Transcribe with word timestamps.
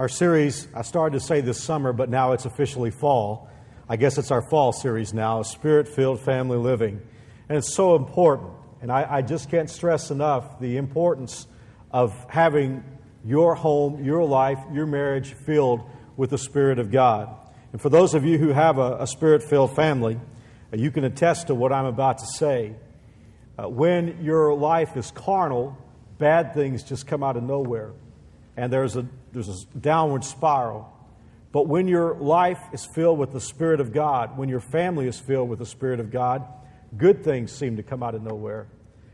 Our 0.00 0.08
series, 0.08 0.66
I 0.74 0.82
started 0.82 1.20
to 1.20 1.24
say 1.24 1.40
this 1.40 1.62
summer, 1.62 1.92
but 1.92 2.10
now 2.10 2.32
it's 2.32 2.46
officially 2.46 2.90
fall. 2.90 3.48
I 3.88 3.94
guess 3.94 4.18
it's 4.18 4.32
our 4.32 4.42
fall 4.42 4.72
series 4.72 5.14
now, 5.14 5.42
Spirit 5.42 5.86
Filled 5.86 6.18
Family 6.18 6.58
Living. 6.58 7.00
And 7.48 7.56
it's 7.56 7.72
so 7.72 7.94
important. 7.94 8.50
And 8.82 8.90
I, 8.90 9.06
I, 9.08 9.22
just 9.22 9.52
can't 9.52 9.70
stress 9.70 10.10
enough 10.10 10.58
the 10.58 10.78
importance 10.78 11.46
of 11.92 12.12
having 12.28 12.82
your 13.24 13.54
home, 13.54 14.02
your 14.02 14.24
life, 14.24 14.58
your 14.72 14.84
marriage 14.86 15.32
filled 15.46 15.82
with 16.16 16.30
the 16.30 16.38
Spirit 16.38 16.80
of 16.80 16.90
God. 16.90 17.32
And 17.70 17.80
for 17.80 17.88
those 17.88 18.14
of 18.14 18.24
you 18.24 18.36
who 18.36 18.48
have 18.48 18.78
a, 18.78 18.96
a 19.02 19.06
Spirit 19.06 19.44
filled 19.44 19.76
family, 19.76 20.20
uh, 20.72 20.76
you 20.76 20.90
can 20.90 21.04
attest 21.04 21.46
to 21.46 21.54
what 21.54 21.72
I'm 21.72 21.86
about 21.86 22.18
to 22.18 22.26
say. 22.26 22.74
Uh, 23.56 23.68
when 23.68 24.24
your 24.24 24.54
life 24.54 24.96
is 24.96 25.12
carnal, 25.12 25.78
bad 26.18 26.52
things 26.52 26.82
just 26.82 27.06
come 27.06 27.22
out 27.22 27.36
of 27.36 27.44
nowhere 27.44 27.92
and 28.56 28.72
there's 28.72 28.96
a, 28.96 29.06
there's 29.34 29.48
a 29.48 29.78
downward 29.78 30.24
spiral. 30.24 30.90
But 31.52 31.68
when 31.68 31.86
your 31.86 32.14
life 32.14 32.60
is 32.72 32.84
filled 32.84 33.18
with 33.18 33.32
the 33.32 33.40
Spirit 33.40 33.80
of 33.80 33.92
God, 33.92 34.38
when 34.38 34.48
your 34.48 34.60
family 34.60 35.06
is 35.06 35.18
filled 35.18 35.48
with 35.48 35.58
the 35.58 35.66
Spirit 35.66 36.00
of 36.00 36.10
God, 36.10 36.44
good 36.96 37.22
things 37.22 37.52
seem 37.52 37.76
to 37.76 37.82
come 37.82 38.02
out 38.02 38.14
of 38.14 38.22
nowhere. 38.22 38.66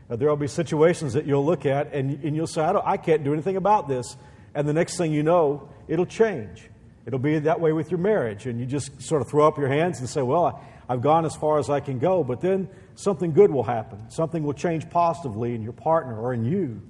Now, 0.09 0.15
there 0.15 0.29
will 0.29 0.37
be 0.37 0.47
situations 0.47 1.13
that 1.13 1.25
you'll 1.25 1.45
look 1.45 1.65
at 1.65 1.93
and, 1.93 2.23
and 2.23 2.35
you'll 2.35 2.47
say, 2.47 2.61
I, 2.61 2.93
I 2.93 2.97
can't 2.97 3.23
do 3.23 3.33
anything 3.33 3.57
about 3.57 3.87
this. 3.87 4.15
And 4.53 4.67
the 4.67 4.73
next 4.73 4.97
thing 4.97 5.11
you 5.11 5.23
know, 5.23 5.69
it'll 5.87 6.05
change. 6.05 6.69
It'll 7.05 7.19
be 7.19 7.39
that 7.39 7.59
way 7.59 7.73
with 7.73 7.91
your 7.91 7.99
marriage. 7.99 8.45
And 8.45 8.59
you 8.59 8.65
just 8.65 9.01
sort 9.01 9.21
of 9.21 9.29
throw 9.29 9.47
up 9.47 9.57
your 9.57 9.69
hands 9.69 9.99
and 9.99 10.09
say, 10.09 10.21
Well, 10.21 10.45
I, 10.45 10.93
I've 10.93 11.01
gone 11.01 11.25
as 11.25 11.35
far 11.35 11.59
as 11.59 11.69
I 11.69 11.79
can 11.79 11.99
go. 11.99 12.23
But 12.23 12.41
then 12.41 12.69
something 12.95 13.33
good 13.33 13.51
will 13.51 13.63
happen. 13.63 14.09
Something 14.09 14.43
will 14.43 14.53
change 14.53 14.89
positively 14.89 15.55
in 15.55 15.61
your 15.63 15.73
partner 15.73 16.19
or 16.19 16.33
in 16.33 16.43
you 16.43 16.81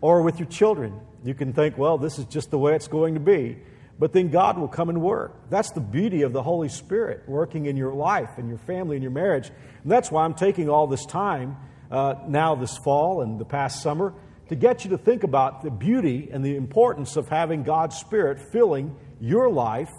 or 0.00 0.22
with 0.22 0.38
your 0.38 0.48
children. 0.48 1.00
You 1.24 1.34
can 1.34 1.52
think, 1.52 1.76
well, 1.76 1.98
this 1.98 2.18
is 2.18 2.24
just 2.26 2.50
the 2.50 2.58
way 2.58 2.74
it's 2.74 2.88
going 2.88 3.14
to 3.14 3.20
be. 3.20 3.58
But 3.98 4.14
then 4.14 4.30
God 4.30 4.56
will 4.56 4.68
come 4.68 4.88
and 4.88 5.02
work. 5.02 5.50
That's 5.50 5.72
the 5.72 5.80
beauty 5.80 6.22
of 6.22 6.32
the 6.32 6.42
Holy 6.42 6.70
Spirit 6.70 7.28
working 7.28 7.66
in 7.66 7.76
your 7.76 7.92
life 7.92 8.30
and 8.38 8.48
your 8.48 8.58
family 8.58 8.96
and 8.96 9.02
your 9.02 9.12
marriage. 9.12 9.50
And 9.82 9.92
that's 9.92 10.10
why 10.10 10.24
I'm 10.24 10.32
taking 10.32 10.70
all 10.70 10.86
this 10.86 11.04
time 11.04 11.58
uh, 11.90 12.14
now, 12.26 12.54
this 12.54 12.78
fall 12.78 13.20
and 13.20 13.38
the 13.38 13.44
past 13.44 13.82
summer, 13.82 14.14
to 14.48 14.54
get 14.56 14.84
you 14.84 14.90
to 14.90 14.98
think 14.98 15.22
about 15.22 15.62
the 15.62 15.70
beauty 15.70 16.30
and 16.32 16.42
the 16.42 16.56
importance 16.56 17.16
of 17.16 17.28
having 17.28 17.62
God's 17.62 17.96
Spirit 17.96 18.40
filling 18.40 18.96
your 19.20 19.50
life 19.50 19.92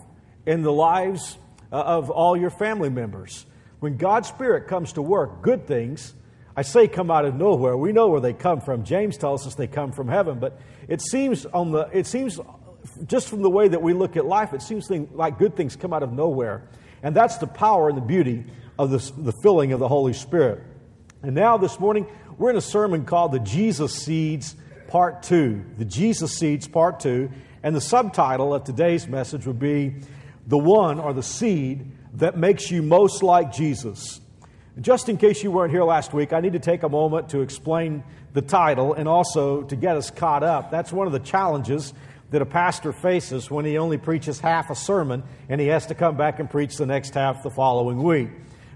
and 0.48 0.66
the 0.66 0.72
lives 0.72 1.38
uh, 1.72 1.76
of 1.76 2.10
all 2.10 2.36
your 2.36 2.50
family 2.50 2.90
members. 2.90 3.46
When 3.80 3.98
God's 3.98 4.30
Spirit 4.30 4.68
comes 4.68 4.94
to 4.94 5.02
work, 5.04 5.44
good 5.44 5.68
things 5.68 6.14
I 6.56 6.64
say 6.64 6.88
come 6.88 7.10
out 7.10 7.26
of 7.26 7.36
nowhere. 7.36 7.78
We 7.78 7.92
know 7.92 8.10
where 8.10 8.20
they 8.20 8.34
come 8.34 8.62
from. 8.62 8.84
James 8.84 9.18
tells 9.18 9.48
us 9.48 9.56
they 9.56 9.68
come 9.68 9.92
from 9.92 10.08
heaven, 10.08 10.40
but 10.40 10.60
it 10.88 11.02
seems 11.02 11.46
on 11.46 11.72
the 11.72 11.90
it 11.94 12.08
seems 12.08 12.40
just 13.06 13.30
from 13.30 13.42
the 13.42 13.50
way 13.50 13.68
that 13.68 13.82
we 13.82 13.94
look 13.94 14.18
at 14.18 14.26
life, 14.26 14.54
it 14.54 14.62
seems 14.62 14.90
like 14.90 15.38
good 15.38 15.56
things 15.56 15.76
come 15.76 15.94
out 15.94 16.04
of 16.04 16.12
nowhere. 16.12 16.68
And 17.04 17.16
that's 17.16 17.38
the 17.38 17.48
power 17.48 17.90
and 17.90 17.98
the 17.98 18.02
beauty 18.02 18.46
of 18.78 18.92
this, 18.92 19.12
the 19.12 19.34
filling 19.44 19.72
of 19.74 19.80
the 19.80 19.88
Holy 19.88 20.14
Spirit. 20.14 20.64
And 21.24 21.36
now 21.36 21.58
this 21.58 21.80
morning, 21.80 22.08
we're 22.38 22.50
in 22.50 22.58
a 22.58 22.62
sermon 22.62 23.06
called 23.06 23.32
The 23.32 23.40
Jesus 23.40 23.94
Seeds 23.94 24.56
Part 24.88 25.24
2. 25.24 25.66
The 25.78 25.86
Jesus 25.86 26.38
Seeds 26.38 26.68
Part 26.68 27.00
2. 27.00 27.30
And 27.64 27.76
the 27.76 27.82
subtitle 27.82 28.54
of 28.54 28.64
today's 28.64 29.08
message 29.08 29.46
would 29.46 29.60
be 29.60 29.96
The 30.48 30.58
One 30.58 31.00
or 31.00 31.14
the 31.14 31.24
Seed 31.24 31.92
That 32.16 32.38
Makes 32.38 32.72
You 32.72 32.82
Most 32.82 33.22
Like 33.22 33.52
Jesus. 33.52 34.21
Just 34.80 35.10
in 35.10 35.18
case 35.18 35.44
you 35.44 35.52
weren't 35.52 35.72
here 35.72 35.84
last 35.84 36.14
week, 36.14 36.32
I 36.32 36.40
need 36.40 36.54
to 36.54 36.60
take 36.60 36.84
a 36.84 36.90
moment 36.90 37.30
to 37.30 37.42
explain 37.42 38.06
the 38.32 38.42
title 38.42 38.94
and 38.94 39.06
also 39.06 39.64
to 39.64 39.76
get 39.76 39.98
us 39.98 40.10
caught 40.10 40.44
up. 40.44 40.72
That's 40.72 40.94
one 40.94 41.08
of 41.08 41.14
the 41.14 41.20
challenges 41.20 41.94
that 42.30 42.42
a 42.42 42.46
pastor 42.46 42.94
faces 42.94 43.52
when 43.52 43.66
he 43.66 43.78
only 43.78 43.98
preaches 43.98 44.40
half 44.40 44.70
a 44.70 44.76
sermon 44.76 45.24
and 45.50 45.60
he 45.60 45.68
has 45.68 45.88
to 45.88 45.96
come 45.96 46.16
back 46.16 46.40
and 46.40 46.50
preach 46.50 46.78
the 46.78 46.86
next 46.86 47.14
half 47.16 47.44
the 47.44 47.50
following 47.50 48.02
week. 48.02 48.30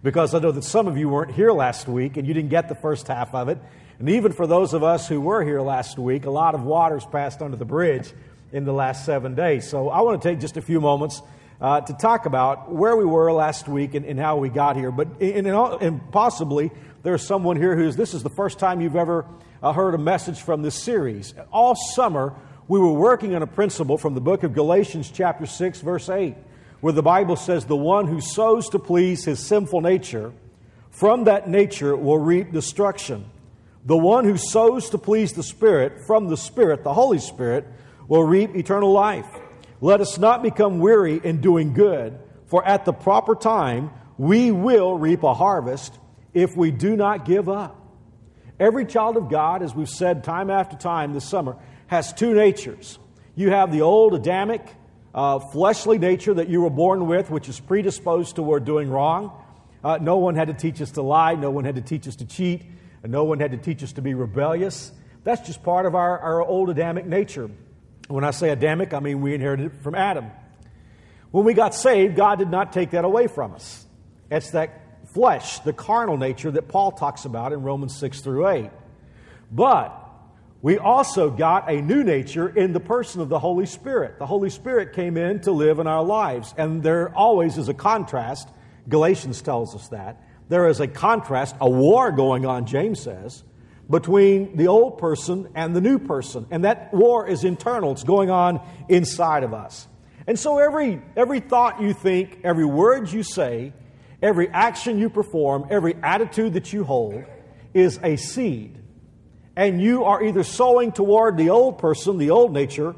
Because 0.03 0.35
I 0.35 0.39
know 0.39 0.51
that 0.51 0.65
some 0.65 0.87
of 0.87 0.97
you 0.97 1.07
weren't 1.07 1.31
here 1.31 1.53
last 1.53 1.87
week 1.87 2.17
and 2.17 2.27
you 2.27 2.33
didn't 2.33 2.49
get 2.49 2.67
the 2.67 2.75
first 2.75 3.07
half 3.07 3.33
of 3.33 3.47
it. 3.47 3.57
And 3.97 4.09
even 4.09 4.33
for 4.33 4.45
those 4.45 4.73
of 4.73 4.83
us 4.83 5.07
who 5.07 5.21
were 5.21 5.45
here 5.45 5.61
last 5.61 5.97
week, 5.97 6.25
a 6.25 6.29
lot 6.29 6.55
of 6.55 6.63
waters 6.63 7.05
passed 7.05 7.41
under 7.41 7.55
the 7.55 7.63
bridge 7.63 8.11
in 8.51 8.65
the 8.65 8.73
last 8.73 9.05
seven 9.05 9.33
days. 9.33 9.69
So 9.69 9.87
I 9.87 10.01
want 10.01 10.21
to 10.21 10.27
take 10.27 10.41
just 10.41 10.57
a 10.57 10.61
few 10.61 10.81
moments 10.81 11.21
uh, 11.61 11.81
to 11.81 11.93
talk 11.93 12.25
about 12.25 12.71
where 12.71 12.95
we 12.95 13.05
were 13.05 13.31
last 13.31 13.67
week 13.67 13.93
and, 13.93 14.05
and 14.05 14.19
how 14.19 14.37
we 14.37 14.49
got 14.49 14.75
here. 14.75 14.91
But 14.91 15.21
and, 15.21 15.47
and 15.47 16.11
possibly 16.11 16.71
there's 17.03 17.25
someone 17.25 17.57
here 17.57 17.75
who's 17.75 17.95
this 17.95 18.13
is 18.13 18.23
the 18.23 18.29
first 18.29 18.59
time 18.59 18.81
you've 18.81 18.95
ever 18.95 19.25
uh, 19.63 19.73
heard 19.73 19.93
a 19.93 19.97
message 19.97 20.41
from 20.41 20.61
this 20.61 20.75
series. 20.75 21.33
All 21.51 21.75
summer 21.75 22.33
we 22.67 22.79
were 22.79 22.93
working 22.93 23.35
on 23.35 23.43
a 23.43 23.47
principle 23.47 23.97
from 23.97 24.15
the 24.15 24.21
book 24.21 24.43
of 24.43 24.53
Galatians, 24.53 25.11
chapter 25.11 25.45
six, 25.45 25.81
verse 25.81 26.09
eight, 26.09 26.35
where 26.81 26.93
the 26.93 27.03
Bible 27.03 27.35
says, 27.35 27.65
"The 27.65 27.75
one 27.75 28.07
who 28.07 28.21
sows 28.21 28.69
to 28.69 28.79
please 28.79 29.25
his 29.25 29.39
sinful 29.39 29.81
nature, 29.81 30.33
from 30.89 31.25
that 31.25 31.47
nature 31.47 31.95
will 31.95 32.19
reap 32.19 32.51
destruction." 32.51 33.25
The 33.87 33.95
one 33.95 34.25
who 34.25 34.35
sows 34.35 34.89
to 34.89 34.97
please 34.97 35.33
the 35.33 35.43
Spirit, 35.43 36.07
from 36.07 36.27
the 36.27 36.37
Spirit, 36.37 36.83
the 36.83 36.93
Holy 36.93 37.19
Spirit, 37.19 37.67
will 38.07 38.23
reap 38.23 38.55
eternal 38.55 38.91
life. 38.91 39.27
Let 39.81 40.01
us 40.01 40.17
not 40.17 40.41
become 40.41 40.79
weary 40.79 41.19
in 41.23 41.41
doing 41.41 41.73
good, 41.73 42.17
for 42.45 42.65
at 42.65 42.85
the 42.85 42.93
proper 42.93 43.35
time 43.35 43.91
we 44.17 44.51
will 44.51 44.97
reap 44.97 45.23
a 45.23 45.33
harvest 45.33 45.97
if 46.33 46.55
we 46.55 46.71
do 46.71 46.95
not 46.95 47.25
give 47.25 47.49
up. 47.49 47.81
Every 48.59 48.85
child 48.85 49.17
of 49.17 49.29
God, 49.29 49.61
as 49.61 49.75
we've 49.75 49.89
said 49.89 50.23
time 50.23 50.49
after 50.49 50.77
time 50.77 51.13
this 51.13 51.27
summer, 51.27 51.57
has 51.87 52.13
two 52.13 52.33
natures. 52.33 52.97
You 53.35 53.49
have 53.49 53.71
the 53.71 53.81
old 53.81 54.13
Adamic, 54.13 54.65
uh, 55.13 55.39
fleshly 55.39 55.97
nature 55.97 56.33
that 56.33 56.47
you 56.47 56.61
were 56.61 56.69
born 56.69 57.07
with, 57.07 57.29
which 57.29 57.49
is 57.49 57.59
predisposed 57.59 58.35
toward 58.35 58.63
doing 58.63 58.89
wrong. 58.89 59.31
Uh, 59.83 59.97
no 60.01 60.17
one 60.17 60.35
had 60.35 60.47
to 60.47 60.53
teach 60.53 60.81
us 60.81 60.91
to 60.91 61.01
lie, 61.01 61.35
no 61.35 61.51
one 61.51 61.65
had 61.65 61.75
to 61.75 61.81
teach 61.81 62.07
us 62.07 62.15
to 62.17 62.25
cheat, 62.25 62.63
and 63.03 63.11
no 63.11 63.25
one 63.25 63.39
had 63.39 63.51
to 63.51 63.57
teach 63.57 63.83
us 63.83 63.93
to 63.93 64.01
be 64.01 64.13
rebellious. 64.13 64.91
That's 65.25 65.45
just 65.45 65.61
part 65.63 65.85
of 65.85 65.95
our, 65.95 66.17
our 66.19 66.41
old 66.41 66.69
Adamic 66.69 67.05
nature. 67.05 67.49
When 68.07 68.23
I 68.23 68.31
say 68.31 68.49
Adamic, 68.49 68.93
I 68.93 68.99
mean 68.99 69.21
we 69.21 69.33
inherited 69.33 69.67
it 69.67 69.81
from 69.81 69.95
Adam. 69.95 70.29
When 71.31 71.43
we 71.43 71.53
got 71.53 71.73
saved, 71.73 72.15
God 72.15 72.39
did 72.39 72.49
not 72.49 72.71
take 72.71 72.91
that 72.91 73.03
away 73.03 73.27
from 73.27 73.53
us. 73.53 73.85
It's 74.29 74.51
that 74.51 75.09
flesh, 75.09 75.59
the 75.59 75.73
carnal 75.73 76.17
nature 76.17 76.51
that 76.51 76.67
Paul 76.67 76.91
talks 76.91 77.25
about 77.25 77.53
in 77.53 77.61
Romans 77.61 77.97
6 77.97 78.21
through 78.21 78.47
8. 78.47 78.69
But 79.51 80.01
we 80.61 80.77
also 80.77 81.29
got 81.29 81.69
a 81.69 81.81
new 81.81 82.03
nature 82.03 82.47
in 82.47 82.73
the 82.73 82.79
person 82.79 83.21
of 83.21 83.29
the 83.29 83.39
Holy 83.39 83.65
Spirit. 83.65 84.17
The 84.19 84.25
Holy 84.25 84.49
Spirit 84.49 84.93
came 84.93 85.17
in 85.17 85.41
to 85.41 85.51
live 85.51 85.79
in 85.79 85.87
our 85.87 86.03
lives, 86.03 86.53
and 86.57 86.81
there 86.81 87.13
always 87.15 87.57
is 87.57 87.69
a 87.69 87.73
contrast. 87.73 88.49
Galatians 88.89 89.41
tells 89.41 89.75
us 89.75 89.87
that. 89.89 90.21
There 90.49 90.67
is 90.67 90.79
a 90.79 90.87
contrast, 90.87 91.55
a 91.59 91.69
war 91.69 92.11
going 92.11 92.45
on, 92.45 92.65
James 92.65 92.99
says, 92.99 93.43
between 93.89 94.57
the 94.57 94.67
old 94.67 94.97
person 94.97 95.49
and 95.55 95.75
the 95.75 95.81
new 95.81 95.99
person. 95.99 96.47
And 96.49 96.63
that 96.63 96.93
war 96.93 97.27
is 97.27 97.43
internal, 97.43 97.91
it's 97.91 98.03
going 98.03 98.29
on 98.29 98.61
inside 98.89 99.43
of 99.43 99.53
us. 99.53 99.87
And 100.27 100.39
so 100.39 100.57
every, 100.57 101.01
every 101.15 101.39
thought 101.39 101.81
you 101.81 101.93
think, 101.93 102.39
every 102.43 102.65
word 102.65 103.11
you 103.11 103.21
say, 103.21 103.73
every 104.21 104.49
action 104.49 104.97
you 104.97 105.09
perform, 105.09 105.67
every 105.69 105.95
attitude 106.01 106.53
that 106.53 106.73
you 106.73 106.83
hold 106.83 107.23
is 107.73 107.99
a 108.01 108.15
seed. 108.15 108.81
And 109.55 109.81
you 109.81 110.03
are 110.03 110.23
either 110.23 110.43
sowing 110.43 110.91
toward 110.91 111.37
the 111.37 111.51
old 111.51 111.77
person, 111.77 112.17
the 112.17 112.31
old 112.31 112.51
nature, 112.51 112.95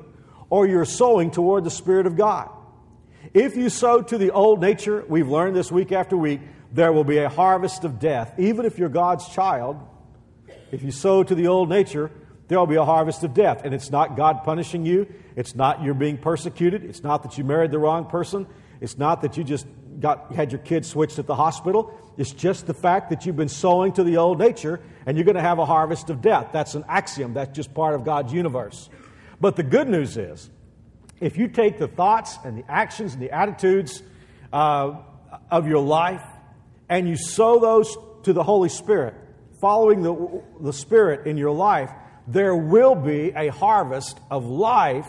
or 0.50 0.66
you're 0.68 0.86
sowing 0.86 1.32
toward 1.32 1.66
the 1.66 1.70
Spirit 1.70 2.08
of 2.08 2.16
God. 2.16 2.50
If 3.34 3.58
you 3.58 3.70
sow 3.70 4.02
to 4.02 4.18
the 4.18 4.32
old 4.32 4.62
nature, 4.62 5.04
we've 5.08 5.28
learned 5.28 5.56
this 5.56 5.72
week 5.72 5.92
after 5.92 6.16
week, 6.16 6.40
there 6.72 6.94
will 6.94 7.04
be 7.04 7.18
a 7.18 7.30
harvest 7.30 7.84
of 7.84 8.00
death. 8.00 8.34
Even 8.40 8.66
if 8.66 8.80
you're 8.80 8.90
God's 8.90 9.28
child, 9.28 9.78
if 10.72 10.84
you 10.84 10.92
sow 10.92 11.24
to 11.24 11.36
the 11.36 11.48
old 11.48 11.70
nature, 11.70 12.12
there 12.48 12.60
will 12.60 12.68
be 12.68 12.76
a 12.76 12.86
harvest 12.86 13.24
of 13.24 13.34
death. 13.34 13.62
And 13.64 13.74
it's 13.74 13.92
not 13.92 14.16
God 14.16 14.44
punishing 14.44 14.86
you. 14.86 15.08
It's 15.36 15.56
not 15.56 15.84
you're 15.84 15.94
being 15.94 16.18
persecuted. 16.18 16.84
It's 16.84 17.04
not 17.04 17.24
that 17.24 17.38
you 17.38 17.44
married 17.44 17.72
the 17.72 17.80
wrong 17.80 18.06
person. 18.06 18.48
It's 18.80 18.98
not 18.98 19.22
that 19.22 19.38
you 19.38 19.44
just 19.44 19.68
got, 20.00 20.34
had 20.34 20.52
your 20.52 20.60
kids 20.60 20.88
switched 20.88 21.20
at 21.20 21.28
the 21.28 21.36
hospital. 21.36 21.94
It's 22.18 22.32
just 22.32 22.68
the 22.68 22.74
fact 22.74 23.10
that 23.10 23.26
you've 23.26 23.36
been 23.36 23.50
sowing 23.50 23.94
to 23.94 24.04
the 24.04 24.18
old 24.18 24.40
nature 24.40 24.80
and 25.06 25.18
you're 25.18 25.26
going 25.26 25.36
to 25.36 25.42
have 25.42 25.60
a 25.60 25.66
harvest 25.66 26.10
of 26.10 26.22
death. 26.22 26.50
That's 26.52 26.76
an 26.76 26.86
axiom. 26.88 27.34
That's 27.34 27.56
just 27.56 27.74
part 27.74 27.96
of 27.96 28.04
God's 28.04 28.34
universe. 28.34 28.90
But 29.40 29.56
the 29.56 29.64
good 29.64 29.88
news 29.88 30.18
is, 30.18 30.50
if 31.20 31.38
you 31.38 31.48
take 31.48 31.78
the 31.80 31.88
thoughts 31.88 32.38
and 32.44 32.58
the 32.58 32.72
actions 32.72 33.14
and 33.14 33.22
the 33.22 33.32
attitudes 33.32 34.02
uh, 34.54 34.98
of 35.50 35.68
your 35.68 35.80
life 35.80 36.24
and 36.90 37.08
you 37.08 37.18
sow 37.18 37.60
those 37.60 37.96
to 38.24 38.34
the 38.34 38.44
Holy 38.44 38.70
Spirit, 38.70 39.16
following 39.60 40.02
the, 40.02 40.44
the 40.62 40.74
Spirit 40.74 41.28
in 41.28 41.38
your 41.38 41.52
life, 41.52 41.92
there 42.28 42.56
will 42.56 42.96
be 42.96 43.32
a 43.36 43.48
harvest 43.50 44.20
of 44.30 44.46
life, 44.46 45.08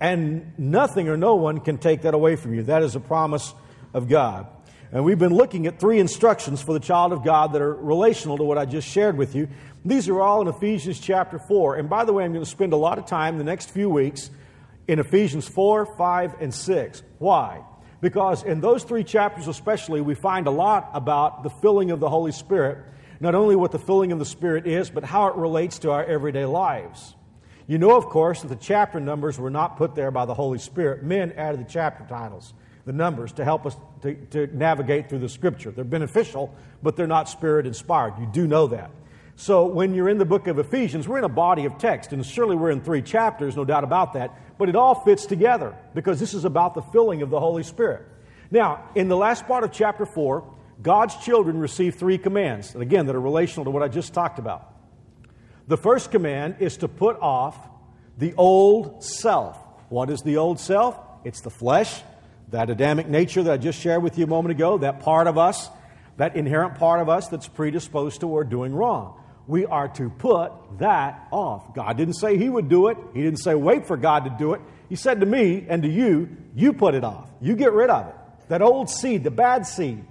and 0.00 0.52
nothing 0.58 1.08
or 1.08 1.16
no 1.16 1.34
one 1.34 1.60
can 1.60 1.78
take 1.78 2.02
that 2.02 2.14
away 2.14 2.36
from 2.36 2.54
you. 2.54 2.64
That 2.64 2.82
is 2.82 2.94
a 2.94 3.00
promise 3.00 3.54
of 3.92 4.08
God. 4.08 4.46
And 4.92 5.04
we've 5.04 5.18
been 5.18 5.34
looking 5.34 5.66
at 5.66 5.80
three 5.80 5.98
instructions 5.98 6.62
for 6.62 6.72
the 6.72 6.80
child 6.80 7.12
of 7.12 7.24
God 7.24 7.52
that 7.52 7.62
are 7.62 7.74
relational 7.74 8.38
to 8.38 8.44
what 8.44 8.56
I 8.56 8.64
just 8.64 8.88
shared 8.88 9.16
with 9.16 9.34
you. 9.34 9.48
These 9.84 10.08
are 10.08 10.20
all 10.20 10.42
in 10.42 10.48
Ephesians 10.48 11.00
chapter 11.00 11.38
4. 11.38 11.76
And 11.76 11.90
by 11.90 12.04
the 12.04 12.12
way, 12.12 12.24
I'm 12.24 12.32
going 12.32 12.44
to 12.44 12.50
spend 12.50 12.72
a 12.72 12.76
lot 12.76 12.98
of 12.98 13.06
time 13.06 13.36
the 13.36 13.44
next 13.44 13.70
few 13.70 13.90
weeks 13.90 14.30
in 14.86 15.00
Ephesians 15.00 15.48
4, 15.48 15.86
5, 15.86 16.36
and 16.40 16.54
6. 16.54 17.02
Why? 17.18 17.62
Because 18.00 18.44
in 18.44 18.60
those 18.60 18.84
three 18.84 19.02
chapters, 19.04 19.48
especially, 19.48 20.00
we 20.00 20.14
find 20.14 20.46
a 20.46 20.50
lot 20.50 20.90
about 20.92 21.42
the 21.42 21.50
filling 21.50 21.90
of 21.90 21.98
the 21.98 22.08
Holy 22.08 22.32
Spirit, 22.32 22.78
not 23.20 23.34
only 23.34 23.56
what 23.56 23.72
the 23.72 23.78
filling 23.78 24.12
of 24.12 24.18
the 24.18 24.24
Spirit 24.24 24.66
is, 24.66 24.90
but 24.90 25.04
how 25.04 25.28
it 25.28 25.36
relates 25.36 25.78
to 25.80 25.90
our 25.90 26.04
everyday 26.04 26.44
lives. 26.44 27.14
You 27.66 27.78
know, 27.78 27.96
of 27.96 28.06
course, 28.06 28.42
that 28.42 28.48
the 28.48 28.56
chapter 28.56 29.00
numbers 29.00 29.38
were 29.38 29.50
not 29.50 29.76
put 29.76 29.94
there 29.94 30.10
by 30.10 30.24
the 30.24 30.34
Holy 30.34 30.58
Spirit. 30.58 31.02
Men 31.02 31.32
added 31.32 31.60
the 31.60 31.68
chapter 31.68 32.04
titles, 32.08 32.54
the 32.84 32.92
numbers, 32.92 33.32
to 33.34 33.44
help 33.44 33.66
us 33.66 33.76
to, 34.02 34.14
to 34.26 34.46
navigate 34.56 35.08
through 35.08 35.18
the 35.18 35.28
Scripture. 35.28 35.72
They're 35.72 35.84
beneficial, 35.84 36.54
but 36.82 36.94
they're 36.96 37.08
not 37.08 37.28
Spirit 37.28 37.66
inspired. 37.66 38.14
You 38.20 38.28
do 38.32 38.46
know 38.46 38.68
that. 38.68 38.90
So 39.34 39.66
when 39.66 39.94
you're 39.94 40.08
in 40.08 40.18
the 40.18 40.24
book 40.24 40.46
of 40.46 40.58
Ephesians, 40.58 41.06
we're 41.06 41.18
in 41.18 41.24
a 41.24 41.28
body 41.28 41.66
of 41.66 41.76
text, 41.76 42.12
and 42.12 42.24
surely 42.24 42.56
we're 42.56 42.70
in 42.70 42.80
three 42.80 43.02
chapters, 43.02 43.56
no 43.56 43.64
doubt 43.64 43.84
about 43.84 44.14
that, 44.14 44.58
but 44.58 44.68
it 44.68 44.76
all 44.76 44.94
fits 44.94 45.26
together 45.26 45.76
because 45.94 46.18
this 46.18 46.32
is 46.32 46.46
about 46.46 46.74
the 46.74 46.80
filling 46.80 47.20
of 47.20 47.28
the 47.28 47.38
Holy 47.38 47.62
Spirit. 47.62 48.06
Now, 48.50 48.88
in 48.94 49.08
the 49.08 49.16
last 49.16 49.46
part 49.46 49.64
of 49.64 49.72
chapter 49.72 50.06
4, 50.06 50.55
God's 50.80 51.16
children 51.16 51.58
receive 51.58 51.94
three 51.94 52.18
commands, 52.18 52.74
and 52.74 52.82
again, 52.82 53.06
that 53.06 53.16
are 53.16 53.20
relational 53.20 53.64
to 53.64 53.70
what 53.70 53.82
I 53.82 53.88
just 53.88 54.12
talked 54.12 54.38
about. 54.38 54.72
The 55.68 55.76
first 55.76 56.10
command 56.10 56.56
is 56.60 56.76
to 56.78 56.88
put 56.88 57.18
off 57.20 57.56
the 58.18 58.34
old 58.34 59.02
self. 59.02 59.58
What 59.88 60.10
is 60.10 60.22
the 60.22 60.36
old 60.36 60.60
self? 60.60 60.98
It's 61.24 61.40
the 61.40 61.50
flesh, 61.50 62.02
that 62.50 62.70
Adamic 62.70 63.08
nature 63.08 63.42
that 63.42 63.52
I 63.52 63.56
just 63.56 63.80
shared 63.80 64.02
with 64.02 64.18
you 64.18 64.24
a 64.24 64.28
moment 64.28 64.52
ago, 64.52 64.78
that 64.78 65.00
part 65.00 65.26
of 65.26 65.38
us, 65.38 65.68
that 66.18 66.36
inherent 66.36 66.76
part 66.76 67.00
of 67.00 67.08
us 67.08 67.28
that's 67.28 67.48
predisposed 67.48 68.20
toward 68.20 68.48
doing 68.48 68.74
wrong. 68.74 69.20
We 69.46 69.66
are 69.66 69.88
to 69.88 70.10
put 70.10 70.52
that 70.78 71.26
off. 71.30 71.74
God 71.74 71.96
didn't 71.96 72.14
say 72.14 72.36
He 72.36 72.48
would 72.48 72.68
do 72.68 72.88
it, 72.88 72.98
He 73.14 73.22
didn't 73.22 73.38
say 73.38 73.54
wait 73.54 73.86
for 73.86 73.96
God 73.96 74.24
to 74.24 74.30
do 74.38 74.54
it. 74.54 74.60
He 74.88 74.96
said 74.96 75.20
to 75.20 75.26
me 75.26 75.66
and 75.68 75.82
to 75.82 75.88
you, 75.88 76.36
you 76.54 76.72
put 76.72 76.94
it 76.94 77.02
off. 77.02 77.28
You 77.40 77.56
get 77.56 77.72
rid 77.72 77.90
of 77.90 78.08
it. 78.08 78.14
That 78.48 78.62
old 78.62 78.88
seed, 78.88 79.24
the 79.24 79.30
bad 79.30 79.66
seed, 79.66 80.04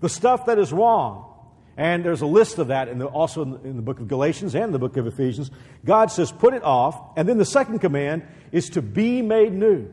the 0.00 0.08
stuff 0.08 0.46
that 0.46 0.58
is 0.58 0.72
wrong, 0.72 1.24
and 1.76 2.04
there's 2.04 2.22
a 2.22 2.26
list 2.26 2.58
of 2.58 2.68
that 2.68 2.88
in 2.88 2.98
the, 2.98 3.06
also 3.06 3.42
in 3.42 3.50
the, 3.50 3.60
in 3.62 3.76
the 3.76 3.82
book 3.82 4.00
of 4.00 4.08
Galatians 4.08 4.54
and 4.54 4.72
the 4.72 4.78
book 4.78 4.96
of 4.96 5.06
Ephesians. 5.06 5.50
God 5.84 6.10
says, 6.10 6.32
put 6.32 6.54
it 6.54 6.62
off. 6.62 6.98
And 7.16 7.28
then 7.28 7.36
the 7.36 7.44
second 7.44 7.80
command 7.80 8.26
is 8.50 8.70
to 8.70 8.82
be 8.82 9.20
made 9.20 9.52
new. 9.52 9.90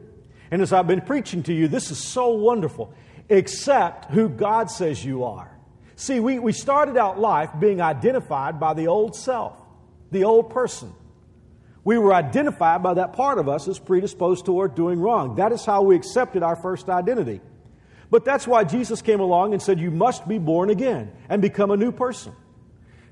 And 0.49 0.61
as 0.61 0.71
I've 0.71 0.87
been 0.87 1.01
preaching 1.01 1.43
to 1.43 1.53
you, 1.53 1.67
this 1.67 1.91
is 1.91 1.97
so 1.97 2.29
wonderful. 2.29 2.93
Accept 3.29 4.11
who 4.11 4.29
God 4.29 4.71
says 4.71 5.03
you 5.03 5.25
are. 5.25 5.51
See, 5.95 6.19
we, 6.19 6.39
we 6.39 6.53
started 6.53 6.95
out 6.95 7.19
life 7.19 7.49
being 7.59 7.81
identified 7.81 8.59
by 8.59 8.73
the 8.73 8.87
old 8.87 9.15
self, 9.15 9.59
the 10.11 10.23
old 10.23 10.51
person. 10.51 10.93
We 11.83 11.97
were 11.97 12.13
identified 12.13 12.81
by 12.81 12.93
that 12.93 13.13
part 13.13 13.39
of 13.39 13.49
us 13.49 13.67
as 13.67 13.77
predisposed 13.77 14.45
toward 14.45 14.73
doing 14.73 15.01
wrong. 15.01 15.35
That 15.35 15.51
is 15.51 15.65
how 15.65 15.81
we 15.81 15.97
accepted 15.97 16.43
our 16.43 16.55
first 16.55 16.89
identity. 16.89 17.41
But 18.13 18.25
that's 18.25 18.45
why 18.45 18.63
Jesus 18.63 19.01
came 19.01 19.21
along 19.21 19.53
and 19.53 19.61
said, 19.61 19.79
You 19.79 19.89
must 19.89 20.27
be 20.27 20.37
born 20.37 20.69
again 20.69 21.11
and 21.29 21.41
become 21.41 21.71
a 21.71 21.75
new 21.75 21.91
person. 21.91 22.31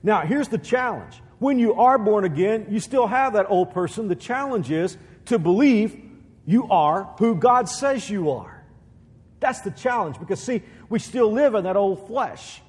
Now, 0.03 0.21
here's 0.21 0.49
the 0.49 0.59
challenge. 0.59 1.23
When 1.39 1.57
you 1.57 1.73
are 1.73 1.97
born 1.97 2.23
again, 2.23 2.67
you 2.69 2.79
still 2.79 3.07
have 3.07 3.33
that 3.33 3.49
old 3.49 3.71
person. 3.71 4.09
The 4.09 4.15
challenge 4.15 4.69
is 4.69 4.99
to 5.25 5.39
believe 5.39 5.99
you 6.45 6.69
are 6.69 7.15
who 7.17 7.33
God 7.33 7.67
says 7.67 8.11
you 8.11 8.29
are. 8.29 8.63
That's 9.39 9.61
the 9.61 9.71
challenge 9.71 10.19
because, 10.19 10.39
see, 10.39 10.61
we 10.87 10.99
still 10.99 11.31
live 11.33 11.55
in 11.55 11.63
that 11.63 11.75
old 11.75 12.05
flesh 12.05 12.61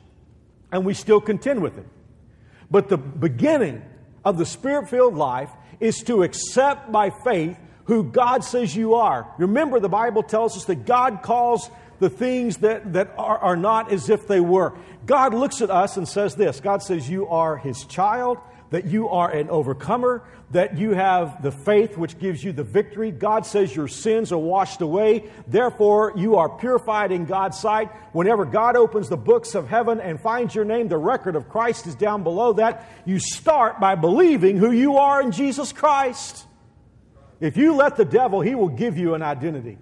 and 0.73 0.87
we 0.87 0.95
still 0.95 1.21
contend 1.21 1.61
with 1.61 1.77
it. 1.77 1.87
But 2.71 2.89
the 2.89 2.97
beginning 2.97 3.83
of 4.25 4.39
the 4.39 4.47
spirit 4.47 4.89
filled 4.89 5.17
life 5.17 5.51
is 5.81 5.99
to 6.05 6.23
accept 6.23 6.91
by 6.91 7.11
faith 7.11 7.59
who 7.85 8.05
God 8.05 8.43
says 8.43 8.75
you 8.75 8.95
are. 8.95 9.31
Remember, 9.37 9.81
the 9.81 9.91
Bible 9.91 10.23
tells 10.23 10.57
us 10.57 10.65
that 10.65 10.87
God 10.87 11.21
calls 11.23 11.69
the 12.03 12.11
things 12.11 12.59
that, 12.59 12.93
that 12.95 13.15
are, 13.17 13.39
are 13.39 13.57
not 13.57 13.93
as 13.93 14.11
if 14.11 14.27
they 14.27 14.41
were. 14.41 14.77
God 15.07 15.33
looks 15.33 15.63
at 15.63 15.71
us 15.71 15.97
and 15.97 16.07
says 16.07 16.35
this 16.35 16.61
God 16.61 16.83
says, 16.83 17.09
You 17.09 17.29
are 17.29 17.57
His 17.57 17.85
child, 17.85 18.39
that 18.71 18.87
you 18.87 19.09
are 19.09 19.31
an 19.31 19.49
overcomer, 19.49 20.25
that 20.51 20.77
you 20.77 20.95
have 20.95 21.43
the 21.43 21.53
faith 21.53 21.97
which 21.97 22.19
gives 22.19 22.43
you 22.43 22.51
the 22.51 22.65
victory. 22.65 23.13
God 23.13 23.47
says 23.47 23.75
your 23.75 23.87
sins 23.87 24.33
are 24.33 24.39
washed 24.39 24.81
away. 24.81 25.31
Therefore, 25.47 26.13
you 26.17 26.37
are 26.37 26.49
purified 26.59 27.13
in 27.13 27.25
God's 27.25 27.59
sight. 27.61 27.91
Whenever 28.13 28.45
God 28.45 28.75
opens 28.75 29.09
the 29.09 29.17
books 29.17 29.55
of 29.55 29.69
heaven 29.69 30.01
and 30.01 30.21
finds 30.21 30.57
your 30.57 30.65
name, 30.65 30.89
the 30.89 30.99
record 30.99 31.37
of 31.37 31.49
Christ 31.49 31.87
is 31.87 31.95
down 31.95 32.25
below 32.25 32.55
that. 32.55 32.91
You 33.05 33.21
start 33.21 33.79
by 33.79 33.95
believing 33.95 34.57
who 34.57 34.73
you 34.73 34.97
are 34.97 35.23
in 35.23 35.31
Jesus 35.31 35.73
Christ. 35.73 36.47
If 37.39 37.57
you 37.57 37.75
let 37.75 37.97
the 37.97 38.05
devil, 38.05 38.41
he 38.41 38.57
will 38.57 38.69
give 38.69 38.99
you 38.99 39.15
an 39.15 39.23
identity. 39.23 39.79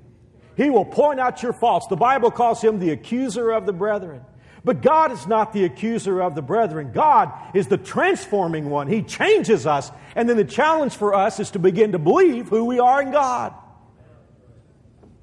He 0.60 0.68
will 0.68 0.84
point 0.84 1.18
out 1.18 1.42
your 1.42 1.54
faults. 1.54 1.86
The 1.86 1.96
Bible 1.96 2.30
calls 2.30 2.60
him 2.60 2.78
the 2.78 2.90
accuser 2.90 3.50
of 3.50 3.64
the 3.64 3.72
brethren. 3.72 4.20
But 4.62 4.82
God 4.82 5.10
is 5.10 5.26
not 5.26 5.54
the 5.54 5.64
accuser 5.64 6.20
of 6.20 6.34
the 6.34 6.42
brethren. 6.42 6.92
God 6.92 7.32
is 7.54 7.68
the 7.68 7.78
transforming 7.78 8.68
one. 8.68 8.86
He 8.86 9.00
changes 9.00 9.66
us. 9.66 9.90
And 10.14 10.28
then 10.28 10.36
the 10.36 10.44
challenge 10.44 10.94
for 10.96 11.14
us 11.14 11.40
is 11.40 11.52
to 11.52 11.58
begin 11.58 11.92
to 11.92 11.98
believe 11.98 12.48
who 12.48 12.66
we 12.66 12.78
are 12.78 13.00
in 13.00 13.10
God. 13.10 13.54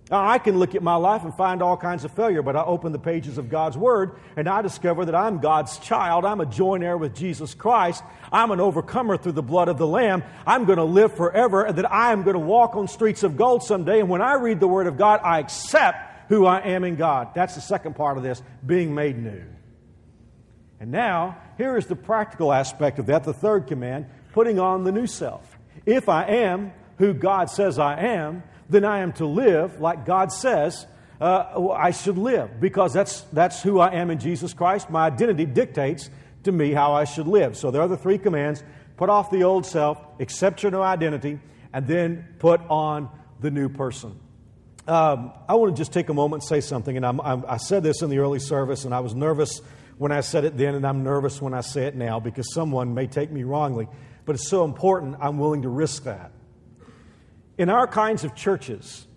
Now, 0.10 0.26
I 0.26 0.38
can 0.38 0.58
look 0.58 0.74
at 0.74 0.82
my 0.82 0.96
life 0.96 1.24
and 1.24 1.36
find 1.36 1.62
all 1.62 1.76
kinds 1.76 2.06
of 2.06 2.12
failure, 2.14 2.42
but 2.42 2.56
I 2.56 2.64
open 2.64 2.94
the 2.94 3.00
pages 3.00 3.38
of 3.38 3.50
God's 3.50 3.78
Word 3.78 4.18
and 4.38 4.48
I 4.48 4.62
discover 4.62 5.04
that 5.04 5.16
I'm 5.16 5.40
God's 5.40 5.78
child. 5.80 6.24
I'm 6.24 6.40
a 6.40 6.46
joint 6.46 6.82
heir 6.82 6.98
with 6.98 7.14
Jesus 7.14 7.54
Christ. 7.54 8.04
I'm 8.32 8.52
an 8.52 8.62
overcomer 8.62 9.18
through 9.18 9.34
the 9.34 9.44
blood 9.44 9.68
of 9.68 9.78
the 9.78 9.88
Lamb. 9.88 10.24
I'm 10.46 10.64
going 10.64 10.78
to 10.78 10.86
live 10.86 11.14
forever 11.14 11.66
and 11.66 11.78
that 11.78 11.92
I 11.92 12.14
am 12.14 12.24
going 12.24 12.36
to 12.36 12.40
walk 12.40 12.78
on 12.78 12.88
streets 12.88 13.24
of 13.24 13.36
gold 13.36 13.64
someday. 13.64 14.00
And 14.00 14.08
when 14.08 14.22
I 14.22 14.36
read 14.36 14.62
the 14.62 14.68
Word 14.68 14.88
of 14.88 14.98
God, 14.98 15.20
I 15.24 15.40
accept 15.40 16.30
who 16.30 16.46
I 16.46 16.60
am 16.60 16.86
in 16.86 16.96
God. 16.96 17.34
That's 17.36 17.56
the 17.56 17.62
second 17.62 17.98
part 17.98 18.16
of 18.16 18.24
this 18.24 18.42
being 18.66 18.96
made 18.96 19.18
new. 19.18 19.44
And 20.80 20.92
now, 20.92 21.38
here 21.58 21.76
is 21.76 21.88
the 21.88 21.96
practical 21.98 22.54
aspect 22.54 23.00
of 23.00 23.08
that, 23.08 23.26
the 23.26 23.34
third 23.34 23.68
command 23.68 24.06
putting 24.32 24.58
on 24.58 24.86
the 24.86 24.92
new 24.92 25.08
self. 25.08 25.58
If 25.86 26.08
I 26.08 26.26
am 26.26 26.72
who 26.98 27.14
God 27.14 27.50
says 27.50 27.80
I 27.80 28.00
am, 28.00 28.44
then 28.70 28.86
I 28.86 29.00
am 29.00 29.14
to 29.14 29.26
live 29.26 29.80
like 29.80 30.06
God 30.06 30.32
says 30.32 30.86
uh, 31.20 31.72
I 31.72 31.92
should 31.92 32.18
live 32.18 32.60
because 32.60 32.94
that's, 32.94 33.22
that's 33.34 33.62
who 33.62 33.80
I 33.80 33.94
am 33.96 34.12
in 34.12 34.20
Jesus 34.20 34.54
Christ. 34.54 34.90
My 34.90 35.08
identity 35.08 35.46
dictates 35.46 36.10
to 36.44 36.52
me 36.52 36.72
how 36.72 36.94
I 36.94 37.06
should 37.06 37.28
live. 37.28 37.58
So 37.58 37.72
there 37.72 37.82
are 37.82 37.88
the 37.88 37.98
three 37.98 38.18
commands 38.18 38.64
put 38.98 39.10
off 39.10 39.32
the 39.32 39.44
old 39.44 39.66
self, 39.66 40.00
accept 40.20 40.64
your 40.64 40.72
new 40.72 40.82
identity, 40.82 41.40
and 41.74 41.88
then 41.88 42.28
put 42.40 42.62
on 42.70 43.10
the 43.40 43.52
new 43.52 43.70
person. 43.70 44.20
Um, 44.88 45.34
I 45.48 45.56
want 45.56 45.76
to 45.76 45.80
just 45.80 45.92
take 45.92 46.10
a 46.10 46.14
moment 46.14 46.44
and 46.44 46.50
say 46.50 46.62
something, 46.62 46.96
and 46.96 47.06
I'm, 47.06 47.20
I'm, 47.20 47.46
I 47.48 47.58
said 47.58 47.84
this 47.84 48.02
in 48.02 48.10
the 48.10 48.20
early 48.20 48.40
service, 48.40 48.86
and 48.86 48.94
I 48.94 49.02
was 49.02 49.14
nervous 49.14 49.62
when 49.98 50.12
I 50.12 50.22
said 50.22 50.46
it 50.46 50.58
then, 50.58 50.76
and 50.76 50.88
I'm 50.88 51.04
nervous 51.04 51.42
when 51.42 51.54
I 51.54 51.62
say 51.62 51.86
it 51.86 51.96
now 51.96 52.20
because 52.20 52.54
someone 52.54 52.94
may 52.94 53.08
take 53.08 53.32
me 53.32 53.44
wrongly. 53.44 53.88
But 54.26 54.36
it's 54.36 54.48
so 54.48 54.64
important, 54.64 55.18
I'm 55.20 55.40
willing 55.40 55.64
to 55.64 55.70
risk 55.70 56.04
that. 56.04 56.32
In 57.58 57.70
our 57.70 57.88
kinds 57.88 58.24
of 58.24 58.36
churches, 58.36 59.08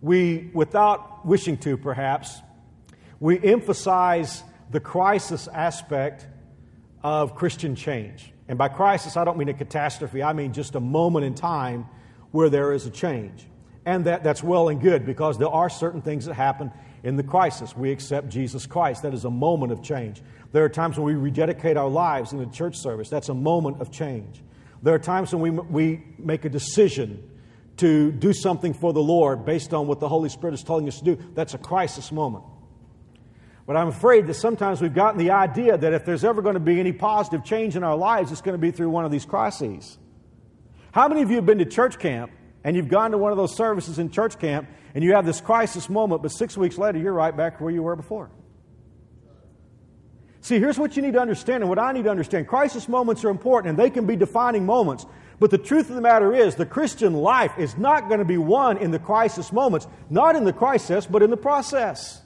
we, 0.00 0.50
without 0.54 1.26
wishing 1.26 1.58
to 1.58 1.76
perhaps, 1.76 2.40
we 3.20 3.38
emphasize 3.42 4.42
the 4.70 4.80
crisis 4.80 5.46
aspect 5.48 6.26
of 7.02 7.34
Christian 7.34 7.74
change. 7.74 8.32
And 8.48 8.56
by 8.56 8.68
crisis, 8.68 9.16
I 9.16 9.24
don't 9.24 9.36
mean 9.36 9.48
a 9.48 9.54
catastrophe, 9.54 10.22
I 10.22 10.32
mean 10.32 10.52
just 10.52 10.74
a 10.74 10.80
moment 10.80 11.26
in 11.26 11.34
time 11.34 11.86
where 12.30 12.48
there 12.48 12.72
is 12.72 12.86
a 12.86 12.90
change. 12.90 13.46
And 13.84 14.06
that, 14.06 14.24
that's 14.24 14.42
well 14.42 14.68
and 14.68 14.80
good 14.80 15.04
because 15.04 15.38
there 15.38 15.48
are 15.48 15.68
certain 15.68 16.00
things 16.00 16.24
that 16.24 16.34
happen 16.34 16.72
in 17.02 17.16
the 17.16 17.22
crisis. 17.22 17.76
We 17.76 17.92
accept 17.92 18.28
Jesus 18.30 18.66
Christ. 18.66 19.02
That 19.02 19.14
is 19.14 19.24
a 19.24 19.30
moment 19.30 19.70
of 19.70 19.82
change. 19.82 20.22
There 20.52 20.64
are 20.64 20.68
times 20.68 20.98
when 20.98 21.06
we 21.06 21.14
rededicate 21.14 21.76
our 21.76 21.88
lives 21.88 22.32
in 22.32 22.38
the 22.38 22.46
church 22.46 22.76
service. 22.76 23.10
That's 23.10 23.28
a 23.28 23.34
moment 23.34 23.80
of 23.80 23.92
change. 23.92 24.42
There 24.82 24.94
are 24.94 24.98
times 24.98 25.32
when 25.34 25.42
we, 25.42 25.50
we 25.50 26.04
make 26.18 26.44
a 26.44 26.48
decision 26.48 27.22
to 27.78 28.10
do 28.12 28.32
something 28.32 28.72
for 28.72 28.92
the 28.92 29.02
Lord 29.02 29.44
based 29.44 29.74
on 29.74 29.86
what 29.86 30.00
the 30.00 30.08
Holy 30.08 30.28
Spirit 30.28 30.54
is 30.54 30.62
telling 30.62 30.88
us 30.88 30.98
to 30.98 31.04
do, 31.04 31.18
that's 31.34 31.54
a 31.54 31.58
crisis 31.58 32.10
moment. 32.10 32.44
But 33.66 33.76
I'm 33.76 33.88
afraid 33.88 34.28
that 34.28 34.34
sometimes 34.34 34.80
we've 34.80 34.94
gotten 34.94 35.18
the 35.18 35.32
idea 35.32 35.76
that 35.76 35.92
if 35.92 36.04
there's 36.04 36.24
ever 36.24 36.40
going 36.40 36.54
to 36.54 36.60
be 36.60 36.78
any 36.78 36.92
positive 36.92 37.44
change 37.44 37.76
in 37.76 37.82
our 37.82 37.96
lives, 37.96 38.30
it's 38.30 38.40
going 38.40 38.54
to 38.54 38.58
be 38.58 38.70
through 38.70 38.90
one 38.90 39.04
of 39.04 39.10
these 39.10 39.24
crises. 39.24 39.98
How 40.92 41.08
many 41.08 41.22
of 41.22 41.30
you 41.30 41.36
have 41.36 41.46
been 41.46 41.58
to 41.58 41.64
church 41.64 41.98
camp 41.98 42.30
and 42.62 42.76
you've 42.76 42.88
gone 42.88 43.10
to 43.10 43.18
one 43.18 43.32
of 43.32 43.38
those 43.38 43.56
services 43.56 43.98
in 43.98 44.10
church 44.10 44.38
camp 44.38 44.68
and 44.94 45.02
you 45.02 45.14
have 45.14 45.26
this 45.26 45.40
crisis 45.40 45.90
moment, 45.90 46.22
but 46.22 46.28
six 46.28 46.56
weeks 46.56 46.78
later 46.78 46.98
you're 46.98 47.12
right 47.12 47.36
back 47.36 47.60
where 47.60 47.72
you 47.72 47.82
were 47.82 47.96
before? 47.96 48.30
See, 50.46 50.60
here's 50.60 50.78
what 50.78 50.94
you 50.94 51.02
need 51.02 51.14
to 51.14 51.20
understand 51.20 51.64
and 51.64 51.68
what 51.68 51.80
I 51.80 51.90
need 51.90 52.04
to 52.04 52.08
understand. 52.08 52.46
Crisis 52.46 52.88
moments 52.88 53.24
are 53.24 53.30
important 53.30 53.70
and 53.70 53.76
they 53.76 53.90
can 53.90 54.06
be 54.06 54.14
defining 54.14 54.64
moments. 54.64 55.04
But 55.40 55.50
the 55.50 55.58
truth 55.58 55.88
of 55.88 55.96
the 55.96 56.00
matter 56.00 56.32
is, 56.32 56.54
the 56.54 56.64
Christian 56.64 57.14
life 57.14 57.58
is 57.58 57.76
not 57.76 58.06
going 58.06 58.20
to 58.20 58.24
be 58.24 58.38
won 58.38 58.78
in 58.78 58.92
the 58.92 59.00
crisis 59.00 59.52
moments, 59.52 59.88
not 60.08 60.36
in 60.36 60.44
the 60.44 60.52
crisis, 60.52 61.04
but 61.04 61.24
in 61.24 61.30
the 61.30 61.36
process. 61.36 62.22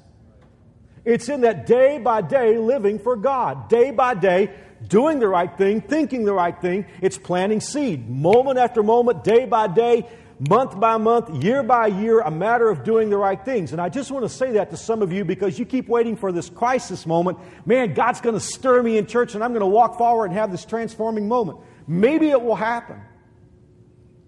It's 1.02 1.30
in 1.30 1.40
that 1.40 1.64
day 1.64 1.96
by 1.96 2.20
day 2.20 2.58
living 2.58 2.98
for 2.98 3.16
God, 3.16 3.70
day 3.70 3.90
by 3.90 4.12
day 4.12 4.50
doing 4.86 5.18
the 5.18 5.28
right 5.28 5.56
thing, 5.56 5.80
thinking 5.80 6.26
the 6.26 6.34
right 6.34 6.60
thing. 6.60 6.84
It's 7.00 7.16
planting 7.16 7.60
seed, 7.60 8.06
moment 8.10 8.58
after 8.58 8.82
moment, 8.82 9.24
day 9.24 9.46
by 9.46 9.66
day, 9.68 10.06
month 10.48 10.80
by 10.80 10.96
month, 10.96 11.44
year 11.44 11.62
by 11.62 11.86
year, 11.86 12.20
a 12.20 12.30
matter 12.30 12.70
of 12.70 12.82
doing 12.82 13.10
the 13.10 13.16
right 13.16 13.44
things. 13.44 13.72
And 13.72 13.80
I 13.80 13.90
just 13.90 14.10
want 14.10 14.24
to 14.24 14.28
say 14.28 14.52
that 14.52 14.70
to 14.70 14.76
some 14.76 15.02
of 15.02 15.12
you 15.12 15.24
because 15.24 15.58
you 15.58 15.66
keep 15.66 15.86
waiting 15.86 16.16
for 16.16 16.32
this 16.32 16.48
crisis 16.48 17.06
moment. 17.06 17.38
Man, 17.66 17.92
God's 17.92 18.22
going 18.22 18.34
to 18.34 18.40
stir 18.40 18.82
me 18.82 18.96
in 18.96 19.06
church 19.06 19.34
and 19.34 19.44
I'm 19.44 19.50
going 19.50 19.60
to 19.60 19.66
walk 19.66 19.98
forward 19.98 20.26
and 20.26 20.34
have 20.34 20.50
this 20.50 20.64
transforming 20.64 21.28
moment. 21.28 21.58
Maybe 21.86 22.30
it 22.30 22.40
will 22.40 22.56
happen. 22.56 23.00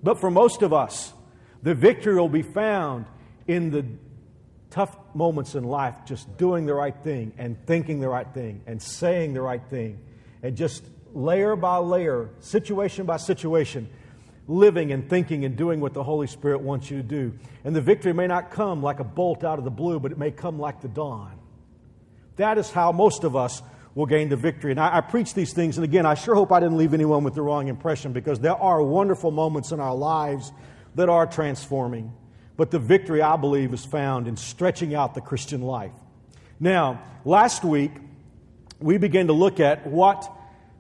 But 0.03 0.21
for 0.21 0.31
most 0.31 0.63
of 0.63 0.73
us, 0.73 1.13
the 1.63 1.75
victory 1.75 2.17
will 2.17 2.29
be 2.29 2.43
found 2.43 3.07
in 3.47 3.71
the 3.71 3.87
tough 4.69 4.95
moments 5.15 5.55
in 5.55 5.65
life, 5.65 5.95
just 6.05 6.37
doing 6.37 6.67
the 6.67 6.75
right 6.75 6.97
thing 7.03 7.33
and 7.39 7.57
thinking 7.67 8.01
the 8.01 8.09
right 8.09 8.27
thing 8.35 8.63
and 8.67 8.83
saying 8.83 9.33
the 9.33 9.41
right 9.41 9.63
thing 9.71 9.99
and 10.43 10.57
just 10.57 10.85
layer 11.15 11.57
by 11.57 11.77
layer, 11.77 12.31
situation 12.41 13.07
by 13.07 13.17
situation, 13.17 13.89
living 14.49 14.93
and 14.93 15.09
thinking 15.09 15.45
and 15.45 15.57
doing 15.57 15.81
what 15.81 15.95
the 15.95 16.03
Holy 16.03 16.27
Spirit 16.27 16.61
wants 16.61 16.91
you 16.91 16.97
to 16.99 17.03
do. 17.03 17.33
And 17.65 17.75
the 17.75 17.81
victory 17.81 18.13
may 18.13 18.27
not 18.27 18.51
come 18.51 18.83
like 18.83 19.01
a 19.01 19.05
bolt 19.05 19.45
out 19.45 19.59
of 19.59 19.65
the 19.65 19.71
blue, 19.71 20.01
but 20.01 20.13
it 20.13 20.19
may 20.19 20.31
come 20.31 20.59
like 20.59 20.81
the 20.81 20.89
dawn. 20.89 21.39
That 22.37 22.59
is 22.59 22.71
how 22.71 22.93
most 22.93 23.25
of 23.25 23.37
us 23.37 23.63
will 23.95 24.07
gain 24.07 24.29
the 24.29 24.37
victory. 24.37 24.71
And 24.71 24.81
I, 24.81 24.99
I, 24.99 25.01
preach 25.01 25.35
these 25.35 25.53
things, 25.53 25.77
and 25.77 25.85
again, 25.85 26.07
I 26.07 26.15
sure 26.15 26.35
hope 26.35 26.51
I 26.51 26.61
didn't 26.61 26.79
leave 26.79 26.95
anyone 26.95 27.25
with 27.25 27.35
the 27.35 27.43
wrong 27.43 27.69
impression 27.69 28.13
because 28.13 28.41
there 28.41 28.57
are 28.57 28.83
wonderful 28.83 29.31
moments 29.31 29.71
in 29.71 29.81
our 29.81 29.95
lives 29.95 30.51
that 30.95 31.09
are 31.09 31.27
transforming. 31.27 32.13
But 32.57 32.71
the 32.71 32.79
victory, 32.79 33.23
I 33.23 33.37
believe, 33.37 33.73
is 33.73 33.85
found 33.85 34.29
in 34.29 34.37
stretching 34.37 34.95
out 34.95 35.15
the 35.15 35.21
Christian 35.21 35.63
life. 35.63 35.93
Now, 36.59 37.03
last 37.25 37.65
week, 37.65 37.93
we 38.79 38.99
began 38.99 39.27
to 39.27 39.33
look 39.33 39.61
at 39.61 39.87
what 39.87 40.31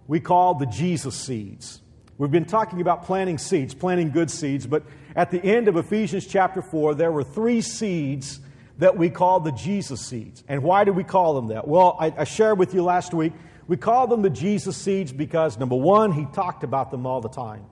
we 0.06 0.20
call 0.20 0.54
the 0.54 0.66
Jesus 0.66 1.14
seeds. 1.14 1.80
We've 2.18 2.30
been 2.30 2.44
talking 2.44 2.80
about 2.80 3.04
planting 3.04 3.38
seeds, 3.38 3.74
planting 3.74 4.10
good 4.10 4.30
seeds, 4.30 4.66
but 4.66 4.84
at 5.16 5.30
the 5.30 5.42
end 5.42 5.68
of 5.68 5.76
Ephesians 5.76 6.26
chapter 6.26 6.62
4, 6.62 6.94
there 6.94 7.10
were 7.10 7.24
three 7.24 7.60
seeds 7.62 8.40
that 8.78 8.96
we 8.96 9.10
call 9.10 9.40
the 9.40 9.52
Jesus 9.52 10.04
seeds. 10.06 10.44
And 10.48 10.62
why 10.62 10.84
do 10.84 10.92
we 10.92 11.04
call 11.04 11.34
them 11.34 11.48
that? 11.48 11.66
Well, 11.66 11.96
I, 11.98 12.12
I 12.18 12.24
shared 12.24 12.58
with 12.58 12.74
you 12.74 12.82
last 12.82 13.14
week. 13.14 13.32
We 13.66 13.76
call 13.76 14.06
them 14.06 14.22
the 14.22 14.30
Jesus 14.30 14.76
seeds 14.76 15.12
because, 15.12 15.58
number 15.58 15.76
one, 15.76 16.12
he 16.12 16.26
talked 16.26 16.64
about 16.64 16.90
them 16.90 17.06
all 17.06 17.20
the 17.20 17.28
time. 17.28 17.64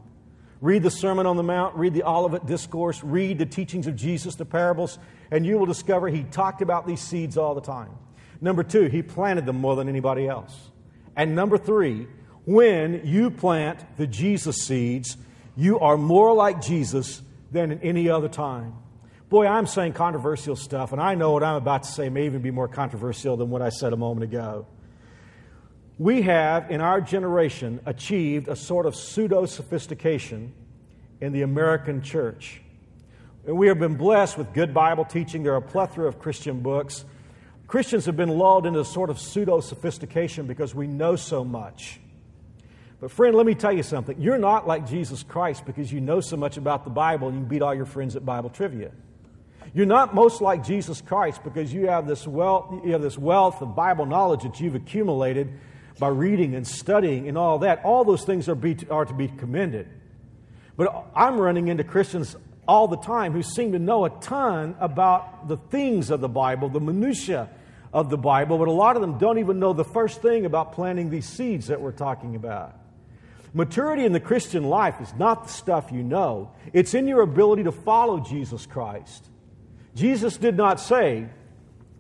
Read 0.61 0.83
the 0.83 0.91
Sermon 0.91 1.27
on 1.27 1.37
the 1.37 1.43
Mount, 1.43 1.75
read 1.77 1.95
the 1.95 2.03
Olivet 2.03 2.47
Discourse, 2.47 3.03
read 3.03 3.39
the 3.39 3.47
teachings 3.47 3.87
of 3.87 3.97
Jesus, 3.97 4.35
the 4.35 4.45
parables, 4.45 4.99
and 5.31 5.45
you 5.45 5.59
will 5.59 5.67
discover 5.67 6.09
he 6.09 6.23
talked 6.25 6.61
about 6.61 6.87
these 6.87 7.01
seeds 7.01 7.39
all 7.39 7.55
the 7.55 7.63
time. 7.63 7.91
Number 8.43 8.63
two, 8.63 8.87
he 8.87 9.03
planted 9.03 9.47
them 9.47 9.57
more 9.57 9.75
than 9.75 9.89
anybody 9.89 10.29
else. 10.29 10.71
And 11.17 11.35
number 11.35 11.59
three, 11.59 12.07
when 12.45 13.03
you 13.05 13.31
plant 13.31 13.97
the 13.97 14.07
Jesus 14.07 14.65
seeds, 14.65 15.17
you 15.57 15.79
are 15.81 15.97
more 15.97 16.35
like 16.35 16.63
Jesus 16.63 17.23
than 17.53 17.73
in 17.73 17.81
any 17.81 18.09
other 18.09 18.29
time. 18.29 18.75
Boy, 19.29 19.47
I'm 19.47 19.67
saying 19.67 19.93
controversial 19.93 20.57
stuff, 20.57 20.93
and 20.93 21.01
I 21.01 21.15
know 21.15 21.31
what 21.33 21.45
I'm 21.45 21.55
about 21.55 21.85
to 21.85 21.91
say 21.91 22.09
may 22.09 22.27
even 22.27 22.43
be 22.43 22.51
more 22.51 22.67
controversial 22.67 23.37
than 23.37 23.51
what 23.51 23.63
I 23.63 23.69
said 23.69 23.93
a 23.93 23.97
moment 23.97 24.25
ago. 24.25 24.67
We 25.99 26.23
have, 26.23 26.71
in 26.71 26.81
our 26.81 27.01
generation, 27.01 27.81
achieved 27.87 28.49
a 28.49 28.57
sort 28.57 28.87
of 28.87 28.97
pseudo 28.97 29.47
sophistication 29.47 30.53
in 31.21 31.33
the 31.33 31.43
American 31.43 32.03
church. 32.03 32.61
And 33.47 33.57
we 33.57 33.69
have 33.69 33.79
been 33.79 33.97
blessed 33.97 34.39
with 34.39 34.53
good 34.53 34.75
Bible 34.75 35.05
teaching. 35.05 35.43
There 35.43 35.53
are 35.53 35.59
a 35.59 35.63
plethora 35.63 36.09
of 36.09 36.19
Christian 36.19 36.61
books. 36.61 37.05
Christians 37.67 38.07
have 38.07 38.17
been 38.17 38.31
lulled 38.31 38.67
into 38.67 38.81
a 38.81 38.85
sort 38.85 39.11
of 39.11 39.21
pseudo 39.21 39.61
sophistication 39.61 40.47
because 40.47 40.75
we 40.75 40.87
know 40.87 41.17
so 41.17 41.45
much. 41.45 42.01
But, 43.01 43.11
friend, 43.11 43.35
let 43.35 43.47
me 43.47 43.55
tell 43.55 43.73
you 43.73 43.83
something. 43.83 44.21
You're 44.21 44.39
not 44.39 44.67
like 44.67 44.87
Jesus 44.87 45.23
Christ 45.23 45.65
because 45.65 45.91
you 45.91 46.01
know 46.01 46.21
so 46.21 46.37
much 46.37 46.59
about 46.59 46.85
the 46.85 46.91
Bible 46.91 47.29
and 47.29 47.39
you 47.39 47.45
beat 47.45 47.63
all 47.63 47.75
your 47.75 47.87
friends 47.87 48.15
at 48.15 48.27
Bible 48.27 48.51
trivia. 48.51 48.93
You're 49.73 49.87
not 49.87 50.15
most 50.15 50.41
like 50.41 50.65
Jesus 50.65 51.01
Christ 51.01 51.43
because 51.43 51.73
you 51.73 51.87
have 51.87 52.07
this 52.07 52.27
wealth, 52.27 52.85
you 52.85 52.93
have 52.93 53.03
this 53.03 53.17
wealth 53.17 53.63
of 53.63 53.75
Bible 53.75 54.05
knowledge 54.05 54.43
that 54.43 54.61
you've 54.61 54.75
accumulated 54.75 55.49
by 55.99 56.09
reading 56.09 56.55
and 56.55 56.67
studying 56.67 57.29
and 57.29 57.39
all 57.39 57.61
that, 57.61 57.85
all 57.85 58.05
those 58.05 58.25
things 58.25 58.49
are, 58.49 58.55
be, 58.55 58.77
are 58.91 59.05
to 59.05 59.15
be 59.15 59.29
commended. 59.29 59.89
But 60.77 61.07
I'm 61.15 61.39
running 61.39 61.69
into 61.69 61.85
Christians 61.85 62.37
all 62.67 62.89
the 62.89 62.97
time 62.97 63.33
who 63.33 63.43
seem 63.43 63.73
to 63.73 63.79
know 63.79 64.05
a 64.05 64.11
ton 64.21 64.75
about 64.81 65.49
the 65.49 65.57
things 65.57 66.11
of 66.11 66.21
the 66.21 66.29
Bible, 66.29 66.69
the 66.69 66.81
minutiae 66.81 67.49
of 67.93 68.11
the 68.11 68.19
Bible, 68.19 68.59
but 68.59 68.69
a 68.69 68.73
lot 68.73 68.97
of 68.97 69.03
them 69.03 69.19
don't 69.19 69.39
even 69.39 69.59
know 69.59 69.73
the 69.73 69.85
first 69.85 70.23
thing 70.23 70.47
about 70.47 70.73
planting 70.73 71.11
these 71.11 71.27
seeds 71.27 71.69
that 71.69 71.81
we're 71.81 71.93
talking 71.93 72.35
about. 72.35 72.75
Maturity 73.53 74.05
in 74.05 74.13
the 74.13 74.21
Christian 74.21 74.65
life 74.65 75.01
is 75.01 75.13
not 75.15 75.45
the 75.45 75.53
stuff 75.53 75.91
you 75.93 76.03
know, 76.03 76.53
it's 76.73 76.95
in 76.95 77.09
your 77.09 77.23
ability 77.23 77.65
to 77.65 77.73
follow 77.73 78.21
Jesus 78.21 78.67
Christ. 78.67 79.29
Jesus 79.95 80.37
did 80.37 80.57
not 80.57 80.81
say, 80.81 81.29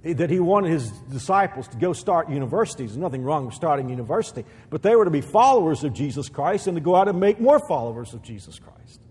that 0.02 0.30
he 0.30 0.40
wanted 0.40 0.70
his 0.70 0.90
disciples 0.90 1.68
to 1.68 1.76
go 1.76 1.92
start 1.92 2.30
universities. 2.30 2.90
There's 2.90 2.96
nothing 2.96 3.22
wrong 3.22 3.46
with 3.46 3.54
starting 3.54 3.90
university, 3.90 4.44
but 4.70 4.82
they 4.82 4.96
were 4.96 5.04
to 5.04 5.10
be 5.10 5.20
followers 5.20 5.84
of 5.84 5.92
Jesus 5.92 6.28
Christ 6.28 6.66
and 6.66 6.76
to 6.76 6.80
go 6.80 6.96
out 6.96 7.08
and 7.08 7.20
make 7.20 7.38
more 7.38 7.58
followers 7.58 8.14
of 8.14 8.22
Jesus 8.22 8.58
Christ. 8.58 9.02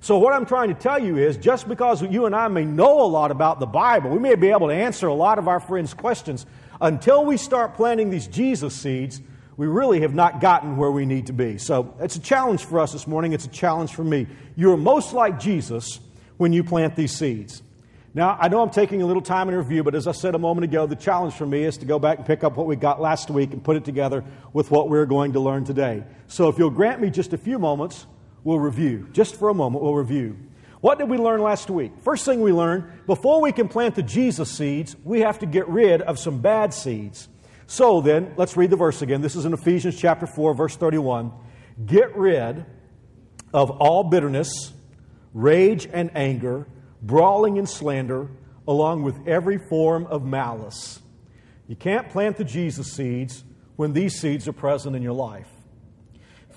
So, 0.00 0.18
what 0.18 0.32
I'm 0.32 0.46
trying 0.46 0.68
to 0.68 0.74
tell 0.74 1.02
you 1.02 1.16
is 1.16 1.36
just 1.36 1.66
because 1.66 2.00
you 2.02 2.26
and 2.26 2.36
I 2.36 2.46
may 2.46 2.64
know 2.64 3.00
a 3.00 3.08
lot 3.08 3.32
about 3.32 3.58
the 3.58 3.66
Bible, 3.66 4.10
we 4.10 4.20
may 4.20 4.36
be 4.36 4.50
able 4.50 4.68
to 4.68 4.74
answer 4.74 5.08
a 5.08 5.14
lot 5.14 5.40
of 5.40 5.48
our 5.48 5.58
friends' 5.58 5.94
questions, 5.94 6.46
until 6.80 7.24
we 7.24 7.36
start 7.36 7.74
planting 7.74 8.10
these 8.10 8.28
Jesus 8.28 8.74
seeds, 8.74 9.20
we 9.58 9.66
really 9.66 10.00
have 10.00 10.14
not 10.14 10.40
gotten 10.40 10.76
where 10.76 10.90
we 10.90 11.04
need 11.04 11.26
to 11.26 11.34
be. 11.34 11.58
So, 11.58 11.94
it's 12.00 12.16
a 12.16 12.20
challenge 12.20 12.64
for 12.64 12.80
us 12.80 12.92
this 12.92 13.06
morning. 13.06 13.32
It's 13.34 13.44
a 13.44 13.50
challenge 13.50 13.92
for 13.92 14.04
me. 14.04 14.26
You're 14.56 14.78
most 14.78 15.12
like 15.12 15.38
Jesus 15.38 16.00
when 16.38 16.54
you 16.54 16.64
plant 16.64 16.96
these 16.96 17.14
seeds. 17.14 17.62
Now, 18.14 18.38
I 18.40 18.48
know 18.48 18.62
I'm 18.62 18.70
taking 18.70 19.02
a 19.02 19.06
little 19.06 19.20
time 19.20 19.48
in 19.48 19.54
review, 19.54 19.82
but 19.82 19.94
as 19.94 20.06
I 20.06 20.12
said 20.12 20.34
a 20.34 20.38
moment 20.38 20.64
ago, 20.64 20.86
the 20.86 20.96
challenge 20.96 21.34
for 21.34 21.44
me 21.44 21.64
is 21.64 21.76
to 21.78 21.86
go 21.86 21.98
back 21.98 22.18
and 22.18 22.26
pick 22.26 22.42
up 22.42 22.56
what 22.56 22.66
we 22.66 22.76
got 22.76 23.00
last 23.00 23.30
week 23.30 23.52
and 23.52 23.62
put 23.62 23.76
it 23.76 23.84
together 23.84 24.24
with 24.52 24.70
what 24.70 24.88
we're 24.88 25.06
going 25.06 25.32
to 25.34 25.40
learn 25.40 25.64
today. 25.64 26.04
So 26.28 26.48
if 26.48 26.56
you'll 26.56 26.70
grant 26.70 27.00
me 27.00 27.10
just 27.10 27.32
a 27.32 27.38
few 27.38 27.58
moments, 27.58 28.06
we'll 28.44 28.60
review. 28.60 29.08
Just 29.12 29.36
for 29.36 29.50
a 29.50 29.54
moment, 29.54 29.82
we'll 29.82 29.94
review. 29.94 30.38
What 30.80 30.98
did 30.98 31.10
we 31.10 31.18
learn 31.18 31.42
last 31.42 31.68
week? 31.68 31.92
First 32.02 32.24
thing 32.24 32.40
we 32.40 32.52
learned 32.52 32.84
before 33.06 33.40
we 33.40 33.50
can 33.50 33.68
plant 33.68 33.96
the 33.96 34.02
Jesus 34.02 34.50
seeds, 34.50 34.96
we 35.04 35.20
have 35.20 35.40
to 35.40 35.46
get 35.46 35.68
rid 35.68 36.00
of 36.00 36.18
some 36.18 36.40
bad 36.40 36.72
seeds. 36.72 37.28
So 37.68 38.00
then, 38.00 38.34
let's 38.36 38.56
read 38.56 38.70
the 38.70 38.76
verse 38.76 39.02
again. 39.02 39.20
This 39.20 39.36
is 39.36 39.44
in 39.44 39.52
Ephesians 39.52 39.96
chapter 39.96 40.26
4, 40.26 40.54
verse 40.54 40.74
31. 40.74 41.32
Get 41.86 42.16
rid 42.16 42.64
of 43.54 43.70
all 43.70 44.02
bitterness, 44.02 44.72
rage, 45.32 45.88
and 45.92 46.10
anger 46.16 46.66
brawling 47.02 47.58
and 47.58 47.68
slander, 47.68 48.28
along 48.66 49.02
with 49.02 49.26
every 49.26 49.58
form 49.58 50.06
of 50.06 50.24
malice. 50.24 51.00
You 51.66 51.76
can't 51.76 52.08
plant 52.10 52.36
the 52.36 52.44
Jesus 52.44 52.92
seeds 52.92 53.44
when 53.76 53.92
these 53.92 54.18
seeds 54.18 54.48
are 54.48 54.52
present 54.52 54.96
in 54.96 55.02
your 55.02 55.12
life. 55.12 55.48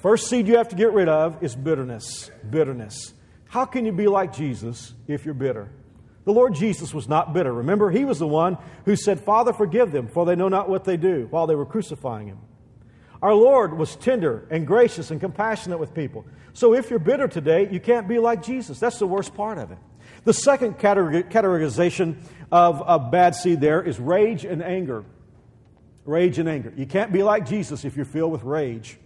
First 0.01 0.27
seed 0.27 0.47
you 0.47 0.57
have 0.57 0.69
to 0.69 0.75
get 0.75 0.93
rid 0.93 1.07
of 1.07 1.43
is 1.43 1.55
bitterness. 1.55 2.31
Bitterness. 2.49 3.13
How 3.47 3.65
can 3.65 3.85
you 3.85 3.91
be 3.91 4.07
like 4.07 4.33
Jesus 4.33 4.93
if 5.07 5.25
you're 5.25 5.33
bitter? 5.33 5.69
The 6.23 6.33
Lord 6.33 6.53
Jesus 6.53 6.93
was 6.93 7.07
not 7.07 7.33
bitter. 7.33 7.51
Remember, 7.51 7.89
He 7.89 8.05
was 8.05 8.19
the 8.19 8.27
one 8.27 8.57
who 8.85 8.95
said, 8.95 9.19
Father, 9.19 9.53
forgive 9.53 9.91
them, 9.91 10.07
for 10.07 10.25
they 10.25 10.35
know 10.35 10.49
not 10.49 10.69
what 10.69 10.83
they 10.83 10.97
do, 10.97 11.27
while 11.29 11.47
they 11.47 11.55
were 11.55 11.65
crucifying 11.65 12.27
Him. 12.27 12.39
Our 13.21 13.33
Lord 13.33 13.77
was 13.77 13.95
tender 13.95 14.47
and 14.49 14.65
gracious 14.65 15.11
and 15.11 15.19
compassionate 15.19 15.79
with 15.79 15.93
people. 15.93 16.25
So 16.53 16.73
if 16.73 16.89
you're 16.89 16.99
bitter 16.99 17.27
today, 17.27 17.69
you 17.71 17.79
can't 17.79 18.07
be 18.07 18.17
like 18.17 18.43
Jesus. 18.43 18.79
That's 18.79 18.99
the 18.99 19.07
worst 19.07 19.35
part 19.35 19.57
of 19.57 19.71
it. 19.71 19.77
The 20.23 20.33
second 20.33 20.77
categorization 20.79 22.17
of, 22.51 22.81
of 22.81 23.11
bad 23.11 23.35
seed 23.35 23.61
there 23.61 23.81
is 23.81 23.99
rage 23.99 24.43
and 24.43 24.63
anger. 24.63 25.03
Rage 26.05 26.39
and 26.39 26.49
anger. 26.49 26.73
You 26.75 26.85
can't 26.85 27.11
be 27.11 27.23
like 27.23 27.47
Jesus 27.47 27.85
if 27.85 27.95
you're 27.95 28.05
filled 28.05 28.31
with 28.31 28.43
rage. 28.43 28.97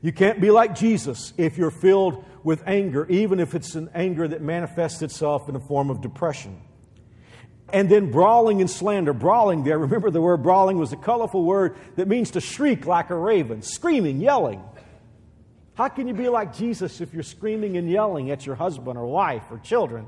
You 0.00 0.12
can't 0.12 0.40
be 0.40 0.50
like 0.50 0.74
Jesus 0.74 1.32
if 1.38 1.56
you're 1.56 1.70
filled 1.70 2.24
with 2.44 2.62
anger, 2.66 3.06
even 3.08 3.40
if 3.40 3.54
it's 3.54 3.74
an 3.74 3.90
anger 3.94 4.26
that 4.26 4.42
manifests 4.42 5.02
itself 5.02 5.48
in 5.48 5.56
a 5.56 5.60
form 5.60 5.90
of 5.90 6.00
depression. 6.00 6.60
And 7.72 7.88
then 7.88 8.10
brawling 8.10 8.60
and 8.60 8.70
slander. 8.70 9.12
Brawling 9.12 9.64
there, 9.64 9.78
remember 9.78 10.10
the 10.10 10.20
word 10.20 10.42
brawling 10.42 10.76
was 10.78 10.92
a 10.92 10.96
colorful 10.96 11.44
word 11.44 11.76
that 11.96 12.06
means 12.06 12.32
to 12.32 12.40
shriek 12.40 12.86
like 12.86 13.10
a 13.10 13.16
raven, 13.16 13.62
screaming, 13.62 14.20
yelling. 14.20 14.62
How 15.74 15.88
can 15.88 16.06
you 16.06 16.14
be 16.14 16.28
like 16.28 16.54
Jesus 16.54 17.00
if 17.00 17.14
you're 17.14 17.22
screaming 17.22 17.78
and 17.78 17.90
yelling 17.90 18.30
at 18.30 18.44
your 18.44 18.56
husband 18.56 18.98
or 18.98 19.06
wife 19.06 19.44
or 19.50 19.58
children? 19.58 20.06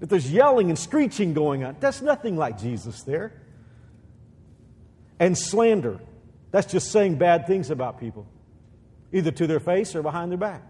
If 0.00 0.10
there's 0.10 0.30
yelling 0.30 0.68
and 0.68 0.78
screeching 0.78 1.32
going 1.32 1.64
on, 1.64 1.76
that's 1.80 2.02
nothing 2.02 2.36
like 2.36 2.60
Jesus 2.60 3.02
there. 3.02 3.32
And 5.18 5.36
slander, 5.36 6.00
that's 6.50 6.70
just 6.70 6.92
saying 6.92 7.16
bad 7.16 7.46
things 7.46 7.70
about 7.70 7.98
people, 7.98 8.26
either 9.12 9.30
to 9.30 9.46
their 9.46 9.60
face 9.60 9.94
or 9.94 10.02
behind 10.02 10.30
their 10.30 10.38
back. 10.38 10.62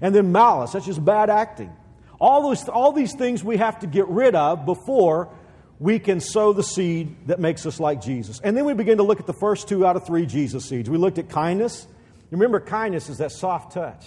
And 0.00 0.14
then 0.14 0.32
malice, 0.32 0.72
that's 0.72 0.86
just 0.86 1.04
bad 1.04 1.30
acting. 1.30 1.72
All, 2.20 2.42
those, 2.42 2.68
all 2.68 2.92
these 2.92 3.14
things 3.14 3.44
we 3.44 3.56
have 3.58 3.78
to 3.80 3.86
get 3.86 4.08
rid 4.08 4.34
of 4.34 4.66
before 4.66 5.32
we 5.78 5.98
can 5.98 6.20
sow 6.20 6.52
the 6.52 6.64
seed 6.64 7.28
that 7.28 7.38
makes 7.38 7.64
us 7.64 7.78
like 7.78 8.02
Jesus. 8.02 8.40
And 8.42 8.56
then 8.56 8.64
we 8.64 8.74
begin 8.74 8.98
to 8.98 9.04
look 9.04 9.20
at 9.20 9.26
the 9.26 9.32
first 9.32 9.68
two 9.68 9.86
out 9.86 9.96
of 9.96 10.04
three 10.04 10.26
Jesus 10.26 10.64
seeds. 10.68 10.90
We 10.90 10.98
looked 10.98 11.18
at 11.18 11.28
kindness 11.28 11.86
Remember, 12.30 12.60
kindness 12.60 13.08
is 13.08 13.18
that 13.18 13.32
soft 13.32 13.72
touch. 13.72 14.06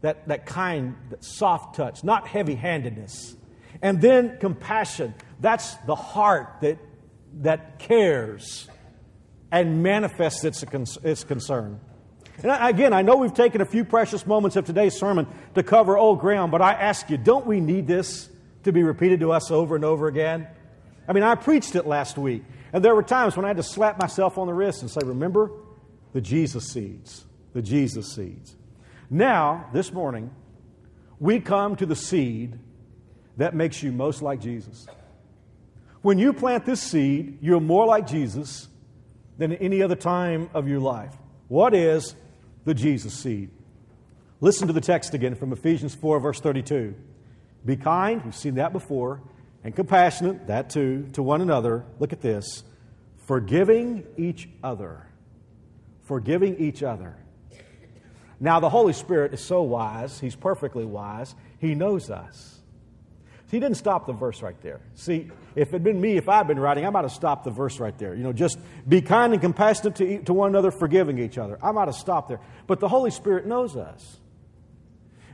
that, 0.00 0.28
that 0.28 0.46
kind, 0.46 0.94
that 1.10 1.24
soft 1.24 1.74
touch, 1.74 2.04
not 2.04 2.26
heavy 2.26 2.54
handedness. 2.54 3.36
And 3.82 4.00
then 4.00 4.38
compassion. 4.38 5.14
That's 5.40 5.74
the 5.86 5.94
heart 5.94 6.58
that, 6.62 6.78
that 7.40 7.78
cares 7.78 8.68
and 9.50 9.82
manifests 9.82 10.44
its, 10.44 10.64
its 11.02 11.24
concern. 11.24 11.80
And 12.42 12.52
again, 12.60 12.92
I 12.92 13.02
know 13.02 13.16
we've 13.16 13.34
taken 13.34 13.60
a 13.60 13.66
few 13.66 13.84
precious 13.84 14.26
moments 14.26 14.56
of 14.56 14.64
today's 14.64 14.96
sermon 14.96 15.26
to 15.54 15.62
cover 15.62 15.98
old 15.98 16.20
ground, 16.20 16.52
but 16.52 16.62
I 16.62 16.72
ask 16.72 17.10
you, 17.10 17.16
don't 17.16 17.46
we 17.46 17.60
need 17.60 17.86
this 17.86 18.28
to 18.62 18.72
be 18.72 18.82
repeated 18.82 19.20
to 19.20 19.32
us 19.32 19.50
over 19.50 19.74
and 19.74 19.84
over 19.84 20.06
again? 20.06 20.46
I 21.08 21.12
mean, 21.12 21.24
I 21.24 21.34
preached 21.34 21.74
it 21.74 21.86
last 21.86 22.16
week, 22.16 22.44
and 22.72 22.84
there 22.84 22.94
were 22.94 23.02
times 23.02 23.36
when 23.36 23.44
I 23.44 23.48
had 23.48 23.56
to 23.56 23.62
slap 23.62 23.98
myself 23.98 24.38
on 24.38 24.46
the 24.46 24.54
wrist 24.54 24.82
and 24.82 24.90
say, 24.90 25.00
Remember 25.04 25.50
the 26.12 26.20
Jesus 26.20 26.68
seeds, 26.68 27.24
the 27.54 27.62
Jesus 27.62 28.14
seeds. 28.14 28.54
Now, 29.10 29.68
this 29.72 29.92
morning, 29.92 30.30
we 31.18 31.40
come 31.40 31.74
to 31.76 31.86
the 31.86 31.96
seed 31.96 32.58
that 33.36 33.54
makes 33.54 33.82
you 33.82 33.90
most 33.90 34.22
like 34.22 34.40
Jesus. 34.40 34.86
When 36.02 36.18
you 36.18 36.32
plant 36.32 36.66
this 36.66 36.80
seed, 36.80 37.38
you're 37.40 37.60
more 37.60 37.86
like 37.86 38.06
Jesus 38.06 38.68
than 39.38 39.52
any 39.54 39.82
other 39.82 39.96
time 39.96 40.50
of 40.54 40.68
your 40.68 40.80
life. 40.80 41.16
What 41.48 41.74
is 41.74 42.14
the 42.68 42.74
Jesus 42.74 43.14
seed? 43.14 43.50
Listen 44.40 44.68
to 44.68 44.72
the 44.72 44.80
text 44.80 45.14
again 45.14 45.34
from 45.34 45.52
Ephesians 45.52 45.94
4, 45.94 46.20
verse 46.20 46.38
32. 46.38 46.94
Be 47.64 47.76
kind, 47.76 48.22
we've 48.24 48.36
seen 48.36 48.54
that 48.56 48.72
before, 48.72 49.20
and 49.64 49.74
compassionate, 49.74 50.46
that 50.46 50.70
too, 50.70 51.08
to 51.14 51.22
one 51.22 51.40
another. 51.40 51.84
Look 51.98 52.12
at 52.12 52.20
this 52.20 52.62
forgiving 53.26 54.06
each 54.16 54.48
other. 54.62 55.06
Forgiving 56.02 56.58
each 56.58 56.82
other. 56.82 57.16
Now, 58.38 58.60
the 58.60 58.68
Holy 58.68 58.92
Spirit 58.92 59.34
is 59.34 59.40
so 59.40 59.62
wise, 59.62 60.20
He's 60.20 60.36
perfectly 60.36 60.84
wise, 60.84 61.34
He 61.58 61.74
knows 61.74 62.10
us. 62.10 62.57
He 63.50 63.60
didn't 63.60 63.76
stop 63.76 64.06
the 64.06 64.12
verse 64.12 64.42
right 64.42 64.60
there. 64.60 64.80
See, 64.94 65.30
if 65.56 65.68
it 65.68 65.72
had 65.72 65.84
been 65.84 66.00
me, 66.00 66.18
if 66.18 66.28
I'd 66.28 66.46
been 66.46 66.60
writing, 66.60 66.84
I 66.84 66.90
might 66.90 67.04
have 67.04 67.12
stopped 67.12 67.44
the 67.44 67.50
verse 67.50 67.80
right 67.80 67.96
there. 67.96 68.14
You 68.14 68.22
know, 68.22 68.32
just 68.32 68.58
be 68.86 69.00
kind 69.00 69.32
and 69.32 69.40
compassionate 69.40 69.96
to, 69.96 70.22
to 70.24 70.34
one 70.34 70.50
another, 70.50 70.70
forgiving 70.70 71.18
each 71.18 71.38
other. 71.38 71.58
I 71.62 71.72
might 71.72 71.88
have 71.88 71.94
stopped 71.94 72.28
there. 72.28 72.40
But 72.66 72.78
the 72.78 72.88
Holy 72.88 73.10
Spirit 73.10 73.46
knows 73.46 73.74
us. 73.74 74.18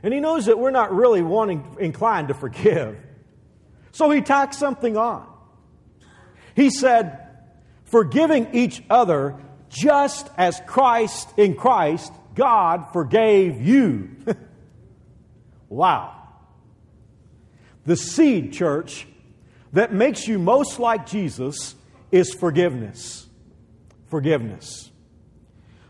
And 0.01 0.13
He 0.13 0.21
knows 0.21 0.45
that 0.45 0.57
we're 0.57 0.71
not 0.71 0.95
really 0.95 1.21
wanting, 1.21 1.75
inclined 1.79 2.29
to 2.29 2.33
forgive. 2.33 2.97
So 3.91 4.09
He 4.09 4.21
tacked 4.21 4.55
something 4.55 4.95
on. 4.95 5.27
He 6.55 6.69
said, 6.69 7.19
forgiving 7.83 8.49
each 8.53 8.81
other 8.89 9.35
just 9.67 10.29
as 10.37 10.61
Christ, 10.65 11.27
in 11.37 11.55
Christ, 11.55 12.13
God 12.33 12.93
forgave 12.93 13.61
you. 13.61 14.15
wow. 15.69 16.24
The 17.85 17.95
seed, 17.95 18.53
church, 18.53 19.07
that 19.73 19.93
makes 19.93 20.27
you 20.27 20.39
most 20.39 20.79
like 20.79 21.05
Jesus 21.05 21.75
is 22.11 22.33
forgiveness. 22.33 23.27
Forgiveness. 24.07 24.89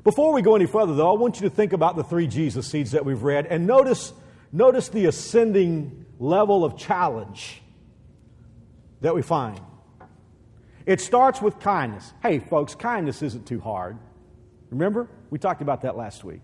Before 0.03 0.33
we 0.33 0.41
go 0.41 0.55
any 0.55 0.65
further, 0.67 0.93
though, 0.93 1.15
I 1.15 1.17
want 1.17 1.41
you 1.41 1.49
to 1.49 1.55
think 1.55 1.73
about 1.73 1.95
the 1.95 2.03
three 2.03 2.27
Jesus 2.27 2.67
seeds 2.67 2.91
that 2.91 3.05
we've 3.05 3.23
read 3.23 3.47
and 3.47 3.65
notice, 3.65 4.13
notice 4.51 4.89
the 4.89 5.05
ascending 5.05 6.05
level 6.19 6.63
of 6.63 6.77
challenge 6.77 7.61
that 9.01 9.15
we 9.15 9.21
find. 9.21 9.59
It 10.85 11.01
starts 11.01 11.41
with 11.41 11.59
kindness. 11.59 12.13
Hey, 12.21 12.39
folks, 12.39 12.75
kindness 12.75 13.21
isn't 13.23 13.47
too 13.47 13.59
hard. 13.59 13.97
Remember? 14.69 15.07
We 15.29 15.39
talked 15.39 15.61
about 15.61 15.81
that 15.81 15.97
last 15.97 16.23
week. 16.23 16.41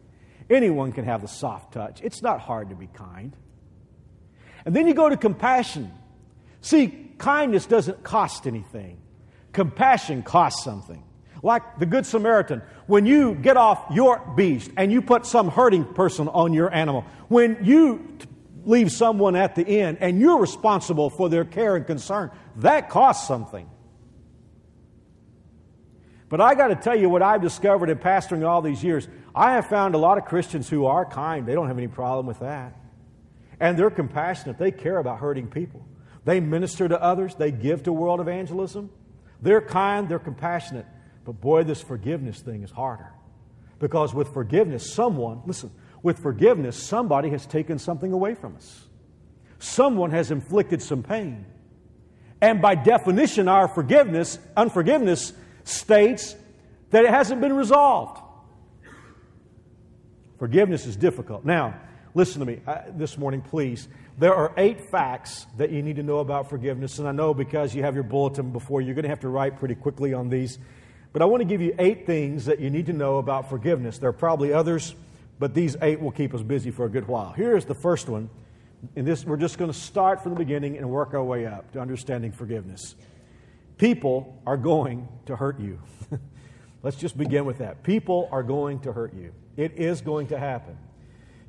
Anyone 0.50 0.92
can 0.92 1.06
have 1.06 1.22
the 1.22 1.28
soft 1.28 1.74
touch. 1.74 2.02
It's 2.02 2.22
not 2.22 2.40
hard 2.40 2.70
to 2.70 2.76
be 2.76 2.88
kind. 2.88 3.36
And 4.66 4.76
then 4.76 4.88
you 4.88 4.94
go 4.94 5.10
to 5.10 5.18
compassion. 5.18 5.92
See, 6.62 7.14
kindness 7.18 7.66
doesn't 7.66 8.04
cost 8.04 8.48
anything, 8.48 8.98
compassion 9.54 10.24
costs 10.24 10.64
something. 10.64 11.04
Like 11.44 11.80
the 11.80 11.88
Good 11.88 12.06
Samaritan, 12.06 12.62
when 12.86 13.08
you 13.08 13.34
get 13.34 13.58
off 13.58 13.86
your 13.92 14.20
beast 14.36 14.70
and 14.78 14.92
you 14.92 15.02
put 15.02 15.26
some 15.26 15.50
hurting 15.50 15.86
person 15.96 16.28
on 16.28 16.54
your 16.54 16.72
animal, 16.72 17.04
when 17.30 17.58
you 17.64 18.16
leave 18.64 18.92
someone 18.92 19.36
at 19.36 19.56
the 19.56 19.68
end 19.68 19.98
and 20.02 20.20
you're 20.20 20.40
responsible 20.40 21.10
for 21.10 21.30
their 21.30 21.44
care 21.44 21.76
and 21.76 21.88
concern, 21.88 22.30
that 22.58 22.90
costs 22.92 23.28
something. 23.28 23.68
But 26.30 26.42
I 26.42 26.54
got 26.56 26.68
to 26.68 26.76
tell 26.76 26.98
you 26.98 27.10
what 27.10 27.22
I've 27.22 27.42
discovered 27.42 27.90
in 27.90 27.98
pastoring 27.98 28.48
all 28.48 28.62
these 28.62 28.84
years. 28.84 29.08
I 29.34 29.54
have 29.54 29.66
found 29.66 29.96
a 29.96 29.98
lot 29.98 30.18
of 30.18 30.26
Christians 30.26 30.70
who 30.70 30.86
are 30.86 31.06
kind. 31.06 31.46
They 31.46 31.54
don't 31.54 31.68
have 31.68 31.78
any 31.78 31.88
problem 31.88 32.26
with 32.26 32.40
that. 32.40 32.76
And 33.62 33.78
they're 33.78 33.92
compassionate. 33.92 34.58
They 34.58 34.72
care 34.72 34.98
about 34.98 35.20
hurting 35.20 35.48
people. 35.48 35.86
They 36.26 36.40
minister 36.40 36.90
to 36.90 37.02
others. 37.02 37.36
They 37.36 37.52
give 37.52 37.84
to 37.84 37.94
world 37.94 38.20
evangelism. 38.20 38.90
They're 39.42 39.62
kind. 39.62 40.10
They're 40.10 40.20
compassionate. 40.20 40.88
But 41.24 41.40
boy, 41.40 41.64
this 41.64 41.80
forgiveness 41.80 42.42
thing 42.42 42.64
is 42.64 42.72
harder. 42.72 43.14
Because 43.78 44.16
with 44.16 44.34
forgiveness, 44.34 44.92
someone, 44.92 45.42
listen, 45.46 45.72
with 46.02 46.18
forgiveness, 46.20 46.76
somebody 46.76 47.30
has 47.30 47.46
taken 47.46 47.78
something 47.78 48.12
away 48.12 48.34
from 48.34 48.56
us. 48.56 48.88
Someone 49.60 50.10
has 50.10 50.32
inflicted 50.32 50.82
some 50.82 51.04
pain. 51.04 51.46
And 52.42 52.64
by 52.64 52.74
definition, 52.74 53.48
our 53.48 53.68
forgiveness, 53.68 54.40
unforgiveness 54.58 55.34
states 55.64 56.36
that 56.90 57.06
it 57.06 57.12
hasn't 57.12 57.42
been 57.42 57.54
resolved. 57.54 58.20
Forgiveness 60.40 60.88
is 60.88 60.96
difficult. 60.96 61.46
Now, 61.46 61.80
Listen 62.14 62.42
to 62.42 62.46
me 62.46 62.60
uh, 62.68 62.82
this 62.90 63.18
morning, 63.18 63.42
please. 63.42 63.88
There 64.18 64.36
are 64.36 64.54
eight 64.58 64.90
facts 64.90 65.46
that 65.58 65.72
you 65.72 65.82
need 65.82 65.96
to 65.96 66.04
know 66.04 66.20
about 66.20 66.50
forgiveness, 66.50 67.00
and 67.00 67.08
I 67.08 67.14
know 67.14 67.34
because 67.34 67.74
you 67.74 67.84
have 67.84 67.96
your 67.96 68.04
bulletin 68.04 68.52
before, 68.52 68.82
you're 68.82 68.96
going 68.96 69.04
to 69.04 69.10
have 69.10 69.22
to 69.22 69.30
write 69.30 69.60
pretty 69.60 69.76
quickly 69.76 70.14
on 70.14 70.28
these. 70.28 70.60
But 71.14 71.22
I 71.22 71.26
want 71.26 71.40
to 71.42 71.46
give 71.46 71.62
you 71.62 71.74
eight 71.80 72.06
things 72.06 72.46
that 72.46 72.60
you 72.60 72.70
need 72.70 72.88
to 72.88 72.94
know 72.94 73.18
about 73.18 73.50
forgiveness. 73.50 73.98
There 73.98 74.10
are 74.10 74.14
probably 74.14 74.52
others, 74.52 74.94
but 75.40 75.54
these 75.54 75.78
eight 75.82 76.02
will 76.02 76.12
keep 76.12 76.34
us 76.34 76.42
busy 76.42 76.70
for 76.70 76.86
a 76.86 76.90
good 76.90 77.08
while. 77.08 77.32
Here's 77.32 77.64
the 77.64 77.76
first 77.76 78.10
one. 78.10 78.30
And 78.96 79.08
this, 79.08 79.24
we're 79.24 79.38
just 79.38 79.58
going 79.58 79.72
to 79.72 79.78
start 79.78 80.22
from 80.22 80.34
the 80.34 80.40
beginning 80.40 80.78
and 80.78 80.90
work 80.90 81.14
our 81.14 81.24
way 81.24 81.46
up 81.46 81.72
to 81.74 81.80
understanding 81.80 82.34
forgiveness. 82.34 82.96
People 83.78 84.42
are 84.46 84.58
going 84.58 85.08
to 85.28 85.36
hurt 85.38 85.60
you. 85.60 85.80
Let's 86.84 86.98
just 86.98 87.18
begin 87.18 87.46
with 87.46 87.60
that. 87.60 87.84
People 87.84 88.28
are 88.32 88.44
going 88.44 88.80
to 88.82 88.92
hurt 88.92 89.14
you. 89.14 89.32
It 89.56 89.74
is 89.78 90.02
going 90.02 90.28
to 90.28 90.40
happen. 90.40 90.78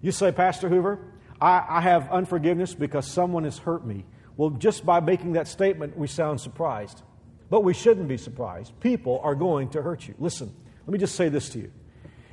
You 0.03 0.13
say, 0.13 0.33
Pastor 0.33 0.69
Hoover, 0.69 0.99
I, 1.41 1.65
I 1.69 1.81
have 1.81 2.11
unforgiveness 2.11 2.75
because 2.75 3.07
someone 3.07 3.45
has 3.45 3.59
hurt 3.59 3.87
me. 3.87 4.05
Well, 4.37 4.51
just 4.51 4.85
by 4.85 5.01
making 5.01 5.33
that 5.33 5.49
statement, 5.49 5.97
we 5.97 6.09
sound 6.09 6.41
surprised. 6.41 7.03
But 7.49 7.63
we 7.65 7.73
shouldn't 7.73 8.09
be 8.09 8.17
surprised. 8.17 8.79
People 8.81 9.21
are 9.23 9.35
going 9.35 9.71
to 9.71 9.83
hurt 9.83 10.07
you. 10.09 10.15
Listen, 10.19 10.55
let 10.87 10.93
me 10.93 10.99
just 10.99 11.15
say 11.15 11.29
this 11.29 11.49
to 11.51 11.61
you. 11.61 11.73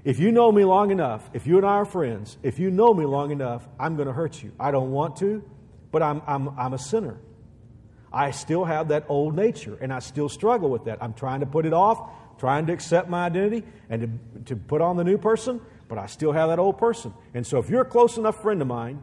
If 0.03 0.17
you 0.17 0.31
know 0.31 0.51
me 0.51 0.63
long 0.63 0.91
enough, 0.91 1.29
if 1.33 1.45
you 1.45 1.57
and 1.57 1.65
I 1.65 1.73
are 1.73 1.85
friends, 1.85 2.37
if 2.41 2.57
you 2.57 2.71
know 2.71 2.93
me 2.93 3.05
long 3.05 3.31
enough, 3.31 3.67
I'm 3.79 3.95
going 3.95 4.07
to 4.07 4.13
hurt 4.13 4.41
you. 4.41 4.51
I 4.59 4.71
don't 4.71 4.91
want 4.91 5.17
to, 5.17 5.43
but 5.91 6.01
I'm, 6.01 6.21
I'm, 6.25 6.57
I'm 6.57 6.73
a 6.73 6.79
sinner. 6.79 7.19
I 8.11 8.31
still 8.31 8.65
have 8.65 8.87
that 8.87 9.05
old 9.09 9.35
nature, 9.35 9.77
and 9.79 9.93
I 9.93 9.99
still 9.99 10.29
struggle 10.29 10.69
with 10.69 10.85
that. 10.85 11.03
I'm 11.03 11.13
trying 11.13 11.41
to 11.41 11.45
put 11.45 11.65
it 11.65 11.73
off, 11.73 12.09
trying 12.39 12.65
to 12.67 12.73
accept 12.73 13.09
my 13.09 13.25
identity, 13.25 13.67
and 13.89 14.19
to, 14.45 14.55
to 14.55 14.55
put 14.55 14.81
on 14.81 14.97
the 14.97 15.03
new 15.03 15.17
person 15.17 15.61
but 15.89 15.97
I 15.97 16.05
still 16.05 16.31
have 16.31 16.49
that 16.49 16.59
old 16.59 16.77
person. 16.77 17.13
And 17.33 17.45
so 17.45 17.57
if 17.57 17.69
you're 17.69 17.81
a 17.81 17.85
close 17.85 18.17
enough 18.17 18.41
friend 18.41 18.61
of 18.61 18.67
mine, 18.67 19.01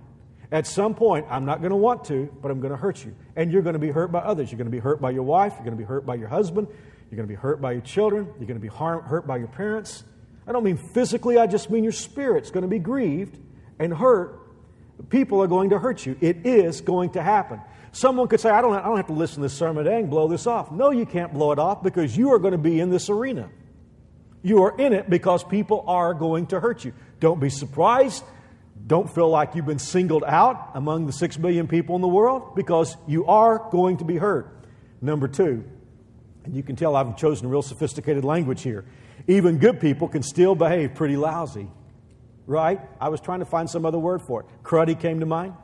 at 0.53 0.67
some 0.67 0.95
point, 0.95 1.27
I'm 1.29 1.45
not 1.45 1.59
going 1.59 1.71
to 1.71 1.77
want 1.77 2.05
to, 2.05 2.33
but 2.41 2.51
I'm 2.51 2.61
going 2.61 2.71
to 2.71 2.77
hurt 2.77 3.05
you. 3.05 3.15
And 3.35 3.51
you're 3.51 3.63
going 3.63 3.75
to 3.75 3.81
be 3.81 3.91
hurt 3.91 4.13
by 4.13 4.21
others. 4.21 4.51
You're 4.51 4.59
going 4.59 4.71
to 4.71 4.77
be 4.77 4.79
hurt 4.79 5.01
by 5.01 5.11
your 5.11 5.25
wife. 5.25 5.55
You're 5.57 5.65
going 5.65 5.77
to 5.77 5.83
be 5.83 5.85
hurt 5.85 6.07
by 6.07 6.15
your 6.15 6.29
husband. 6.29 6.69
You're 7.11 7.17
going 7.17 7.29
to 7.29 7.33
be 7.33 7.39
hurt 7.39 7.61
by 7.61 7.73
your 7.73 7.83
children. 7.83 8.27
You're 8.39 8.47
going 8.47 8.59
to 8.59 8.61
be 8.61 8.69
harm, 8.69 9.03
hurt 9.03 9.27
by 9.27 9.37
your 9.39 9.49
parents. 9.49 10.05
I 10.47 10.53
don't 10.53 10.63
mean 10.63 10.77
physically, 10.77 11.39
I 11.39 11.49
just 11.49 11.71
mean 11.71 11.83
your 11.83 11.93
spirit's 11.93 12.53
going 12.53 12.63
to 12.63 12.69
be 12.69 12.79
grieved 12.79 13.37
and 13.81 13.93
hurt. 13.93 14.41
People 15.11 15.43
are 15.43 15.49
going 15.49 15.71
to 15.71 15.79
hurt 15.79 16.07
you. 16.07 16.17
It 16.21 16.47
is 16.47 16.81
going 16.81 17.11
to 17.11 17.23
happen. 17.23 17.61
Someone 17.93 18.29
could 18.29 18.41
say, 18.41 18.51
I 18.51 18.61
don't, 18.61 18.75
I 18.75 18.83
don't 18.83 18.97
have 18.97 19.09
to 19.09 19.13
listen 19.13 19.37
to 19.37 19.43
this 19.43 19.55
sermon 19.55 19.85
today 19.85 19.99
and 19.99 20.09
blow 20.09 20.29
this 20.29 20.47
off. 20.47 20.71
No, 20.71 20.91
you 20.91 21.05
can't 21.05 21.33
blow 21.33 21.53
it 21.53 21.59
off 21.59 21.83
because 21.83 22.17
you 22.17 22.33
are 22.33 22.39
going 22.39 22.53
to 22.53 22.59
be 22.59 22.79
in 22.79 22.91
this 22.91 23.11
arena. 23.11 23.51
You 24.47 24.63
are 24.63 24.79
in 24.79 24.93
it 24.93 25.11
because 25.11 25.43
people 25.43 25.83
are 25.89 26.15
going 26.15 26.47
to 26.47 26.61
hurt 26.61 26.85
you. 26.85 26.93
Don't 27.19 27.41
be 27.41 27.51
surprised. 27.51 28.23
Don't 28.87 29.13
feel 29.13 29.29
like 29.29 29.57
you've 29.57 29.67
been 29.67 29.81
singled 29.81 30.23
out 30.23 30.71
among 30.75 31.07
the 31.07 31.13
six 31.13 31.37
billion 31.37 31.67
people 31.67 31.97
in 31.97 32.01
the 32.01 32.07
world 32.07 32.55
because 32.55 32.97
you 33.09 33.27
are 33.27 33.69
going 33.73 33.97
to 33.97 34.05
be 34.05 34.19
hurt. 34.19 34.57
Number 35.01 35.27
two, 35.27 35.65
and 36.45 36.55
you 36.55 36.63
can 36.63 36.77
tell 36.77 36.95
I've 36.95 37.17
chosen 37.17 37.49
real 37.49 37.61
sophisticated 37.61 38.25
language 38.25 38.63
here. 38.63 38.85
Even 39.27 39.59
good 39.59 39.81
people 39.81 40.07
can 40.07 40.23
still 40.23 40.55
behave 40.55 40.95
pretty 40.95 41.17
lousy, 41.17 41.67
right? 42.47 42.81
I 43.01 43.09
was 43.09 43.21
trying 43.21 43.41
to 43.41 43.47
find 43.47 43.69
some 43.69 43.85
other 43.85 43.99
word 43.99 44.23
for 44.23 44.43
it. 44.43 44.47
Cruddy 44.63 44.95
came 44.95 45.19
to 45.19 45.27
mind. 45.27 45.55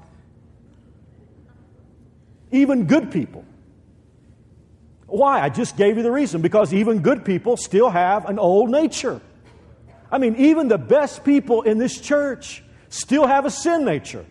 Even 2.51 2.87
good 2.87 3.12
people 3.12 3.45
why? 5.12 5.40
I 5.40 5.48
just 5.48 5.77
gave 5.77 5.96
you 5.96 6.03
the 6.03 6.11
reason. 6.11 6.40
Because 6.40 6.72
even 6.72 7.01
good 7.01 7.25
people 7.25 7.57
still 7.57 7.90
have 7.90 8.25
an 8.29 8.38
old 8.38 8.70
nature. 8.70 9.20
I 10.11 10.18
mean, 10.18 10.37
even 10.37 10.68
the 10.68 10.79
best 10.79 11.25
people 11.25 11.62
in 11.62 11.79
this 11.79 12.01
church 12.01 12.62
still 12.88 13.27
have 13.27 13.44
a 13.44 13.51
sin 13.51 13.85
nature. 13.85 14.25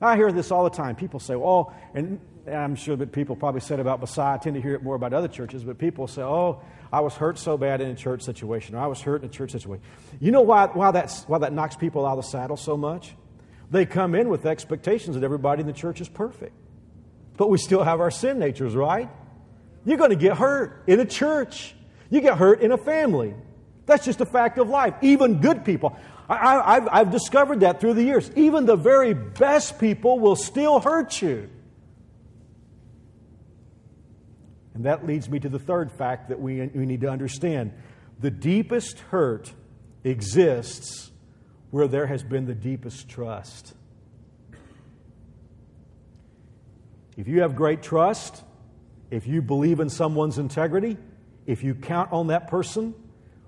I 0.00 0.16
hear 0.16 0.32
this 0.32 0.50
all 0.50 0.64
the 0.64 0.70
time. 0.70 0.96
People 0.96 1.20
say, 1.20 1.34
oh, 1.34 1.72
and 1.94 2.20
I'm 2.50 2.74
sure 2.74 2.96
that 2.96 3.12
people 3.12 3.36
probably 3.36 3.60
said 3.60 3.80
about 3.80 4.00
Messiah. 4.00 4.34
I 4.34 4.38
tend 4.38 4.54
to 4.54 4.62
hear 4.62 4.74
it 4.74 4.82
more 4.82 4.94
about 4.94 5.12
other 5.12 5.28
churches, 5.28 5.62
but 5.62 5.78
people 5.78 6.06
say, 6.06 6.22
oh, 6.22 6.62
I 6.92 7.00
was 7.00 7.14
hurt 7.14 7.38
so 7.38 7.56
bad 7.56 7.80
in 7.80 7.90
a 7.90 7.94
church 7.94 8.22
situation, 8.22 8.74
or 8.74 8.78
I 8.78 8.86
was 8.86 9.00
hurt 9.00 9.22
in 9.22 9.28
a 9.28 9.32
church 9.32 9.52
situation. 9.52 9.84
You 10.20 10.32
know 10.32 10.40
why, 10.40 10.66
why, 10.66 10.90
that's, 10.90 11.24
why 11.24 11.38
that 11.38 11.52
knocks 11.52 11.76
people 11.76 12.06
out 12.06 12.18
of 12.18 12.24
the 12.24 12.30
saddle 12.30 12.56
so 12.56 12.76
much? 12.76 13.14
They 13.70 13.86
come 13.86 14.14
in 14.14 14.28
with 14.28 14.46
expectations 14.46 15.14
that 15.14 15.22
everybody 15.22 15.60
in 15.60 15.66
the 15.66 15.72
church 15.72 16.00
is 16.00 16.08
perfect. 16.08 16.54
But 17.36 17.50
we 17.50 17.58
still 17.58 17.84
have 17.84 18.00
our 18.00 18.10
sin 18.10 18.38
natures, 18.38 18.74
right? 18.74 19.08
You're 19.84 19.98
going 19.98 20.10
to 20.10 20.16
get 20.16 20.36
hurt 20.36 20.82
in 20.86 21.00
a 21.00 21.06
church. 21.06 21.74
You 22.10 22.20
get 22.20 22.36
hurt 22.36 22.60
in 22.60 22.72
a 22.72 22.78
family. 22.78 23.34
That's 23.86 24.04
just 24.04 24.20
a 24.20 24.26
fact 24.26 24.58
of 24.58 24.68
life. 24.68 24.94
Even 25.02 25.40
good 25.40 25.64
people. 25.64 25.96
I, 26.28 26.80
have 26.92 27.10
discovered 27.10 27.60
that 27.60 27.80
through 27.80 27.94
the 27.94 28.04
years. 28.04 28.30
Even 28.36 28.64
the 28.64 28.76
very 28.76 29.14
best 29.14 29.80
people 29.80 30.20
will 30.20 30.36
still 30.36 30.78
hurt 30.78 31.20
you. 31.20 31.50
And 34.74 34.84
that 34.84 35.04
leads 35.06 35.28
me 35.28 35.40
to 35.40 35.48
the 35.48 35.58
third 35.58 35.90
fact 35.90 36.28
that 36.28 36.40
we, 36.40 36.60
we 36.68 36.86
need 36.86 37.00
to 37.00 37.08
understand. 37.10 37.72
The 38.20 38.30
deepest 38.30 39.00
hurt 39.00 39.52
exists 40.04 41.10
where 41.70 41.88
there 41.88 42.06
has 42.06 42.22
been 42.22 42.46
the 42.46 42.54
deepest 42.54 43.08
trust. 43.08 43.74
If 47.16 47.28
you 47.28 47.42
have 47.42 47.56
great 47.56 47.82
trust, 47.82 48.44
if 49.10 49.26
you 49.26 49.42
believe 49.42 49.80
in 49.80 49.88
someone's 49.88 50.38
integrity, 50.38 50.96
if 51.46 51.62
you 51.64 51.74
count 51.74 52.12
on 52.12 52.28
that 52.28 52.48
person, 52.48 52.94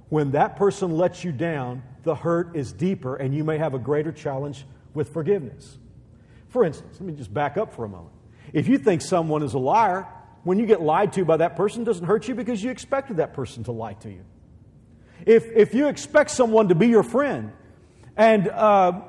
when 0.08 0.32
that 0.32 0.56
person 0.56 0.96
lets 0.96 1.24
you 1.24 1.32
down, 1.32 1.82
the 2.02 2.14
hurt 2.14 2.56
is 2.56 2.72
deeper 2.72 3.16
and 3.16 3.34
you 3.34 3.44
may 3.44 3.58
have 3.58 3.74
a 3.74 3.78
greater 3.78 4.12
challenge 4.12 4.64
with 4.92 5.12
forgiveness. 5.12 5.78
For 6.48 6.64
instance, 6.64 6.96
let 7.00 7.06
me 7.06 7.14
just 7.14 7.32
back 7.32 7.56
up 7.56 7.72
for 7.72 7.84
a 7.84 7.88
moment. 7.88 8.12
If 8.52 8.68
you 8.68 8.76
think 8.76 9.00
someone 9.00 9.42
is 9.42 9.54
a 9.54 9.58
liar, 9.58 10.06
when 10.44 10.58
you 10.58 10.66
get 10.66 10.82
lied 10.82 11.12
to 11.14 11.24
by 11.24 11.38
that 11.38 11.56
person, 11.56 11.84
doesn't 11.84 12.04
hurt 12.04 12.28
you 12.28 12.34
because 12.34 12.62
you 12.62 12.70
expected 12.70 13.18
that 13.18 13.32
person 13.32 13.64
to 13.64 13.72
lie 13.72 13.94
to 13.94 14.10
you. 14.10 14.24
If, 15.24 15.46
if 15.52 15.72
you 15.72 15.86
expect 15.86 16.30
someone 16.30 16.68
to 16.68 16.74
be 16.74 16.88
your 16.88 17.04
friend 17.04 17.52
and, 18.16 18.48
uh, 18.48 19.02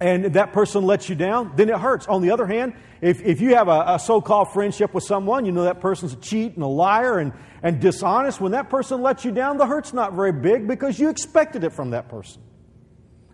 and 0.00 0.24
that 0.32 0.52
person 0.54 0.84
lets 0.84 1.08
you 1.10 1.14
down, 1.14 1.52
then 1.56 1.68
it 1.68 1.76
hurts. 1.76 2.06
On 2.06 2.22
the 2.22 2.30
other 2.30 2.46
hand, 2.46 2.72
if, 3.02 3.22
if 3.22 3.40
you 3.40 3.54
have 3.54 3.68
a, 3.68 3.84
a 3.86 3.98
so 3.98 4.22
called 4.22 4.52
friendship 4.52 4.94
with 4.94 5.04
someone, 5.04 5.44
you 5.44 5.52
know 5.52 5.64
that 5.64 5.80
person's 5.80 6.14
a 6.14 6.16
cheat 6.16 6.54
and 6.54 6.62
a 6.62 6.66
liar 6.66 7.18
and, 7.18 7.32
and 7.62 7.80
dishonest, 7.80 8.40
when 8.40 8.52
that 8.52 8.70
person 8.70 9.02
lets 9.02 9.26
you 9.26 9.30
down, 9.30 9.58
the 9.58 9.66
hurt's 9.66 9.92
not 9.92 10.14
very 10.14 10.32
big 10.32 10.66
because 10.66 10.98
you 10.98 11.10
expected 11.10 11.64
it 11.64 11.74
from 11.74 11.90
that 11.90 12.08
person. 12.08 12.40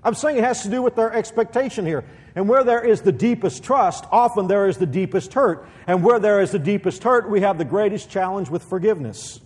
I'm 0.02 0.14
saying 0.14 0.38
it 0.38 0.44
has 0.44 0.62
to 0.62 0.68
do 0.68 0.82
with 0.82 0.96
their 0.96 1.12
expectation 1.12 1.86
here. 1.86 2.04
And 2.34 2.48
where 2.48 2.64
there 2.64 2.84
is 2.84 3.00
the 3.00 3.12
deepest 3.12 3.62
trust, 3.62 4.04
often 4.10 4.46
there 4.46 4.68
is 4.68 4.76
the 4.76 4.86
deepest 4.86 5.34
hurt. 5.34 5.68
And 5.86 6.04
where 6.04 6.18
there 6.18 6.40
is 6.40 6.50
the 6.50 6.58
deepest 6.58 7.02
hurt, 7.02 7.30
we 7.30 7.40
have 7.40 7.58
the 7.58 7.64
greatest 7.64 8.10
challenge 8.10 8.50
with 8.50 8.62
forgiveness. 8.62 9.40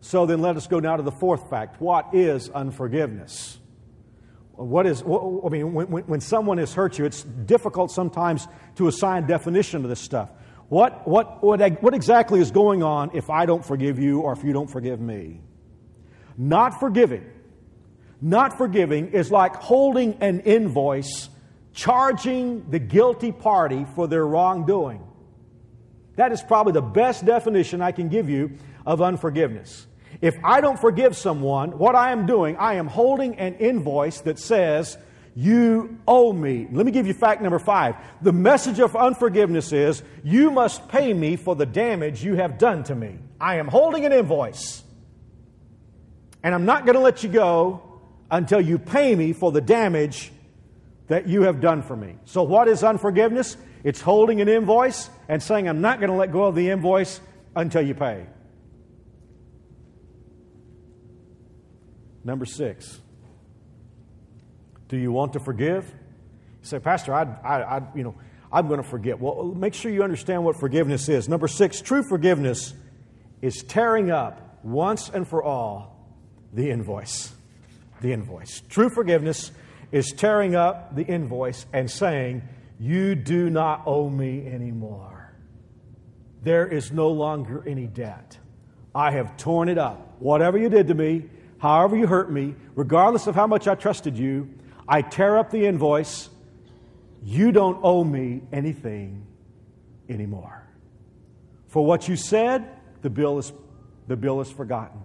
So 0.00 0.26
then 0.26 0.40
let 0.40 0.56
us 0.56 0.66
go 0.66 0.78
now 0.78 0.96
to 0.96 1.02
the 1.02 1.12
fourth 1.12 1.50
fact. 1.50 1.80
What 1.80 2.14
is 2.14 2.50
unforgiveness? 2.50 3.58
What 4.56 4.86
is, 4.86 5.02
I 5.02 5.48
mean, 5.48 5.72
when, 5.72 5.88
when 5.88 6.20
someone 6.20 6.58
has 6.58 6.72
hurt 6.72 6.98
you, 6.98 7.04
it's 7.04 7.22
difficult 7.22 7.90
sometimes 7.90 8.46
to 8.76 8.88
assign 8.88 9.26
definition 9.26 9.82
to 9.82 9.88
this 9.88 10.00
stuff. 10.00 10.30
What, 10.68 11.06
what, 11.06 11.42
what, 11.42 11.82
what 11.82 11.94
exactly 11.94 12.40
is 12.40 12.50
going 12.50 12.82
on 12.82 13.10
if 13.14 13.30
I 13.30 13.46
don't 13.46 13.64
forgive 13.64 13.98
you 13.98 14.20
or 14.20 14.32
if 14.32 14.44
you 14.44 14.52
don't 14.52 14.70
forgive 14.70 15.00
me? 15.00 15.40
Not 16.36 16.80
forgiving 16.80 17.30
not 18.24 18.56
forgiving 18.56 19.12
is 19.12 19.30
like 19.30 19.54
holding 19.56 20.14
an 20.22 20.40
invoice, 20.40 21.28
charging 21.74 22.70
the 22.70 22.78
guilty 22.78 23.32
party 23.32 23.84
for 23.94 24.08
their 24.08 24.26
wrongdoing. 24.26 25.06
That 26.16 26.32
is 26.32 26.42
probably 26.42 26.72
the 26.72 26.80
best 26.80 27.26
definition 27.26 27.82
I 27.82 27.92
can 27.92 28.08
give 28.08 28.30
you 28.30 28.52
of 28.86 29.02
unforgiveness. 29.02 29.86
If 30.20 30.36
I 30.44 30.60
don't 30.60 30.78
forgive 30.78 31.16
someone, 31.16 31.78
what 31.78 31.94
I 31.94 32.12
am 32.12 32.26
doing, 32.26 32.56
I 32.56 32.74
am 32.74 32.86
holding 32.86 33.36
an 33.36 33.54
invoice 33.54 34.20
that 34.22 34.38
says, 34.38 34.96
You 35.34 35.98
owe 36.06 36.32
me. 36.32 36.68
Let 36.70 36.86
me 36.86 36.92
give 36.92 37.06
you 37.06 37.14
fact 37.14 37.42
number 37.42 37.58
five. 37.58 37.96
The 38.22 38.32
message 38.32 38.78
of 38.80 38.96
unforgiveness 38.96 39.72
is, 39.72 40.02
You 40.22 40.50
must 40.50 40.88
pay 40.88 41.12
me 41.12 41.36
for 41.36 41.56
the 41.56 41.66
damage 41.66 42.24
you 42.24 42.34
have 42.36 42.58
done 42.58 42.84
to 42.84 42.94
me. 42.94 43.18
I 43.40 43.56
am 43.56 43.68
holding 43.68 44.04
an 44.04 44.12
invoice, 44.12 44.82
and 46.42 46.54
I'm 46.54 46.64
not 46.64 46.86
going 46.86 46.94
to 46.94 47.02
let 47.02 47.22
you 47.22 47.28
go 47.28 47.82
until 48.30 48.60
you 48.60 48.78
pay 48.78 49.14
me 49.14 49.32
for 49.32 49.52
the 49.52 49.60
damage 49.60 50.32
that 51.08 51.28
you 51.28 51.42
have 51.42 51.60
done 51.60 51.82
for 51.82 51.96
me. 51.96 52.16
So, 52.24 52.42
what 52.42 52.68
is 52.68 52.82
unforgiveness? 52.82 53.56
It's 53.82 54.00
holding 54.00 54.40
an 54.40 54.48
invoice 54.48 55.10
and 55.28 55.42
saying, 55.42 55.68
I'm 55.68 55.82
not 55.82 56.00
going 56.00 56.10
to 56.10 56.16
let 56.16 56.32
go 56.32 56.44
of 56.44 56.54
the 56.54 56.70
invoice 56.70 57.20
until 57.54 57.82
you 57.82 57.94
pay. 57.94 58.26
Number 62.24 62.46
six, 62.46 63.00
do 64.88 64.96
you 64.96 65.12
want 65.12 65.34
to 65.34 65.40
forgive? 65.40 65.84
You 65.86 66.66
say, 66.66 66.78
Pastor, 66.78 67.14
I, 67.14 67.22
I, 67.44 67.76
I 67.76 67.82
you 67.94 68.02
know, 68.02 68.14
I'm 68.52 68.68
going 68.68 68.82
to 68.82 68.88
forget. 68.88 69.20
Well, 69.20 69.44
make 69.44 69.74
sure 69.74 69.92
you 69.92 70.02
understand 70.02 70.44
what 70.44 70.58
forgiveness 70.58 71.08
is. 71.08 71.28
Number 71.28 71.48
six, 71.48 71.80
true 71.80 72.02
forgiveness 72.08 72.72
is 73.42 73.62
tearing 73.62 74.10
up 74.10 74.58
once 74.64 75.10
and 75.10 75.28
for 75.28 75.42
all 75.42 75.94
the 76.52 76.70
invoice 76.70 77.34
the 78.04 78.12
invoice. 78.12 78.62
True 78.68 78.90
forgiveness 78.90 79.50
is 79.90 80.12
tearing 80.12 80.54
up 80.54 80.94
the 80.94 81.02
invoice 81.02 81.66
and 81.72 81.90
saying, 81.90 82.42
You 82.78 83.14
do 83.14 83.50
not 83.50 83.82
owe 83.86 84.08
me 84.08 84.46
anymore. 84.46 85.34
There 86.42 86.66
is 86.66 86.92
no 86.92 87.08
longer 87.08 87.64
any 87.66 87.86
debt. 87.86 88.38
I 88.94 89.12
have 89.12 89.36
torn 89.36 89.68
it 89.68 89.78
up. 89.78 90.16
Whatever 90.20 90.58
you 90.58 90.68
did 90.68 90.88
to 90.88 90.94
me, 90.94 91.30
however 91.64 91.96
you 91.96 92.06
hurt 92.06 92.30
me, 92.30 92.54
regardless 92.74 93.26
of 93.26 93.34
how 93.34 93.46
much 93.46 93.66
I 93.66 93.74
trusted 93.74 94.18
you, 94.18 94.50
I 94.86 95.00
tear 95.00 95.38
up 95.38 95.50
the 95.50 95.64
invoice. 95.64 96.28
You 97.22 97.52
don't 97.52 97.80
owe 97.82 98.04
me 98.04 98.42
anything 98.52 99.24
anymore. 100.10 100.62
For 101.68 101.82
what 101.82 102.06
you 102.06 102.16
said, 102.16 102.68
the 103.00 103.08
bill 103.08 103.38
is, 103.38 103.50
the 104.08 104.14
bill 104.14 104.42
is 104.42 104.50
forgotten. 104.50 105.00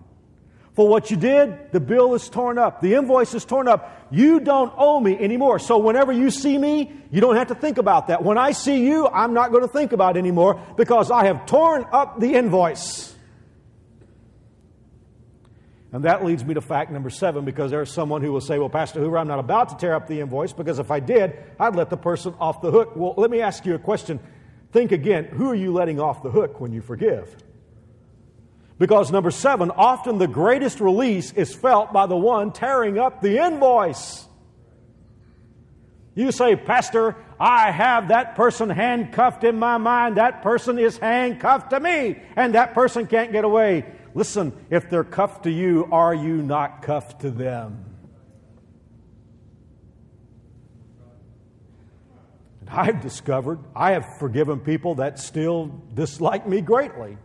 For 0.73 0.85
what 0.85 1.09
you 1.09 1.15
did, 1.15 1.71
the 1.71 1.79
bill 1.79 2.13
is 2.13 2.27
torn 2.27 2.57
up. 2.57 2.81
The 2.81 2.95
invoice 2.95 3.33
is 3.33 3.45
torn 3.45 3.69
up. 3.69 4.07
You 4.11 4.41
don't 4.41 4.73
owe 4.75 4.99
me 4.99 5.17
anymore. 5.17 5.59
So 5.59 5.77
whenever 5.77 6.11
you 6.11 6.29
see 6.29 6.57
me, 6.57 6.91
you 7.09 7.21
don't 7.21 7.37
have 7.37 7.47
to 7.47 7.55
think 7.55 7.77
about 7.77 8.07
that. 8.07 8.21
When 8.21 8.37
I 8.37 8.51
see 8.51 8.85
you, 8.85 9.07
I'm 9.07 9.33
not 9.33 9.51
going 9.51 9.63
to 9.63 9.69
think 9.69 9.93
about 9.93 10.17
it 10.17 10.19
anymore 10.19 10.61
because 10.75 11.09
I 11.09 11.23
have 11.23 11.45
torn 11.45 11.85
up 11.93 12.19
the 12.19 12.33
invoice. 12.33 13.15
And 15.91 16.03
that 16.03 16.23
leads 16.23 16.45
me 16.45 16.53
to 16.53 16.61
fact 16.61 16.91
number 16.91 17.09
seven 17.09 17.45
because 17.45 17.71
there's 17.71 17.91
someone 17.91 18.21
who 18.21 18.31
will 18.31 18.41
say, 18.41 18.59
Well, 18.59 18.69
Pastor 18.69 18.99
Hoover, 18.99 19.17
I'm 19.17 19.27
not 19.27 19.39
about 19.39 19.69
to 19.69 19.77
tear 19.77 19.95
up 19.95 20.07
the 20.07 20.19
invoice 20.19 20.53
because 20.53 20.77
if 20.77 20.91
I 20.91 20.99
did, 20.99 21.33
I'd 21.59 21.75
let 21.75 21.89
the 21.89 21.97
person 21.97 22.35
off 22.39 22.61
the 22.61 22.69
hook. 22.69 22.95
Well, 22.95 23.15
let 23.17 23.31
me 23.31 23.41
ask 23.41 23.65
you 23.65 23.73
a 23.73 23.79
question. 23.79 24.19
Think 24.71 24.91
again 24.91 25.25
who 25.25 25.49
are 25.49 25.55
you 25.55 25.73
letting 25.73 25.99
off 25.99 26.21
the 26.21 26.29
hook 26.29 26.61
when 26.61 26.71
you 26.73 26.81
forgive? 26.81 27.35
Because 28.77 29.11
number 29.11 29.31
seven, 29.31 29.71
often 29.71 30.19
the 30.19 30.27
greatest 30.27 30.79
release 30.79 31.33
is 31.33 31.53
felt 31.53 31.91
by 31.91 32.05
the 32.05 32.15
one 32.15 32.53
tearing 32.53 32.97
up 32.97 33.21
the 33.21 33.43
invoice. 33.43 34.25
You 36.15 36.31
say, 36.31 36.55
Pastor, 36.55 37.15
I 37.39 37.71
have 37.71 38.09
that 38.09 38.35
person 38.35 38.69
handcuffed 38.69 39.43
in 39.43 39.57
my 39.57 39.77
mind. 39.77 40.17
That 40.17 40.43
person 40.43 40.77
is 40.79 40.97
handcuffed 40.97 41.71
to 41.71 41.79
me, 41.79 42.17
and 42.35 42.55
that 42.55 42.73
person 42.73 43.07
can't 43.07 43.31
get 43.31 43.43
away. 43.43 43.85
Listen, 44.19 44.51
if 44.69 44.89
they're 44.89 45.05
cuffed 45.05 45.43
to 45.43 45.49
you, 45.49 45.87
are 45.93 46.13
you 46.13 46.41
not 46.41 46.81
cuffed 46.81 47.21
to 47.21 47.31
them? 47.31 47.85
I've 52.67 52.99
discovered 52.99 53.59
I 53.73 53.91
have 53.91 54.17
forgiven 54.17 54.59
people 54.59 54.95
that 54.95 55.19
still 55.19 55.67
dislike 55.93 56.45
me 56.45 56.59
greatly. 56.59 57.17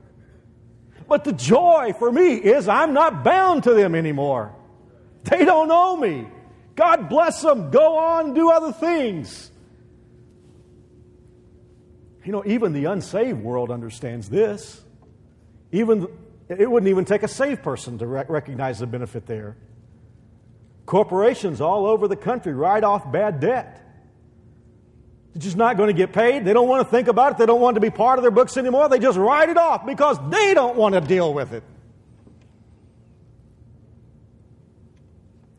But 1.08 1.24
the 1.24 1.32
joy 1.32 1.94
for 1.98 2.12
me 2.12 2.36
is 2.36 2.68
I'm 2.68 2.92
not 2.92 3.24
bound 3.24 3.64
to 3.64 3.74
them 3.74 3.96
anymore. 3.96 4.54
They 5.24 5.44
don't 5.44 5.72
owe 5.72 5.96
me. 5.96 6.28
God 6.76 7.08
bless 7.08 7.42
them. 7.42 7.72
Go 7.72 7.98
on, 7.98 8.34
do 8.34 8.52
other 8.52 8.70
things. 8.70 9.50
You 12.24 12.30
know, 12.30 12.44
even 12.46 12.72
the 12.72 12.84
unsaved 12.84 13.42
world 13.42 13.72
understands 13.72 14.28
this. 14.28 14.80
Even 15.72 16.06
it 16.48 16.70
wouldn't 16.70 16.90
even 16.90 17.04
take 17.04 17.22
a 17.22 17.28
saved 17.28 17.62
person 17.62 17.98
to 17.98 18.06
rec- 18.06 18.28
recognize 18.28 18.78
the 18.78 18.86
benefit 18.86 19.26
there. 19.26 19.56
Corporations 20.86 21.60
all 21.60 21.86
over 21.86 22.08
the 22.08 22.16
country 22.16 22.52
write 22.52 22.84
off 22.84 23.10
bad 23.10 23.40
debt. 23.40 23.80
They're 25.32 25.42
just 25.42 25.56
not 25.56 25.76
going 25.76 25.88
to 25.88 25.94
get 25.94 26.12
paid. 26.12 26.44
They 26.44 26.52
don't 26.52 26.68
want 26.68 26.86
to 26.86 26.90
think 26.90 27.08
about 27.08 27.32
it. 27.32 27.38
They 27.38 27.46
don't 27.46 27.60
want 27.60 27.74
to 27.76 27.80
be 27.80 27.90
part 27.90 28.18
of 28.18 28.22
their 28.22 28.30
books 28.30 28.56
anymore. 28.56 28.88
They 28.88 28.98
just 28.98 29.18
write 29.18 29.48
it 29.48 29.56
off 29.56 29.86
because 29.86 30.18
they 30.30 30.54
don't 30.54 30.76
want 30.76 30.94
to 30.94 31.00
deal 31.00 31.32
with 31.32 31.52
it. 31.52 31.64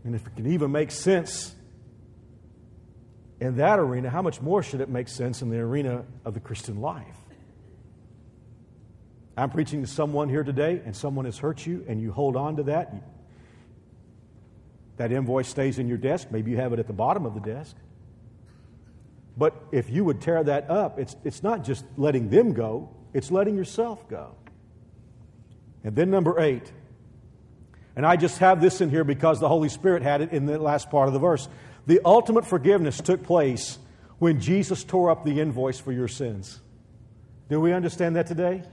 And 0.05 0.13
if 0.13 0.25
it 0.27 0.35
can 0.35 0.45
even 0.45 0.71
make 0.71 0.91
sense 0.91 1.55
in 3.41 3.57
that 3.57 3.79
arena, 3.79 4.09
how 4.09 4.21
much 4.21 4.39
more 4.39 4.61
should 4.61 4.79
it 4.79 4.87
make 4.87 5.07
sense 5.07 5.41
in 5.41 5.49
the 5.49 5.57
arena 5.57 6.05
of 6.23 6.35
the 6.35 6.39
Christian 6.39 6.79
life? 6.79 7.17
I'm 9.37 9.49
preaching 9.49 9.81
to 9.81 9.87
someone 9.87 10.29
here 10.29 10.43
today, 10.43 10.81
and 10.85 10.95
someone 10.95 11.25
has 11.25 11.37
hurt 11.37 11.65
you, 11.65 11.83
and 11.87 12.01
you 12.01 12.11
hold 12.11 12.35
on 12.35 12.55
to 12.57 12.63
that. 12.63 12.93
That 14.97 15.11
invoice 15.11 15.49
stays 15.49 15.77
in 15.77 15.87
your 15.87 15.97
desk. 15.97 16.29
Maybe 16.31 16.51
you 16.51 16.57
have 16.57 16.71
it 16.71 16.79
at 16.79 16.87
the 16.87 16.93
bottom 16.93 17.25
of 17.25 17.33
the 17.33 17.41
desk. 17.41 17.75
But 19.37 19.53
if 19.71 19.89
you 19.89 20.05
would 20.05 20.21
tear 20.21 20.41
that 20.43 20.69
up, 20.69 20.97
it's, 20.99 21.15
it's 21.25 21.43
not 21.43 21.65
just 21.65 21.83
letting 21.97 22.29
them 22.29 22.53
go, 22.53 22.89
it's 23.13 23.31
letting 23.31 23.57
yourself 23.57 24.07
go. 24.07 24.35
And 25.83 25.95
then, 25.95 26.09
number 26.09 26.39
eight, 26.39 26.71
and 27.95 28.05
I 28.05 28.15
just 28.15 28.39
have 28.39 28.61
this 28.61 28.81
in 28.81 28.89
here 28.89 29.03
because 29.03 29.39
the 29.39 29.47
Holy 29.47 29.69
Spirit 29.69 30.03
had 30.03 30.21
it 30.21 30.31
in 30.31 30.45
the 30.45 30.57
last 30.57 30.89
part 30.89 31.07
of 31.07 31.13
the 31.13 31.19
verse. 31.19 31.47
The 31.85 32.01
ultimate 32.03 32.45
forgiveness 32.45 32.99
took 32.99 33.23
place 33.23 33.77
when 34.19 34.39
Jesus 34.39 34.83
tore 34.83 35.11
up 35.11 35.25
the 35.25 35.39
invoice 35.39 35.79
for 35.79 35.91
your 35.91 36.07
sins. 36.07 36.59
Do 37.49 37.59
we 37.59 37.73
understand 37.73 38.15
that 38.15 38.27
today? 38.27 38.63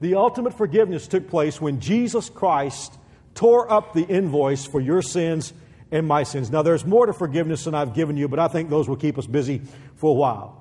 The 0.00 0.14
ultimate 0.14 0.54
forgiveness 0.54 1.06
took 1.06 1.28
place 1.28 1.60
when 1.60 1.80
Jesus 1.80 2.30
Christ 2.30 2.98
tore 3.34 3.70
up 3.70 3.92
the 3.92 4.02
invoice 4.02 4.64
for 4.64 4.80
your 4.80 5.02
sins 5.02 5.52
and 5.90 6.06
my 6.06 6.22
sins. 6.22 6.50
Now, 6.50 6.62
there's 6.62 6.86
more 6.86 7.06
to 7.06 7.12
forgiveness 7.12 7.64
than 7.64 7.74
I've 7.74 7.94
given 7.94 8.16
you, 8.16 8.28
but 8.28 8.38
I 8.38 8.48
think 8.48 8.70
those 8.70 8.88
will 8.88 8.96
keep 8.96 9.18
us 9.18 9.26
busy 9.26 9.62
for 9.96 10.10
a 10.10 10.14
while. 10.14 10.56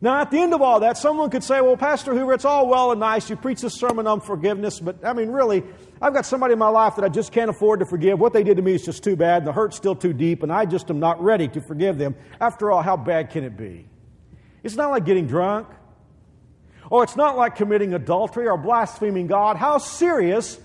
Now, 0.00 0.20
at 0.20 0.30
the 0.30 0.38
end 0.38 0.54
of 0.54 0.62
all 0.62 0.80
that, 0.80 0.96
someone 0.96 1.28
could 1.28 1.42
say, 1.42 1.60
Well, 1.60 1.76
Pastor 1.76 2.14
Hoover, 2.14 2.32
it's 2.32 2.44
all 2.44 2.68
well 2.68 2.92
and 2.92 3.00
nice. 3.00 3.28
You 3.28 3.34
preach 3.34 3.60
this 3.60 3.74
sermon 3.74 4.06
on 4.06 4.20
forgiveness, 4.20 4.78
but 4.78 5.04
I 5.04 5.12
mean, 5.12 5.30
really, 5.30 5.64
I've 6.00 6.14
got 6.14 6.24
somebody 6.24 6.52
in 6.52 6.58
my 6.58 6.68
life 6.68 6.94
that 6.96 7.04
I 7.04 7.08
just 7.08 7.32
can't 7.32 7.50
afford 7.50 7.80
to 7.80 7.86
forgive. 7.86 8.18
What 8.18 8.32
they 8.32 8.44
did 8.44 8.58
to 8.58 8.62
me 8.62 8.74
is 8.74 8.84
just 8.84 9.02
too 9.02 9.16
bad, 9.16 9.38
and 9.38 9.46
the 9.46 9.52
hurt's 9.52 9.76
still 9.76 9.96
too 9.96 10.12
deep, 10.12 10.44
and 10.44 10.52
I 10.52 10.66
just 10.66 10.88
am 10.90 11.00
not 11.00 11.20
ready 11.20 11.48
to 11.48 11.60
forgive 11.60 11.98
them. 11.98 12.14
After 12.40 12.70
all, 12.70 12.80
how 12.80 12.96
bad 12.96 13.30
can 13.30 13.42
it 13.42 13.56
be? 13.56 13.86
It's 14.62 14.76
not 14.76 14.90
like 14.90 15.04
getting 15.04 15.26
drunk, 15.26 15.66
or 16.90 17.04
it's 17.04 17.16
not 17.16 17.36
like 17.36 17.56
committing 17.56 17.94
adultery 17.94 18.48
or 18.48 18.56
blaspheming 18.56 19.26
God. 19.26 19.56
How 19.56 19.78
serious 19.78 20.58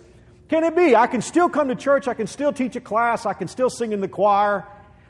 can 0.49 0.63
it 0.63 0.75
be? 0.75 0.95
I 0.95 1.07
can 1.07 1.21
still 1.21 1.49
come 1.49 1.67
to 1.69 1.75
church, 1.75 2.07
I 2.07 2.13
can 2.13 2.27
still 2.27 2.53
teach 2.53 2.75
a 2.75 2.81
class, 2.81 3.25
I 3.25 3.33
can 3.33 3.47
still 3.47 3.69
sing 3.69 3.91
in 3.91 4.01
the 4.01 4.07
choir. 4.07 4.65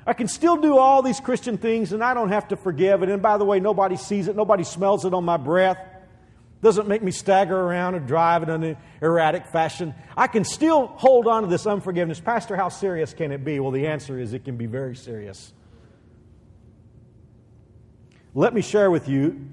I 0.06 0.14
can 0.14 0.28
still 0.28 0.58
do 0.58 0.78
all 0.78 1.02
these 1.02 1.22
Christian 1.22 1.58
things 1.58 1.94
and 1.94 2.04
I 2.04 2.14
don't 2.14 2.30
have 2.30 2.50
to 2.50 2.58
forgive 2.58 3.04
it. 3.04 3.10
And 3.10 3.22
by 3.22 3.38
the 3.38 3.46
way, 3.46 3.60
nobody 3.60 3.96
sees 3.96 4.28
it, 4.28 4.36
nobody 4.36 4.64
smells 4.64 5.06
it 5.06 5.14
on 5.14 5.24
my 5.24 5.38
breath. 5.38 5.78
Doesn't 6.62 6.88
make 6.88 7.02
me 7.02 7.12
stagger 7.12 7.58
around 7.58 7.96
or 7.96 8.00
drive 8.00 8.44
in 8.44 8.50
an 8.50 8.78
erratic 9.02 9.48
fashion. 9.48 9.94
I 10.16 10.28
can 10.28 10.46
still 10.46 10.88
hold 10.88 11.28
on 11.28 11.44
to 11.44 11.50
this 11.50 11.68
unforgiveness. 11.68 12.20
Pastor, 12.22 12.56
how 12.56 12.70
serious 12.70 13.14
can 13.14 13.32
it 13.32 13.44
be? 13.44 13.60
Well, 13.60 13.72
the 13.72 13.88
answer 13.88 14.18
is 14.18 14.34
it 14.34 14.46
can 14.46 14.56
be 14.56 14.66
very 14.66 14.96
serious. 14.96 15.54
Let 18.34 18.54
me 18.54 18.62
share 18.62 18.90
with 18.90 19.08
you 19.08 19.46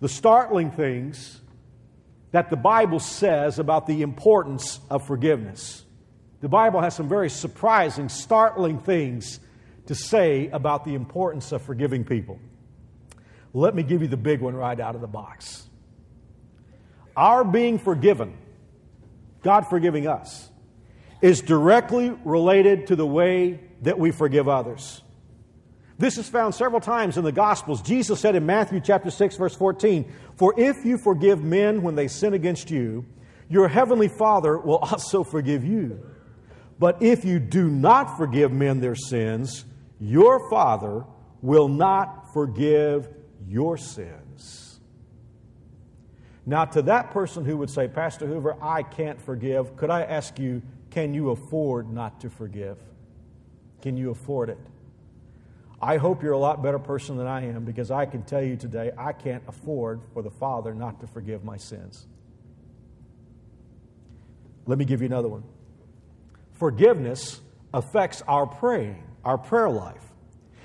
the 0.00 0.08
startling 0.08 0.70
things 0.70 1.40
that 2.30 2.50
the 2.50 2.56
Bible 2.56 3.00
says 3.00 3.58
about 3.58 3.86
the 3.86 4.02
importance 4.02 4.80
of 4.90 5.06
forgiveness. 5.06 5.84
The 6.40 6.48
Bible 6.48 6.80
has 6.80 6.94
some 6.94 7.08
very 7.08 7.30
surprising, 7.30 8.08
startling 8.08 8.78
things 8.78 9.40
to 9.86 9.94
say 9.94 10.48
about 10.48 10.84
the 10.84 10.94
importance 10.94 11.52
of 11.52 11.62
forgiving 11.62 12.04
people. 12.04 12.38
Let 13.54 13.74
me 13.74 13.82
give 13.82 14.02
you 14.02 14.08
the 14.08 14.16
big 14.16 14.40
one 14.40 14.54
right 14.54 14.78
out 14.78 14.94
of 14.94 15.00
the 15.00 15.06
box. 15.06 15.66
Our 17.16 17.42
being 17.42 17.78
forgiven, 17.78 18.36
God 19.42 19.66
forgiving 19.68 20.06
us, 20.06 20.50
is 21.20 21.40
directly 21.40 22.10
related 22.24 22.88
to 22.88 22.96
the 22.96 23.06
way 23.06 23.60
that 23.82 23.98
we 23.98 24.12
forgive 24.12 24.48
others. 24.48 25.02
This 25.98 26.16
is 26.16 26.28
found 26.28 26.54
several 26.54 26.80
times 26.80 27.18
in 27.18 27.24
the 27.24 27.32
Gospels. 27.32 27.82
Jesus 27.82 28.20
said 28.20 28.36
in 28.36 28.46
Matthew 28.46 28.80
chapter 28.80 29.10
6 29.10 29.36
verse 29.36 29.54
14, 29.54 30.10
"For 30.36 30.54
if 30.56 30.84
you 30.84 30.96
forgive 30.96 31.42
men 31.42 31.82
when 31.82 31.96
they 31.96 32.06
sin 32.06 32.34
against 32.34 32.70
you, 32.70 33.04
your 33.48 33.68
heavenly 33.68 34.08
Father 34.08 34.58
will 34.58 34.78
also 34.78 35.24
forgive 35.24 35.64
you. 35.64 36.00
But 36.78 37.02
if 37.02 37.24
you 37.24 37.40
do 37.40 37.68
not 37.68 38.16
forgive 38.16 38.52
men 38.52 38.80
their 38.80 38.94
sins, 38.94 39.64
your 39.98 40.48
Father 40.48 41.04
will 41.42 41.68
not 41.68 42.32
forgive 42.32 43.08
your 43.48 43.76
sins. 43.76 44.80
Now, 46.46 46.64
to 46.66 46.82
that 46.82 47.10
person 47.10 47.44
who 47.44 47.56
would 47.58 47.68
say, 47.68 47.88
Pastor 47.88 48.26
Hoover, 48.26 48.56
I 48.62 48.82
can't 48.82 49.20
forgive, 49.20 49.76
could 49.76 49.90
I 49.90 50.02
ask 50.02 50.38
you, 50.38 50.62
can 50.90 51.12
you 51.12 51.30
afford 51.30 51.92
not 51.92 52.20
to 52.20 52.30
forgive? 52.30 52.78
Can 53.82 53.96
you 53.96 54.10
afford 54.10 54.48
it? 54.48 54.58
I 55.80 55.96
hope 55.96 56.22
you're 56.22 56.32
a 56.32 56.38
lot 56.38 56.62
better 56.62 56.78
person 56.78 57.16
than 57.16 57.26
I 57.26 57.46
am 57.46 57.64
because 57.64 57.90
I 57.90 58.06
can 58.06 58.22
tell 58.22 58.42
you 58.42 58.56
today 58.56 58.90
I 58.98 59.12
can't 59.12 59.42
afford 59.46 60.00
for 60.12 60.22
the 60.22 60.30
Father 60.30 60.74
not 60.74 61.00
to 61.00 61.06
forgive 61.06 61.44
my 61.44 61.56
sins. 61.56 62.06
Let 64.66 64.78
me 64.78 64.84
give 64.84 65.00
you 65.00 65.06
another 65.06 65.28
one. 65.28 65.44
Forgiveness 66.52 67.40
affects 67.72 68.22
our 68.26 68.46
praying 68.46 69.04
our 69.24 69.38
prayer 69.38 69.68
life. 69.68 70.02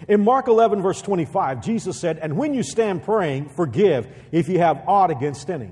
In 0.08 0.23
Mark 0.23 0.47
11, 0.47 0.82
verse 0.82 1.02
25, 1.02 1.62
Jesus 1.62 1.99
said, 1.99 2.17
And 2.17 2.38
when 2.38 2.54
you 2.54 2.63
stand 2.63 3.04
praying, 3.04 3.49
forgive 3.49 4.08
if 4.32 4.49
you 4.49 4.60
have 4.60 4.84
aught 4.88 5.12
against 5.12 5.49
any. 5.49 5.71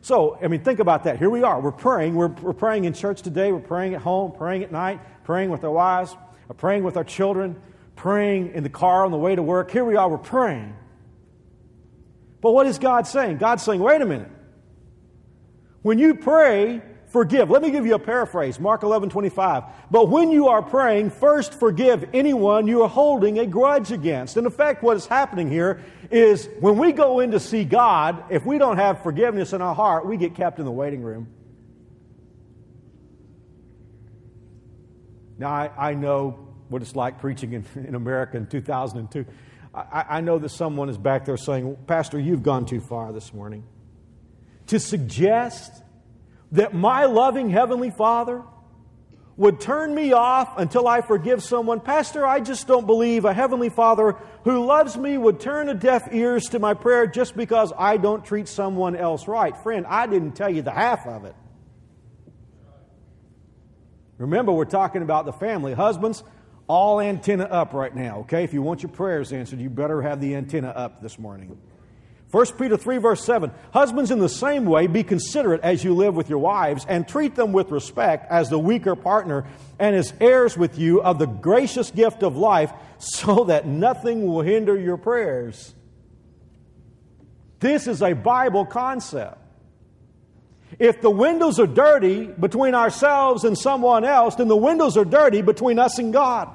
So, 0.00 0.38
I 0.42 0.48
mean, 0.48 0.62
think 0.62 0.80
about 0.80 1.04
that. 1.04 1.18
Here 1.18 1.30
we 1.30 1.42
are. 1.42 1.60
We're 1.60 1.72
praying. 1.72 2.14
We're, 2.14 2.28
we're 2.28 2.52
praying 2.52 2.84
in 2.84 2.92
church 2.92 3.22
today. 3.22 3.52
We're 3.52 3.60
praying 3.60 3.94
at 3.94 4.02
home, 4.02 4.32
praying 4.32 4.64
at 4.64 4.72
night, 4.72 5.00
praying 5.24 5.50
with 5.50 5.64
our 5.64 5.70
wives, 5.70 6.14
praying 6.58 6.84
with 6.84 6.96
our 6.96 7.04
children, 7.04 7.60
praying 7.96 8.52
in 8.54 8.62
the 8.62 8.68
car 8.68 9.04
on 9.04 9.10
the 9.10 9.18
way 9.18 9.34
to 9.34 9.42
work. 9.42 9.70
Here 9.70 9.84
we 9.84 9.96
are. 9.96 10.08
We're 10.08 10.18
praying. 10.18 10.76
But 12.40 12.52
what 12.52 12.66
is 12.66 12.78
God 12.78 13.06
saying? 13.06 13.38
God's 13.38 13.62
saying, 13.62 13.80
wait 13.80 14.00
a 14.00 14.06
minute. 14.06 14.30
When 15.82 15.98
you 15.98 16.14
pray, 16.14 16.82
Forgive. 17.14 17.48
Let 17.48 17.62
me 17.62 17.70
give 17.70 17.86
you 17.86 17.94
a 17.94 17.98
paraphrase 18.00 18.58
Mark 18.58 18.82
11 18.82 19.08
25. 19.08 19.62
But 19.88 20.08
when 20.08 20.32
you 20.32 20.48
are 20.48 20.62
praying, 20.62 21.10
first 21.10 21.54
forgive 21.54 22.10
anyone 22.12 22.66
you 22.66 22.82
are 22.82 22.88
holding 22.88 23.38
a 23.38 23.46
grudge 23.46 23.92
against. 23.92 24.36
In 24.36 24.46
effect, 24.46 24.82
what 24.82 24.96
is 24.96 25.06
happening 25.06 25.48
here 25.48 25.80
is 26.10 26.48
when 26.58 26.76
we 26.76 26.90
go 26.90 27.20
in 27.20 27.30
to 27.30 27.38
see 27.38 27.62
God, 27.62 28.24
if 28.30 28.44
we 28.44 28.58
don't 28.58 28.78
have 28.78 29.04
forgiveness 29.04 29.52
in 29.52 29.62
our 29.62 29.76
heart, 29.76 30.06
we 30.06 30.16
get 30.16 30.34
kept 30.34 30.58
in 30.58 30.64
the 30.64 30.72
waiting 30.72 31.04
room. 31.04 31.28
Now, 35.38 35.50
I, 35.50 35.90
I 35.90 35.94
know 35.94 36.43
what 36.68 36.82
it's 36.82 36.96
like 36.96 37.20
preaching 37.20 37.52
in, 37.52 37.64
in 37.86 37.94
America 37.94 38.36
in 38.36 38.46
2002. 38.46 39.24
I, 39.74 40.04
I 40.08 40.20
know 40.20 40.38
that 40.38 40.50
someone 40.50 40.88
is 40.88 40.98
back 40.98 41.24
there 41.24 41.36
saying, 41.36 41.76
Pastor, 41.86 42.18
you've 42.18 42.42
gone 42.42 42.66
too 42.66 42.80
far 42.80 43.12
this 43.12 43.32
morning. 43.32 43.64
To 44.68 44.78
suggest 44.78 45.82
that 46.52 46.72
my 46.72 47.04
loving 47.04 47.50
Heavenly 47.50 47.90
Father 47.90 48.42
would 49.36 49.60
turn 49.60 49.92
me 49.92 50.12
off 50.12 50.58
until 50.58 50.86
I 50.86 51.00
forgive 51.00 51.42
someone. 51.42 51.80
Pastor, 51.80 52.24
I 52.24 52.38
just 52.40 52.68
don't 52.68 52.86
believe 52.86 53.24
a 53.24 53.34
Heavenly 53.34 53.68
Father 53.68 54.16
who 54.44 54.64
loves 54.64 54.96
me 54.96 55.18
would 55.18 55.40
turn 55.40 55.68
a 55.68 55.74
deaf 55.74 56.08
ears 56.12 56.44
to 56.50 56.60
my 56.60 56.74
prayer 56.74 57.06
just 57.08 57.36
because 57.36 57.72
I 57.76 57.96
don't 57.96 58.24
treat 58.24 58.46
someone 58.46 58.94
else 58.94 59.26
right. 59.26 59.56
Friend, 59.62 59.84
I 59.88 60.06
didn't 60.06 60.32
tell 60.32 60.50
you 60.50 60.62
the 60.62 60.70
half 60.70 61.06
of 61.06 61.24
it. 61.24 61.34
Remember, 64.18 64.52
we're 64.52 64.64
talking 64.64 65.02
about 65.02 65.24
the 65.24 65.32
family. 65.32 65.74
Husbands, 65.74 66.22
all 66.66 67.00
antenna 67.00 67.44
up 67.44 67.74
right 67.74 67.94
now, 67.94 68.20
okay? 68.20 68.44
If 68.44 68.52
you 68.54 68.62
want 68.62 68.82
your 68.82 68.90
prayers 68.90 69.32
answered, 69.32 69.60
you 69.60 69.70
better 69.70 70.02
have 70.02 70.20
the 70.20 70.34
antenna 70.34 70.68
up 70.68 71.02
this 71.02 71.18
morning. 71.18 71.58
1 72.30 72.46
Peter 72.58 72.76
3, 72.76 72.98
verse 72.98 73.24
7 73.24 73.52
Husbands, 73.72 74.10
in 74.10 74.18
the 74.18 74.28
same 74.28 74.64
way, 74.64 74.86
be 74.86 75.04
considerate 75.04 75.60
as 75.60 75.84
you 75.84 75.94
live 75.94 76.16
with 76.16 76.28
your 76.28 76.40
wives, 76.40 76.84
and 76.88 77.06
treat 77.06 77.36
them 77.36 77.52
with 77.52 77.70
respect 77.70 78.30
as 78.30 78.50
the 78.50 78.58
weaker 78.58 78.96
partner 78.96 79.44
and 79.78 79.94
as 79.94 80.12
heirs 80.20 80.58
with 80.58 80.78
you 80.78 81.00
of 81.00 81.18
the 81.18 81.26
gracious 81.26 81.90
gift 81.90 82.22
of 82.22 82.36
life, 82.36 82.72
so 82.98 83.44
that 83.44 83.66
nothing 83.66 84.26
will 84.26 84.40
hinder 84.40 84.76
your 84.76 84.96
prayers. 84.96 85.74
This 87.60 87.86
is 87.86 88.02
a 88.02 88.14
Bible 88.14 88.66
concept. 88.66 89.38
If 90.78 91.00
the 91.00 91.10
windows 91.10 91.60
are 91.60 91.66
dirty 91.66 92.26
between 92.26 92.74
ourselves 92.74 93.44
and 93.44 93.56
someone 93.56 94.04
else, 94.04 94.34
then 94.36 94.48
the 94.48 94.56
windows 94.56 94.96
are 94.96 95.04
dirty 95.04 95.42
between 95.42 95.78
us 95.78 95.98
and 95.98 96.12
God. 96.12 96.48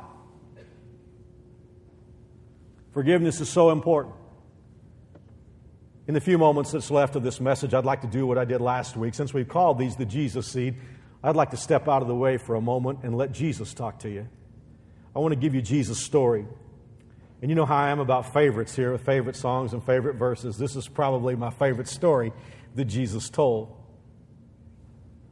Forgiveness 2.92 3.40
is 3.40 3.50
so 3.50 3.70
important. 3.70 4.16
In 6.08 6.16
the 6.16 6.22
few 6.22 6.38
moments 6.38 6.72
that's 6.72 6.90
left 6.90 7.16
of 7.16 7.24
this 7.24 7.40
message, 7.40 7.74
I'd 7.74 7.86
like 7.86 8.02
to 8.02 8.08
do 8.08 8.26
what 8.26 8.38
I 8.38 8.46
did 8.46 8.62
last 8.62 8.98
week. 8.98 9.14
Since 9.14 9.34
we've 9.34 9.48
called 9.48 9.78
these 9.78 9.96
the 9.96 10.06
Jesus 10.06 10.48
seed, 10.48 10.76
I'd 11.24 11.36
like 11.36 11.52
to 11.52 11.58
step 11.58 11.88
out 11.88 12.02
of 12.02 12.08
the 12.08 12.16
way 12.16 12.38
for 12.38 12.56
a 12.56 12.62
moment 12.62 13.00
and 13.04 13.16
let 13.16 13.32
Jesus 13.32 13.74
talk 13.74 14.00
to 14.00 14.10
you. 14.10 14.28
I 15.16 15.20
want 15.20 15.34
to 15.34 15.40
give 15.40 15.54
you 15.54 15.62
Jesus' 15.62 16.04
story. 16.04 16.46
And 17.42 17.50
you 17.50 17.56
know 17.56 17.66
how 17.66 17.78
I 17.78 17.90
am 17.90 18.00
about 18.00 18.34
favorites 18.34 18.76
here, 18.76 18.98
favorite 18.98 19.36
songs 19.36 19.72
and 19.72 19.84
favorite 19.84 20.16
verses. 20.16 20.58
This 20.58 20.76
is 20.76 20.88
probably 20.88 21.36
my 21.36 21.52
favorite 21.52 21.88
story 21.88 22.34
that 22.76 22.86
Jesus 22.86 23.30
told. 23.30 23.79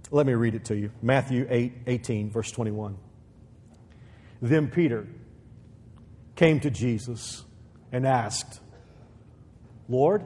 Let 0.10 0.26
me 0.26 0.34
read 0.34 0.56
it 0.56 0.66
to 0.66 0.76
you 0.76 0.92
Matthew 1.02 1.48
8 1.50 1.74
18, 1.88 2.32
verse 2.32 2.52
21. 2.52 2.98
Then 4.42 4.70
Peter 4.70 5.08
came 6.36 6.60
to 6.62 6.70
Jesus 6.70 7.44
and 7.92 8.06
asked, 8.06 8.60
Lord, 9.90 10.26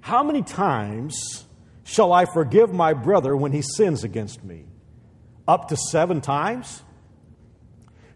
how 0.00 0.22
many 0.22 0.42
times 0.42 1.44
shall 1.84 2.12
I 2.12 2.24
forgive 2.24 2.72
my 2.72 2.92
brother 2.94 3.36
when 3.36 3.52
he 3.52 3.62
sins 3.62 4.04
against 4.04 4.44
me? 4.44 4.64
Up 5.48 5.68
to 5.68 5.76
seven 5.76 6.20
times? 6.20 6.82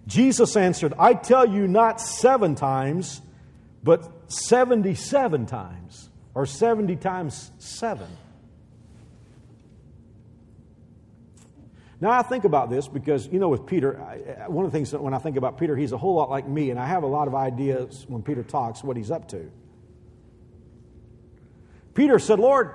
Jesus 0.06 0.56
answered, 0.56 0.94
I 0.98 1.14
tell 1.14 1.46
you 1.46 1.66
not 1.66 2.00
seven 2.00 2.54
times, 2.54 3.20
but 3.82 4.30
77 4.30 5.46
times, 5.46 6.08
or 6.34 6.46
70 6.46 6.96
times 6.96 7.50
seven. 7.58 8.08
Now, 12.04 12.10
I 12.10 12.20
think 12.20 12.44
about 12.44 12.68
this 12.68 12.86
because, 12.86 13.26
you 13.28 13.38
know, 13.38 13.48
with 13.48 13.64
Peter, 13.64 13.94
one 14.48 14.66
of 14.66 14.70
the 14.70 14.76
things 14.76 14.90
that 14.90 15.02
when 15.02 15.14
I 15.14 15.18
think 15.18 15.38
about 15.38 15.56
Peter, 15.56 15.74
he's 15.74 15.92
a 15.92 15.96
whole 15.96 16.16
lot 16.16 16.28
like 16.28 16.46
me, 16.46 16.68
and 16.68 16.78
I 16.78 16.84
have 16.84 17.02
a 17.02 17.06
lot 17.06 17.28
of 17.28 17.34
ideas 17.34 18.04
when 18.08 18.20
Peter 18.20 18.42
talks 18.42 18.84
what 18.84 18.98
he's 18.98 19.10
up 19.10 19.26
to. 19.28 19.50
Peter 21.94 22.18
said, 22.18 22.38
Lord, 22.38 22.74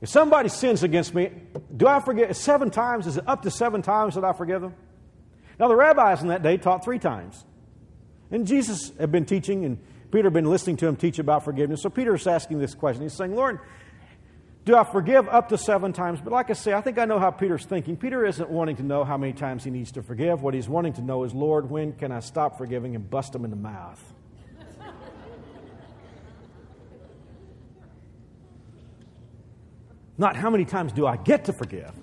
if 0.00 0.08
somebody 0.08 0.48
sins 0.48 0.82
against 0.82 1.14
me, 1.14 1.30
do 1.76 1.86
I 1.86 2.00
forgive 2.00 2.34
seven 2.38 2.70
times? 2.70 3.06
Is 3.06 3.18
it 3.18 3.28
up 3.28 3.42
to 3.42 3.50
seven 3.50 3.82
times 3.82 4.14
that 4.14 4.24
I 4.24 4.32
forgive 4.32 4.62
them? 4.62 4.74
Now, 5.60 5.68
the 5.68 5.76
rabbis 5.76 6.22
in 6.22 6.28
that 6.28 6.42
day 6.42 6.56
taught 6.56 6.82
three 6.82 6.98
times. 6.98 7.44
And 8.30 8.46
Jesus 8.46 8.92
had 8.98 9.12
been 9.12 9.26
teaching, 9.26 9.66
and 9.66 9.76
Peter 10.10 10.28
had 10.28 10.32
been 10.32 10.48
listening 10.48 10.78
to 10.78 10.86
him 10.86 10.96
teach 10.96 11.18
about 11.18 11.44
forgiveness. 11.44 11.82
So 11.82 11.90
Peter 11.90 12.14
is 12.14 12.26
asking 12.26 12.60
this 12.60 12.74
question. 12.74 13.02
He's 13.02 13.12
saying, 13.12 13.36
Lord, 13.36 13.60
do 14.68 14.76
I 14.76 14.84
forgive 14.84 15.26
up 15.30 15.48
to 15.48 15.56
seven 15.56 15.94
times? 15.94 16.20
But 16.22 16.30
like 16.30 16.50
I 16.50 16.52
say, 16.52 16.74
I 16.74 16.82
think 16.82 16.98
I 16.98 17.06
know 17.06 17.18
how 17.18 17.30
Peter's 17.30 17.64
thinking. 17.64 17.96
Peter 17.96 18.26
isn't 18.26 18.50
wanting 18.50 18.76
to 18.76 18.82
know 18.82 19.02
how 19.02 19.16
many 19.16 19.32
times 19.32 19.64
he 19.64 19.70
needs 19.70 19.92
to 19.92 20.02
forgive. 20.02 20.42
What 20.42 20.52
he's 20.52 20.68
wanting 20.68 20.92
to 20.94 21.00
know 21.00 21.24
is, 21.24 21.32
Lord, 21.32 21.70
when 21.70 21.94
can 21.94 22.12
I 22.12 22.20
stop 22.20 22.58
forgiving 22.58 22.94
and 22.94 23.08
bust 23.08 23.34
him 23.34 23.46
in 23.46 23.50
the 23.50 23.56
mouth? 23.56 23.98
Not 30.18 30.36
how 30.36 30.50
many 30.50 30.66
times 30.66 30.92
do 30.92 31.06
I 31.06 31.16
get 31.16 31.46
to 31.46 31.54
forgive, 31.54 31.94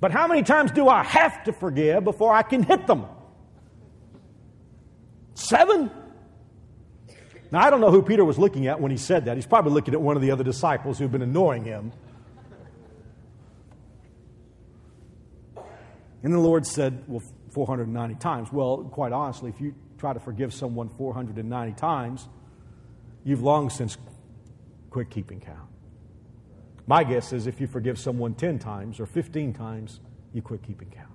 but 0.00 0.12
how 0.12 0.26
many 0.26 0.42
times 0.42 0.70
do 0.70 0.86
I 0.86 1.02
have 1.02 1.44
to 1.44 1.54
forgive 1.54 2.04
before 2.04 2.34
I 2.34 2.42
can 2.42 2.62
hit 2.62 2.86
them? 2.86 3.06
Seven? 5.32 5.90
Now, 7.52 7.60
I 7.66 7.70
don't 7.70 7.80
know 7.80 7.90
who 7.90 8.02
Peter 8.02 8.24
was 8.24 8.38
looking 8.38 8.68
at 8.68 8.80
when 8.80 8.90
he 8.90 8.96
said 8.96 9.24
that. 9.24 9.36
He's 9.36 9.46
probably 9.46 9.72
looking 9.72 9.94
at 9.94 10.00
one 10.00 10.16
of 10.16 10.22
the 10.22 10.30
other 10.30 10.44
disciples 10.44 10.98
who've 10.98 11.10
been 11.10 11.22
annoying 11.22 11.64
him. 11.64 11.92
And 16.22 16.32
the 16.32 16.38
Lord 16.38 16.66
said, 16.66 17.02
Well, 17.08 17.22
490 17.50 18.14
times. 18.16 18.52
Well, 18.52 18.84
quite 18.92 19.12
honestly, 19.12 19.50
if 19.50 19.60
you 19.60 19.74
try 19.98 20.12
to 20.12 20.20
forgive 20.20 20.54
someone 20.54 20.88
490 20.90 21.72
times, 21.72 22.28
you've 23.24 23.42
long 23.42 23.70
since 23.70 23.96
quit 24.90 25.10
keeping 25.10 25.40
count. 25.40 25.68
My 26.86 27.04
guess 27.04 27.32
is 27.32 27.46
if 27.46 27.60
you 27.60 27.66
forgive 27.66 27.98
someone 27.98 28.34
10 28.34 28.58
times 28.58 29.00
or 29.00 29.06
15 29.06 29.52
times, 29.52 30.00
you 30.32 30.42
quit 30.42 30.62
keeping 30.62 30.90
count. 30.90 31.08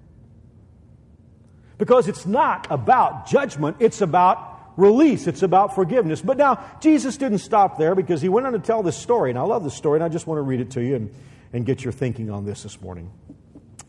Because 1.78 2.08
it's 2.08 2.26
not 2.26 2.68
about 2.70 3.28
judgment, 3.28 3.78
it's 3.80 4.02
about 4.02 4.55
release, 4.78 5.28
it's 5.28 5.44
about 5.44 5.76
forgiveness. 5.76 6.22
But 6.22 6.38
now, 6.38 6.64
Jesus 6.82 7.18
didn't 7.18 7.40
stop 7.40 7.78
there 7.78 7.96
because 7.96 8.22
he 8.22 8.30
went 8.30 8.48
on 8.48 8.54
to 8.54 8.60
tell 8.60 8.84
this 8.84 8.98
story. 8.98 9.30
And 9.30 9.40
I 9.40 9.44
love 9.44 9.64
this 9.64 9.76
story, 9.76 9.98
and 9.98 10.04
I 10.04 10.10
just 10.10 10.28
want 10.28 10.38
to 10.38 10.44
read 10.44 10.62
it 10.62 10.72
to 10.72 10.84
you 10.84 10.96
and, 10.96 11.16
and 11.54 11.66
get 11.66 11.84
your 11.84 11.94
thinking 11.94 12.30
on 12.30 12.46
this 12.46 12.64
this 12.64 12.82
morning. 12.82 13.12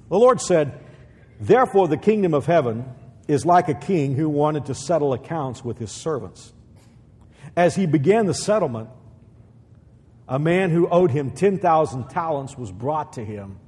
The 0.09 0.19
Lord 0.19 0.41
said, 0.41 0.79
Therefore, 1.41 1.89
the 1.89 1.97
kingdom 1.97 2.35
of 2.35 2.47
heaven 2.47 2.85
is 3.29 3.45
like 3.45 3.69
a 3.69 3.75
king 3.75 4.15
who 4.15 4.29
wanted 4.29 4.67
to 4.67 4.75
settle 4.75 5.13
accounts 5.13 5.65
with 5.65 5.79
his 5.79 5.91
servants. 5.91 6.53
As 7.57 7.75
he 7.75 7.87
began 7.87 8.27
the 8.27 8.35
settlement, 8.35 8.89
a 10.29 10.39
man 10.39 10.71
who 10.71 10.89
owed 10.89 11.11
him 11.11 11.31
10,000 11.31 12.09
talents 12.09 12.57
was 12.57 12.71
brought 12.73 13.15
to 13.15 13.25
him. 13.25 13.59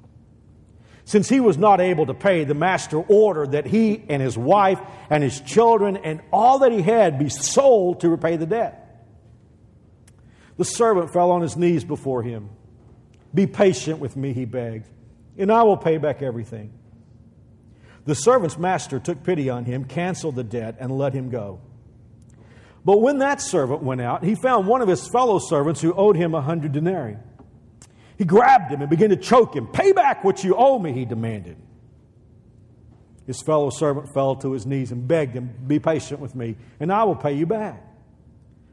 Since 1.09 1.31
he 1.31 1.40
was 1.40 1.57
not 1.57 1.81
able 1.81 2.05
to 2.05 2.12
pay, 2.12 2.44
the 2.44 2.53
master 2.53 2.99
ordered 2.99 3.53
that 3.53 3.64
he 3.64 4.05
and 4.11 4.21
his 4.21 4.37
wife 4.37 4.79
and 5.09 5.25
his 5.25 5.40
children 5.40 5.97
and 5.97 6.21
all 6.31 6.59
that 6.59 6.71
he 6.71 6.83
had 6.83 7.18
be 7.18 7.31
sold 7.31 8.01
to 8.01 8.11
repay 8.11 8.37
the 8.37 8.44
debt. 8.44 9.07
The 10.59 10.66
servant 10.66 11.11
fell 11.11 11.31
on 11.31 11.40
his 11.40 11.57
knees 11.57 11.83
before 11.83 12.23
him. 12.23 12.51
Be 13.33 13.47
patient 13.47 14.01
with 14.01 14.18
me, 14.18 14.35
he 14.35 14.44
begged, 14.44 14.87
and 15.38 15.51
I 15.51 15.62
will 15.62 15.79
pay 15.79 15.97
back 15.97 16.21
everything. 16.21 16.75
The 18.05 18.14
servant's 18.14 18.59
master 18.59 19.01
took 19.01 19.25
pity 19.25 19.49
on 19.49 19.64
him, 19.64 19.87
canceled 19.87 20.37
the 20.37 20.44
debt, 20.44 20.77
and 20.79 20.99
let 20.99 21.14
him 21.14 21.31
go. 21.31 21.59
But 22.85 23.01
when 23.01 23.21
that 23.21 23.40
servant 23.40 23.83
went 23.83 24.03
out, 24.03 24.25
he 24.25 24.35
found 24.35 24.66
one 24.66 24.83
of 24.83 24.88
his 24.88 25.09
fellow 25.09 25.38
servants 25.38 25.81
who 25.81 25.94
owed 25.94 26.16
him 26.16 26.35
a 26.35 26.42
hundred 26.42 26.73
denarii. 26.73 27.16
He 28.19 28.25
grabbed 28.25 28.71
him 28.73 28.81
and 28.81 28.91
began 28.91 29.11
to 29.11 29.17
choke 29.17 29.55
him. 29.55 29.69
Pay 29.69 29.93
back 29.93 30.25
what 30.25 30.43
you 30.43 30.57
owe 30.57 30.79
me, 30.79 30.93
he 30.93 31.05
demanded. 31.05 31.57
His 33.27 33.41
fellow 33.41 33.71
servant 33.71 34.13
fell 34.13 34.35
to 34.37 34.53
his 34.53 34.67
knees 34.67 34.91
and 34.91 35.07
begged 35.07 35.35
him, 35.35 35.55
Be 35.67 35.79
patient 35.79 36.19
with 36.19 36.35
me, 36.35 36.57
and 36.81 36.93
I 36.93 37.05
will 37.05 37.15
pay 37.15 37.35
you 37.35 37.47
back. 37.47 37.85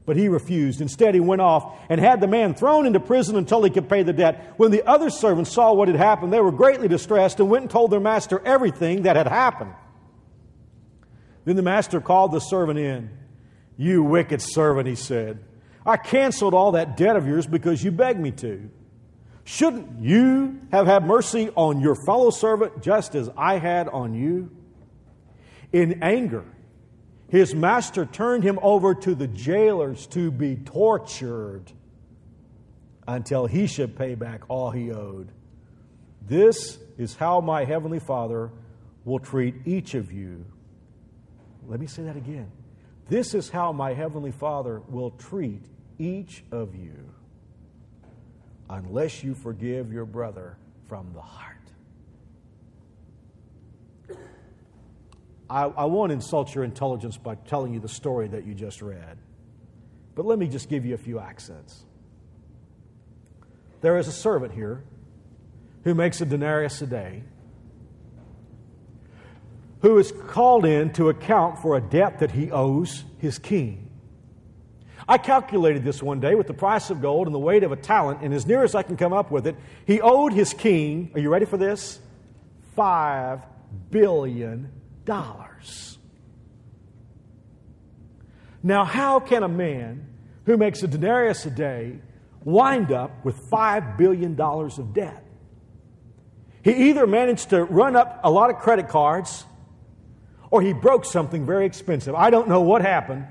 But 0.06 0.18
he 0.18 0.30
refused. 0.30 0.82
Instead, 0.82 1.14
he 1.14 1.20
went 1.20 1.42
off 1.42 1.78
and 1.90 2.00
had 2.00 2.22
the 2.22 2.28
man 2.28 2.56
thrown 2.56 2.86
into 2.86 3.00
prison 3.00 3.36
until 3.36 3.64
he 3.64 3.70
could 3.70 3.88
pay 3.88 4.02
the 4.02 4.14
debt. 4.14 4.54
When 4.58 4.72
the 4.72 4.88
other 4.88 5.10
servants 5.10 5.52
saw 5.52 5.74
what 5.74 5.90
had 5.90 5.98
happened, 5.98 6.32
they 6.34 6.42
were 6.42 6.52
greatly 6.52 6.88
distressed 6.88 7.40
and 7.40 7.50
went 7.50 7.64
and 7.64 7.72
told 7.72 7.92
their 7.92 8.00
master 8.00 8.42
everything 8.46 9.04
that 9.04 9.16
had 9.16 9.28
happened. 9.28 9.74
Then 11.44 11.56
the 11.56 11.62
master 11.62 12.02
called 12.02 12.32
the 12.32 12.40
servant 12.40 12.80
in. 12.80 13.10
You 13.78 14.04
wicked 14.04 14.42
servant, 14.42 14.88
he 14.88 14.96
said. 14.96 15.40
I 15.86 15.98
canceled 15.98 16.54
all 16.54 16.72
that 16.72 16.98
debt 16.98 17.16
of 17.16 17.28
yours 17.28 17.46
because 17.46 17.84
you 17.84 17.92
begged 17.92 18.20
me 18.20 18.32
to. 18.32 18.70
Shouldn't 19.46 20.02
you 20.02 20.60
have 20.72 20.88
had 20.88 21.06
mercy 21.06 21.52
on 21.56 21.80
your 21.80 21.96
fellow 21.96 22.32
servant 22.32 22.82
just 22.82 23.14
as 23.14 23.30
I 23.38 23.60
had 23.60 23.88
on 23.88 24.16
you? 24.16 24.50
In 25.72 26.02
anger, 26.02 26.44
his 27.30 27.54
master 27.54 28.06
turned 28.06 28.44
him 28.44 28.58
over 28.64 28.96
to 28.96 29.14
the 29.14 29.28
jailers 29.28 30.08
to 30.08 30.32
be 30.32 30.56
tortured 30.56 31.72
until 33.08 33.46
he 33.46 33.68
should 33.68 33.96
pay 33.96 34.16
back 34.16 34.42
all 34.48 34.72
he 34.72 34.92
owed. 34.92 35.32
This 36.28 36.80
is 36.98 37.16
how 37.16 37.40
my 37.40 37.66
heavenly 37.66 38.00
Father 38.00 38.50
will 39.04 39.20
treat 39.20 39.56
each 39.66 39.94
of 39.94 40.12
you. 40.12 40.44
Let 41.68 41.80
me 41.80 41.86
say 41.86 42.02
that 42.04 42.18
again. 42.18 42.52
This 43.10 43.36
is 43.36 43.50
how 43.50 43.72
my 43.72 43.94
heavenly 43.94 44.32
Father 44.32 44.82
will 44.88 45.12
treat 45.12 45.62
each 46.00 46.44
of 46.52 46.74
you 46.74 47.05
unless 48.70 49.24
you 49.24 49.36
forgive 49.36 49.92
your 49.92 50.06
brother 50.06 50.58
from 50.88 51.12
the 51.14 51.22
heart. 51.22 51.56
I, 55.50 55.64
I, 55.64 55.86
won't 55.86 56.12
insult 56.12 56.56
your 56.56 56.64
intelligence 56.64 57.18
by 57.18 57.36
telling 57.36 57.74
you 57.74 57.80
the 57.80 57.90
story 57.90 58.28
that 58.30 58.46
you 58.46 58.56
just 58.56 58.82
read, 58.82 59.18
but 60.16 60.26
let 60.26 60.40
me 60.40 60.48
just 60.48 60.70
give 60.70 60.86
you 60.86 60.96
a 60.96 60.98
few 60.98 61.20
accents. 61.20 61.84
There 63.82 63.98
is 63.98 64.08
a 64.08 64.12
servant 64.12 64.54
here 64.54 64.84
who 65.84 65.94
makes 65.94 66.20
a 66.20 66.26
denarius 66.26 66.82
a 66.82 66.88
day, 66.88 67.22
who 69.82 70.00
is 70.00 70.12
called 70.28 70.66
in 70.66 70.92
to 70.94 71.10
account 71.10 71.60
for 71.60 71.78
a 71.78 71.82
debt 71.82 72.20
that 72.20 72.32
he 72.32 72.50
owes 72.50 73.04
his 73.20 73.38
king. 73.38 73.85
I 75.08 75.18
calculated 75.18 75.84
this 75.84 76.02
one 76.02 76.20
day 76.20 76.34
with 76.36 76.48
the 76.48 76.54
price 76.54 76.90
of 76.90 77.02
gold 77.02 77.28
and 77.28 77.34
the 77.34 77.40
weight 77.40 77.64
of 77.64 77.72
a 77.72 77.76
talent, 77.76 78.22
and 78.22 78.34
as 78.34 78.48
near 78.48 78.64
as 78.64 78.74
I 78.74 78.82
can 78.84 78.98
come 78.98 79.14
up 79.14 79.30
with 79.30 79.46
it, 79.46 79.56
he 79.86 80.02
owed 80.02 80.34
his 80.34 80.54
king, 80.54 81.12
are 81.14 81.20
you 81.20 81.30
ready 81.30 81.46
for 81.46 81.58
this? 81.58 82.00
Five 82.76 83.42
billion 83.92 84.72
dollars. 85.06 86.00
Now, 88.64 88.84
how 88.84 89.20
can 89.20 89.44
a 89.44 89.48
man 89.48 90.08
who 90.46 90.58
makes 90.58 90.82
a 90.82 90.88
denarius 90.88 91.46
a 91.46 91.52
day 91.52 92.00
wind 92.44 92.92
up 92.92 93.24
with 93.24 93.36
five 93.52 93.98
billion 93.98 94.34
dollars 94.34 94.80
of 94.80 94.94
debt? 94.94 95.24
He 96.64 96.90
either 96.90 97.06
managed 97.06 97.52
to 97.52 97.64
run 97.64 97.96
up 97.96 98.22
a 98.24 98.32
lot 98.32 98.50
of 98.50 98.58
credit 98.58 98.90
cards 98.90 99.46
or 100.50 100.64
he 100.64 100.74
broke 100.74 101.06
something 101.06 101.46
very 101.46 101.68
expensive. 101.68 102.16
I 102.16 102.32
don't 102.32 102.48
know 102.50 102.62
what 102.62 102.82
happened, 102.82 103.28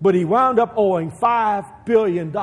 but 0.00 0.14
he 0.14 0.24
wound 0.24 0.58
up 0.58 0.74
owing 0.76 1.10
$5 1.10 1.84
billion. 1.84 2.36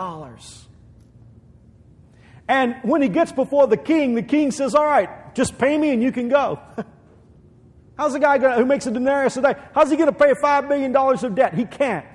And 2.47 2.76
when 2.84 3.01
he 3.01 3.10
gets 3.10 3.32
before 3.32 3.68
the 3.68 3.78
king, 3.78 4.16
the 4.16 4.24
king 4.24 4.51
says, 4.51 4.76
All 4.76 4.86
right, 4.86 5.34
just 5.36 5.58
pay 5.58 5.78
me 5.78 5.91
and 5.91 6.03
you 6.03 6.12
can 6.12 6.30
go. 6.30 6.60
How's 7.97 8.14
the 8.14 8.20
guy 8.20 8.38
gonna, 8.38 8.56
who 8.56 8.66
makes 8.66 8.86
a 8.88 8.91
denarius 8.91 9.38
a 9.38 9.41
day? 9.41 9.56
How's 9.74 9.89
he 9.89 9.95
going 9.95 10.12
to 10.12 10.18
pay 10.18 10.34
$5 10.34 10.68
billion 10.68 10.95
of 10.95 11.36
debt? 11.36 11.53
He 11.53 11.66
can't. 11.66 12.06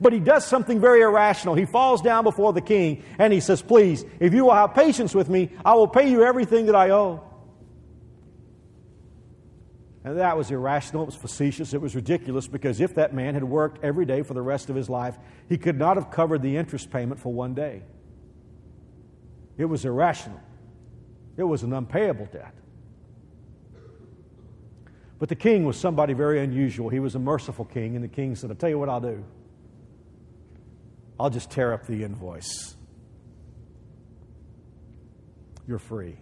But 0.00 0.12
he 0.12 0.18
does 0.18 0.44
something 0.44 0.80
very 0.80 1.02
irrational. 1.02 1.54
He 1.54 1.66
falls 1.66 2.02
down 2.02 2.24
before 2.24 2.52
the 2.52 2.60
king 2.60 3.04
and 3.18 3.32
he 3.32 3.40
says, 3.40 3.62
Please, 3.62 4.04
if 4.18 4.34
you 4.34 4.46
will 4.46 4.54
have 4.54 4.74
patience 4.74 5.14
with 5.14 5.28
me, 5.28 5.50
I 5.64 5.74
will 5.74 5.88
pay 5.88 6.10
you 6.10 6.24
everything 6.24 6.66
that 6.66 6.74
I 6.74 6.90
owe. 6.90 7.22
And 10.04 10.18
that 10.18 10.36
was 10.36 10.50
irrational, 10.50 11.02
it 11.02 11.06
was 11.06 11.14
facetious, 11.14 11.72
it 11.72 11.80
was 11.80 11.94
ridiculous 11.96 12.46
because 12.46 12.78
if 12.80 12.94
that 12.96 13.14
man 13.14 13.32
had 13.32 13.42
worked 13.42 13.82
every 13.82 14.04
day 14.04 14.22
for 14.22 14.34
the 14.34 14.42
rest 14.42 14.68
of 14.68 14.76
his 14.76 14.90
life, 14.90 15.16
he 15.48 15.56
could 15.56 15.78
not 15.78 15.96
have 15.96 16.10
covered 16.10 16.42
the 16.42 16.58
interest 16.58 16.90
payment 16.90 17.18
for 17.18 17.32
one 17.32 17.54
day. 17.54 17.82
It 19.56 19.64
was 19.64 19.86
irrational, 19.86 20.40
it 21.38 21.44
was 21.44 21.62
an 21.62 21.72
unpayable 21.72 22.28
debt. 22.30 22.54
But 25.18 25.30
the 25.30 25.36
king 25.36 25.64
was 25.64 25.78
somebody 25.78 26.12
very 26.12 26.42
unusual. 26.42 26.90
He 26.90 27.00
was 27.00 27.14
a 27.14 27.18
merciful 27.18 27.64
king, 27.64 27.94
and 27.94 28.04
the 28.04 28.08
king 28.08 28.34
said, 28.34 28.50
I'll 28.50 28.56
tell 28.56 28.68
you 28.68 28.78
what 28.78 28.90
I'll 28.90 29.00
do. 29.00 29.24
I'll 31.18 31.30
just 31.30 31.50
tear 31.50 31.72
up 31.72 31.86
the 31.86 32.02
invoice. 32.04 32.74
You're 35.66 35.78
free. 35.78 36.18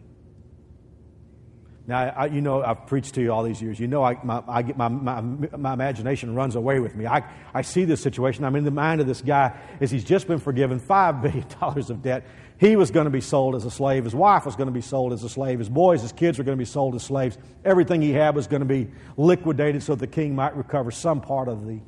Now, 1.86 2.12
I, 2.16 2.26
you 2.26 2.40
know, 2.40 2.62
I've 2.62 2.86
preached 2.86 3.14
to 3.14 3.20
you 3.20 3.32
all 3.32 3.42
these 3.42 3.60
years. 3.60 3.80
You 3.80 3.88
know, 3.88 4.04
I, 4.04 4.16
my, 4.22 4.42
I 4.46 4.62
get 4.62 4.76
my, 4.76 4.88
my, 4.88 5.20
my, 5.20 5.72
imagination 5.72 6.34
runs 6.34 6.54
away 6.54 6.78
with 6.78 6.94
me. 6.94 7.06
I, 7.06 7.24
I 7.52 7.62
see 7.62 7.84
this 7.84 8.00
situation. 8.00 8.44
I'm 8.44 8.54
in 8.54 8.64
the 8.64 8.70
mind 8.70 9.00
of 9.00 9.08
this 9.08 9.20
guy 9.20 9.58
as 9.80 9.90
he's 9.90 10.04
just 10.04 10.28
been 10.28 10.38
forgiven 10.38 10.78
$5 10.78 11.22
billion 11.60 11.90
of 11.90 12.02
debt. 12.02 12.24
He 12.58 12.76
was 12.76 12.92
going 12.92 13.06
to 13.06 13.10
be 13.10 13.20
sold 13.20 13.56
as 13.56 13.64
a 13.64 13.70
slave. 13.70 14.04
His 14.04 14.14
wife 14.14 14.46
was 14.46 14.54
going 14.54 14.68
to 14.68 14.72
be 14.72 14.80
sold 14.80 15.12
as 15.12 15.24
a 15.24 15.28
slave. 15.28 15.58
His 15.58 15.68
boys, 15.68 16.02
his 16.02 16.12
kids 16.12 16.38
were 16.38 16.44
going 16.44 16.56
to 16.56 16.62
be 16.62 16.64
sold 16.64 16.94
as 16.94 17.02
slaves. 17.02 17.36
Everything 17.64 18.00
he 18.00 18.12
had 18.12 18.36
was 18.36 18.46
going 18.46 18.60
to 18.60 18.66
be 18.66 18.88
liquidated 19.16 19.82
so 19.82 19.96
the 19.96 20.06
king 20.06 20.36
might 20.36 20.56
recover 20.56 20.92
some 20.92 21.20
part 21.20 21.48
of 21.48 21.66
the, 21.66 21.80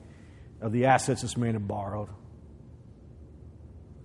of 0.60 0.72
the 0.72 0.86
assets 0.86 1.22
this 1.22 1.36
man 1.36 1.52
had 1.52 1.68
borrowed. 1.68 2.08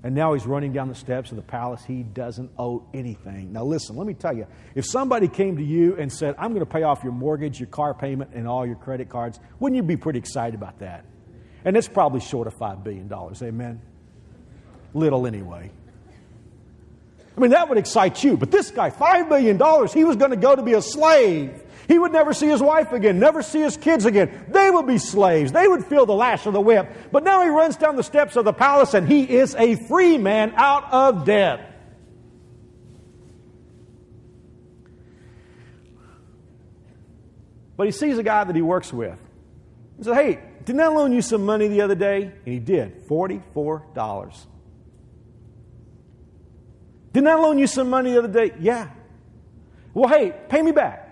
And 0.02 0.16
now 0.16 0.34
he's 0.34 0.46
running 0.46 0.72
down 0.72 0.88
the 0.88 0.96
steps 0.96 1.32
of 1.32 1.36
the 1.36 1.44
palace. 1.44 1.84
He 1.84 2.04
doesn't 2.04 2.52
owe 2.58 2.88
anything. 2.94 3.52
Now, 3.52 3.66
listen, 3.66 3.98
let 3.98 4.08
me 4.08 4.14
tell 4.14 4.36
you 4.36 4.48
if 4.74 4.86
somebody 4.86 5.28
came 5.28 5.58
to 5.58 5.64
you 5.64 5.98
and 5.98 6.12
said, 6.12 6.36
I'm 6.38 6.52
going 6.54 6.66
to 6.66 6.72
pay 6.72 6.84
off 6.84 7.04
your 7.04 7.12
mortgage, 7.12 7.60
your 7.60 7.68
car 7.68 7.94
payment, 7.94 8.32
and 8.34 8.48
all 8.48 8.66
your 8.66 8.78
credit 8.78 9.10
cards, 9.10 9.40
wouldn't 9.60 9.76
you 9.76 9.84
be 9.84 9.98
pretty 9.98 10.20
excited 10.20 10.56
about 10.56 10.80
that? 10.80 11.04
And 11.66 11.76
it's 11.76 11.90
probably 11.90 12.22
short 12.22 12.48
of 12.48 12.56
$5 12.56 12.84
billion. 12.84 13.12
Amen? 13.42 13.82
Little 14.94 15.28
anyway. 15.28 15.70
I 17.36 17.42
mean, 17.42 17.52
that 17.52 17.68
would 17.68 17.78
excite 17.78 18.24
you. 18.24 18.38
But 18.38 18.52
this 18.52 18.72
guy, 18.72 18.90
$5 18.90 19.30
billion, 19.30 19.88
he 19.90 20.06
was 20.06 20.16
going 20.16 20.32
to 20.32 20.38
go 20.38 20.56
to 20.56 20.62
be 20.62 20.74
a 20.74 20.82
slave. 20.82 21.62
He 21.90 21.98
would 21.98 22.12
never 22.12 22.36
see 22.36 22.48
his 22.48 22.62
wife 22.62 22.92
again, 22.92 23.18
never 23.18 23.42
see 23.42 23.62
his 23.62 23.76
kids 23.76 24.06
again. 24.06 24.46
They 24.50 24.70
would 24.70 24.86
be 24.86 25.00
slaves. 25.00 25.52
They 25.52 25.68
would 25.68 25.84
feel 25.84 26.06
the 26.06 26.14
lash 26.14 26.46
of 26.46 26.54
the 26.54 26.62
whip. 26.62 26.88
But 27.12 27.24
now 27.24 27.42
he 27.42 27.50
runs 27.50 27.78
down 27.78 27.96
the 27.96 28.04
steps 28.04 28.36
of 28.36 28.46
the 28.46 28.54
palace 28.54 28.94
and 28.94 29.08
he 29.08 29.24
is 29.24 29.56
a 29.56 29.76
free 29.88 30.20
man 30.20 30.54
out 30.56 30.94
of 30.94 31.26
debt. 31.26 31.66
But 37.76 37.88
he 37.88 37.92
sees 37.92 38.20
a 38.20 38.24
guy 38.24 38.44
that 38.44 38.56
he 38.56 38.62
works 38.62 38.94
with. 38.94 39.18
He 39.98 40.04
says, 40.04 40.14
Hey, 40.14 40.40
didn't 40.66 40.82
I 40.82 40.90
loan 40.90 41.12
you 41.12 41.24
some 41.24 41.44
money 41.44 41.70
the 41.70 41.82
other 41.82 41.96
day? 41.96 42.22
And 42.22 42.54
he 42.54 42.60
did 42.60 43.08
$44. 43.08 44.46
Didn't 47.14 47.28
I 47.28 47.34
loan 47.34 47.58
you 47.58 47.66
some 47.66 47.90
money 47.90 48.12
the 48.12 48.20
other 48.20 48.28
day? 48.28 48.54
Yeah. 48.60 48.90
Well, 49.96 50.08
hey, 50.08 50.36
pay 50.50 50.62
me 50.62 50.72
back. 50.72 51.09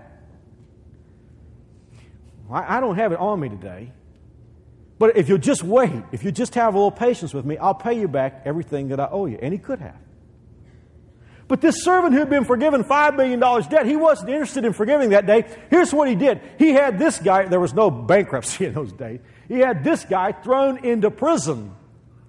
I, 2.50 2.80
don't 2.80 2.96
have 2.96 3.12
it 3.12 3.20
on 3.20 3.40
me 3.40 3.50
today. 3.50 3.92
But 5.00 5.18
if 5.18 5.30
you'll 5.30 5.38
just 5.38 5.64
wait, 5.64 6.04
if 6.12 6.24
you 6.24 6.32
just 6.32 6.56
have 6.56 6.74
a 6.74 6.78
little 6.78 6.92
patience 6.92 7.34
with 7.34 7.46
me, 7.46 7.58
I'll 7.58 7.76
pay 7.76 8.00
you 8.00 8.08
back 8.08 8.44
everything 8.46 8.88
that 8.90 9.00
I 9.00 9.08
owe 9.12 9.26
you. 9.26 9.38
And 9.42 9.54
he 9.54 9.60
could 9.60 9.80
have. 9.80 9.98
But 11.48 11.62
this 11.62 11.84
servant 11.84 12.14
who 12.14 12.20
had 12.20 12.30
been 12.30 12.44
forgiven 12.44 12.84
$5 12.84 13.16
million 13.16 13.40
debt, 13.70 13.86
he 13.86 13.96
wasn't 13.96 14.30
interested 14.30 14.66
in 14.66 14.74
forgiving 14.74 15.12
that 15.12 15.26
day. 15.26 15.46
Here's 15.70 15.94
what 15.94 16.10
he 16.10 16.16
did. 16.16 16.42
He 16.60 16.70
had 16.70 17.00
this 17.00 17.20
guy, 17.20 17.46
there 17.46 17.60
was 17.60 17.74
no 17.74 17.90
bankruptcy 17.90 18.66
in 18.68 18.74
those 18.74 18.92
days. 18.92 19.20
He 19.48 19.60
had 19.60 19.84
this 19.84 20.04
guy 20.04 20.34
thrown 20.34 20.84
into 20.84 21.10
prison 21.10 21.74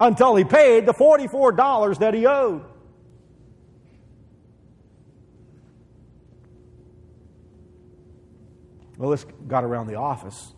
until 0.00 0.36
he 0.36 0.44
paid 0.44 0.86
the 0.86 0.94
$44 0.94 1.98
that 1.98 2.14
he 2.14 2.26
owed. 2.26 2.64
Well, 8.98 9.10
this 9.10 9.24
got 9.46 9.64
around 9.64 9.86
the 9.86 9.94
office, 9.94 10.52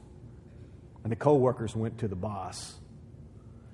and 1.05 1.13
the 1.13 1.17
co-workers 1.17 1.77
went 1.77 1.99
to 1.99 2.09
the 2.09 2.17
boss. 2.17 2.75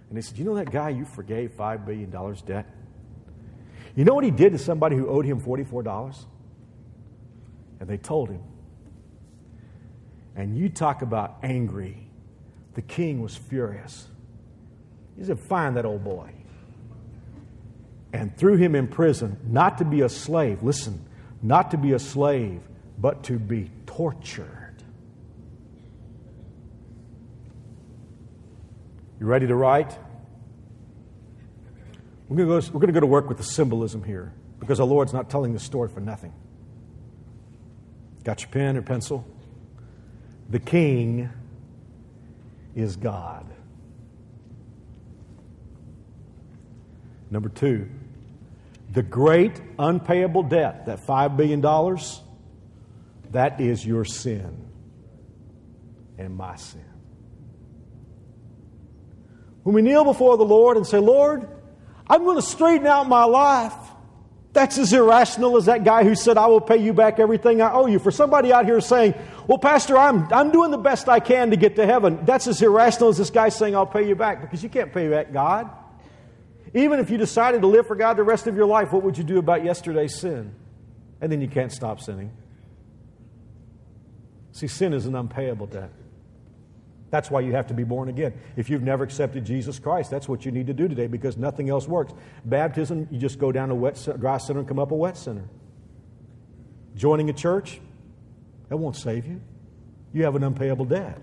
And 0.08 0.18
they 0.18 0.22
said, 0.22 0.36
You 0.38 0.44
know 0.44 0.56
that 0.56 0.70
guy 0.70 0.90
you 0.90 1.04
forgave 1.04 1.52
$5 1.56 1.86
billion 1.86 2.10
debt? 2.44 2.66
You 3.94 4.04
know 4.04 4.14
what 4.14 4.24
he 4.24 4.30
did 4.30 4.52
to 4.52 4.58
somebody 4.58 4.96
who 4.96 5.08
owed 5.08 5.24
him 5.24 5.40
$44? 5.40 6.16
And 7.80 7.88
they 7.88 7.96
told 7.96 8.28
him. 8.28 8.42
And 10.34 10.56
you 10.58 10.68
talk 10.68 11.00
about 11.02 11.38
angry. 11.42 12.08
The 12.74 12.82
king 12.82 13.22
was 13.22 13.36
furious. 13.36 14.06
He 15.16 15.24
said, 15.24 15.38
Find 15.40 15.76
that 15.76 15.86
old 15.86 16.04
boy. 16.04 16.30
And 18.12 18.36
threw 18.36 18.56
him 18.56 18.74
in 18.74 18.88
prison, 18.88 19.38
not 19.46 19.78
to 19.78 19.84
be 19.84 20.00
a 20.00 20.08
slave. 20.08 20.62
Listen, 20.62 21.04
not 21.42 21.70
to 21.70 21.76
be 21.76 21.92
a 21.92 21.98
slave, 21.98 22.60
but 22.98 23.24
to 23.24 23.38
be 23.38 23.70
tortured. 23.86 24.55
You 29.18 29.26
ready 29.26 29.46
to 29.46 29.54
write? 29.54 29.96
We're 32.28 32.44
going, 32.44 32.60
to 32.60 32.70
go, 32.70 32.78
going 32.78 32.86
to 32.88 32.92
go 32.92 33.00
to 33.00 33.06
work 33.06 33.28
with 33.28 33.38
the 33.38 33.44
symbolism 33.44 34.02
here 34.02 34.32
because 34.58 34.78
the 34.78 34.86
Lord's 34.86 35.12
not 35.12 35.30
telling 35.30 35.52
the 35.52 35.60
story 35.60 35.88
for 35.88 36.00
nothing. 36.00 36.32
Got 38.24 38.42
your 38.42 38.50
pen 38.50 38.76
or 38.76 38.82
pencil? 38.82 39.24
The 40.50 40.58
king 40.58 41.30
is 42.74 42.96
God. 42.96 43.46
Number 47.30 47.48
two, 47.48 47.88
the 48.92 49.02
great 49.02 49.60
unpayable 49.78 50.44
debt, 50.44 50.86
that 50.86 51.06
$5 51.06 51.36
billion, 51.36 51.60
that 53.32 53.60
is 53.60 53.84
your 53.84 54.04
sin 54.04 54.68
and 56.18 56.36
my 56.36 56.56
sin. 56.56 56.95
When 59.66 59.74
we 59.74 59.82
kneel 59.82 60.04
before 60.04 60.36
the 60.36 60.44
Lord 60.44 60.76
and 60.76 60.86
say, 60.86 61.00
Lord, 61.00 61.48
I'm 62.06 62.22
going 62.22 62.36
to 62.36 62.42
straighten 62.42 62.86
out 62.86 63.08
my 63.08 63.24
life. 63.24 63.74
That's 64.52 64.78
as 64.78 64.92
irrational 64.92 65.56
as 65.56 65.64
that 65.64 65.82
guy 65.82 66.04
who 66.04 66.14
said, 66.14 66.38
I 66.38 66.46
will 66.46 66.60
pay 66.60 66.76
you 66.76 66.92
back 66.92 67.18
everything 67.18 67.60
I 67.60 67.72
owe 67.72 67.86
you. 67.86 67.98
For 67.98 68.12
somebody 68.12 68.52
out 68.52 68.64
here 68.64 68.80
saying, 68.80 69.14
Well, 69.48 69.58
Pastor, 69.58 69.98
I'm, 69.98 70.32
I'm 70.32 70.52
doing 70.52 70.70
the 70.70 70.78
best 70.78 71.08
I 71.08 71.18
can 71.18 71.50
to 71.50 71.56
get 71.56 71.74
to 71.76 71.84
heaven, 71.84 72.24
that's 72.24 72.46
as 72.46 72.62
irrational 72.62 73.08
as 73.08 73.18
this 73.18 73.30
guy 73.30 73.48
saying, 73.48 73.74
I'll 73.74 73.86
pay 73.86 74.06
you 74.06 74.14
back, 74.14 74.40
because 74.40 74.62
you 74.62 74.68
can't 74.68 74.94
pay 74.94 75.08
back 75.08 75.32
God. 75.32 75.68
Even 76.72 77.00
if 77.00 77.10
you 77.10 77.18
decided 77.18 77.62
to 77.62 77.66
live 77.66 77.88
for 77.88 77.96
God 77.96 78.16
the 78.16 78.22
rest 78.22 78.46
of 78.46 78.54
your 78.54 78.66
life, 78.66 78.92
what 78.92 79.02
would 79.02 79.18
you 79.18 79.24
do 79.24 79.38
about 79.38 79.64
yesterday's 79.64 80.16
sin? 80.16 80.54
And 81.20 81.32
then 81.32 81.40
you 81.40 81.48
can't 81.48 81.72
stop 81.72 82.00
sinning. 82.00 82.30
See, 84.52 84.68
sin 84.68 84.92
is 84.92 85.06
an 85.06 85.16
unpayable 85.16 85.66
debt. 85.66 85.90
That's 87.10 87.30
why 87.30 87.40
you 87.40 87.52
have 87.52 87.68
to 87.68 87.74
be 87.74 87.84
born 87.84 88.08
again. 88.08 88.34
If 88.56 88.68
you've 88.68 88.82
never 88.82 89.04
accepted 89.04 89.44
Jesus 89.44 89.78
Christ, 89.78 90.10
that's 90.10 90.28
what 90.28 90.44
you 90.44 90.50
need 90.50 90.66
to 90.66 90.74
do 90.74 90.88
today 90.88 91.06
because 91.06 91.36
nothing 91.36 91.70
else 91.70 91.86
works. 91.86 92.12
Baptism, 92.44 93.08
you 93.10 93.18
just 93.18 93.38
go 93.38 93.52
down 93.52 93.70
a 93.70 93.74
wet, 93.74 94.04
dry 94.18 94.38
center 94.38 94.60
and 94.60 94.68
come 94.68 94.78
up 94.78 94.90
a 94.90 94.94
wet 94.94 95.16
center. 95.16 95.44
Joining 96.96 97.30
a 97.30 97.32
church, 97.32 97.80
that 98.68 98.76
won't 98.76 98.96
save 98.96 99.26
you. 99.26 99.40
You 100.12 100.24
have 100.24 100.34
an 100.34 100.42
unpayable 100.42 100.86
debt. 100.86 101.20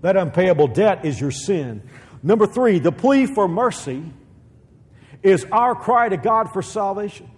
That 0.00 0.16
unpayable 0.16 0.68
debt 0.68 1.04
is 1.04 1.20
your 1.20 1.30
sin. 1.30 1.82
Number 2.22 2.46
three, 2.46 2.78
the 2.78 2.92
plea 2.92 3.26
for 3.26 3.46
mercy 3.46 4.02
is 5.22 5.46
our 5.52 5.74
cry 5.74 6.08
to 6.08 6.16
God 6.16 6.52
for 6.52 6.62
salvation. 6.62 7.30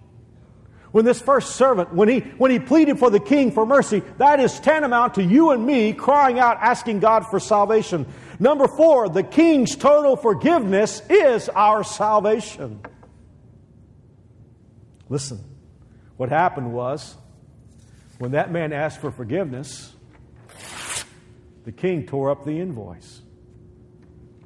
When 0.91 1.05
this 1.05 1.21
first 1.21 1.55
servant, 1.55 1.93
when 1.93 2.09
he, 2.09 2.19
when 2.19 2.49
he 2.49 2.59
pleaded 2.59 2.97
for 2.97 3.11
the 3.11 3.19
king 3.19 3.51
for 3.51 3.65
mercy, 3.65 4.01
that 4.17 4.39
is 4.39 4.59
tantamount 4.59 5.15
to 5.15 5.23
you 5.23 5.51
and 5.51 5.63
me 5.63 5.93
crying 5.93 6.39
out, 6.39 6.57
asking 6.61 6.99
God 6.99 7.27
for 7.27 7.39
salvation. 7.39 8.07
Number 8.39 8.67
four, 8.67 9.07
the 9.07 9.21
king's 9.21 9.75
total 9.75 10.15
forgiveness 10.15 11.01
is 11.09 11.47
our 11.49 11.83
salvation. 11.83 12.81
Listen, 15.09 15.43
what 16.17 16.29
happened 16.29 16.73
was 16.73 17.15
when 18.17 18.31
that 18.31 18.51
man 18.51 18.73
asked 18.73 18.99
for 18.99 19.11
forgiveness, 19.11 19.93
the 21.65 21.71
king 21.71 22.07
tore 22.07 22.31
up 22.31 22.45
the 22.45 22.59
invoice. 22.59 23.21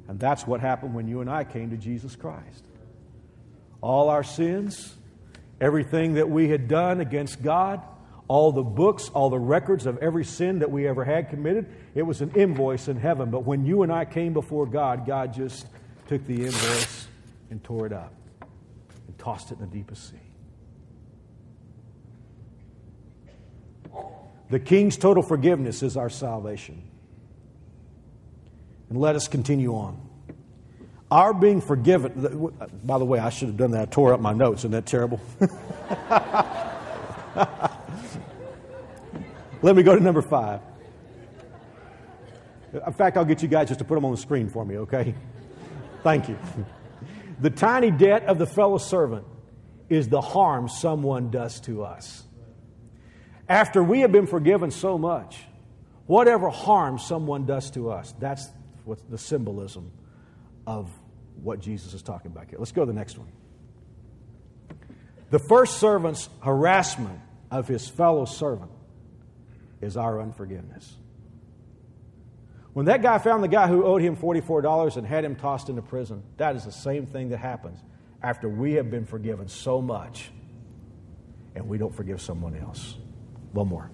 And 0.08 0.20
that's 0.20 0.46
what 0.46 0.60
happened 0.60 0.94
when 0.94 1.08
you 1.08 1.22
and 1.22 1.30
I 1.30 1.44
came 1.44 1.70
to 1.70 1.76
Jesus 1.78 2.16
Christ. 2.16 2.64
All 3.80 4.10
our 4.10 4.22
sins, 4.22 4.94
Everything 5.60 6.14
that 6.14 6.28
we 6.28 6.48
had 6.48 6.68
done 6.68 7.00
against 7.00 7.42
God, 7.42 7.80
all 8.26 8.52
the 8.52 8.62
books, 8.62 9.08
all 9.10 9.30
the 9.30 9.38
records 9.38 9.86
of 9.86 9.98
every 9.98 10.24
sin 10.24 10.60
that 10.60 10.70
we 10.70 10.88
ever 10.88 11.04
had 11.04 11.30
committed, 11.30 11.66
it 11.94 12.02
was 12.02 12.20
an 12.20 12.32
invoice 12.34 12.88
in 12.88 12.96
heaven. 12.96 13.30
But 13.30 13.44
when 13.44 13.64
you 13.64 13.82
and 13.82 13.92
I 13.92 14.04
came 14.04 14.32
before 14.32 14.66
God, 14.66 15.06
God 15.06 15.32
just 15.32 15.66
took 16.08 16.26
the 16.26 16.44
invoice 16.46 17.06
and 17.50 17.62
tore 17.62 17.86
it 17.86 17.92
up 17.92 18.12
and 19.06 19.18
tossed 19.18 19.52
it 19.52 19.58
in 19.58 19.60
the 19.60 19.76
deepest 19.76 20.10
sea. 20.10 20.16
The 24.50 24.60
King's 24.60 24.96
total 24.96 25.22
forgiveness 25.22 25.82
is 25.82 25.96
our 25.96 26.10
salvation. 26.10 26.82
And 28.90 29.00
let 29.00 29.16
us 29.16 29.28
continue 29.28 29.74
on. 29.74 30.03
Our 31.14 31.32
being 31.32 31.60
forgiven, 31.60 32.50
uh, 32.60 32.66
by 32.82 32.98
the 32.98 33.04
way, 33.04 33.20
I 33.20 33.30
should 33.30 33.46
have 33.46 33.56
done 33.56 33.70
that. 33.70 33.82
I 33.82 33.84
tore 33.84 34.12
up 34.12 34.18
my 34.18 34.32
notes. 34.32 34.62
Isn't 34.62 34.72
that 34.72 34.84
terrible? 34.84 35.20
Let 39.62 39.76
me 39.76 39.84
go 39.84 39.94
to 39.94 40.02
number 40.02 40.22
five. 40.22 40.60
In 42.72 42.92
fact, 42.94 43.16
I'll 43.16 43.24
get 43.24 43.42
you 43.42 43.48
guys 43.48 43.68
just 43.68 43.78
to 43.78 43.84
put 43.84 43.94
them 43.94 44.04
on 44.04 44.10
the 44.10 44.16
screen 44.16 44.48
for 44.48 44.64
me, 44.64 44.78
okay? 44.78 45.14
Thank 46.02 46.28
you. 46.28 46.36
The 47.40 47.50
tiny 47.50 47.92
debt 47.92 48.24
of 48.24 48.38
the 48.38 48.46
fellow 48.48 48.78
servant 48.78 49.24
is 49.88 50.08
the 50.08 50.20
harm 50.20 50.68
someone 50.68 51.30
does 51.30 51.60
to 51.60 51.84
us. 51.84 52.24
After 53.48 53.84
we 53.84 54.00
have 54.00 54.10
been 54.10 54.26
forgiven 54.26 54.72
so 54.72 54.98
much, 54.98 55.38
whatever 56.06 56.50
harm 56.50 56.98
someone 56.98 57.46
does 57.46 57.70
to 57.70 57.92
us, 57.92 58.12
that's 58.18 58.48
what 58.84 58.98
the 59.08 59.18
symbolism 59.18 59.92
of 60.66 60.90
what 61.42 61.60
Jesus 61.60 61.94
is 61.94 62.02
talking 62.02 62.30
about 62.30 62.48
here. 62.48 62.58
Let's 62.58 62.72
go 62.72 62.82
to 62.82 62.86
the 62.86 62.98
next 62.98 63.18
one. 63.18 63.28
The 65.30 65.38
first 65.38 65.78
servant's 65.78 66.28
harassment 66.42 67.20
of 67.50 67.66
his 67.68 67.88
fellow 67.88 68.24
servant 68.24 68.70
is 69.80 69.96
our 69.96 70.20
unforgiveness. 70.20 70.94
When 72.72 72.86
that 72.86 73.02
guy 73.02 73.18
found 73.18 73.42
the 73.44 73.48
guy 73.48 73.68
who 73.68 73.84
owed 73.84 74.02
him 74.02 74.16
$44 74.16 74.96
and 74.96 75.06
had 75.06 75.24
him 75.24 75.36
tossed 75.36 75.68
into 75.68 75.82
prison, 75.82 76.22
that 76.38 76.56
is 76.56 76.64
the 76.64 76.72
same 76.72 77.06
thing 77.06 77.28
that 77.28 77.38
happens 77.38 77.78
after 78.22 78.48
we 78.48 78.74
have 78.74 78.90
been 78.90 79.04
forgiven 79.04 79.48
so 79.48 79.80
much 79.80 80.30
and 81.54 81.68
we 81.68 81.78
don't 81.78 81.94
forgive 81.94 82.20
someone 82.20 82.56
else. 82.56 82.96
One 83.52 83.68
more. 83.68 83.90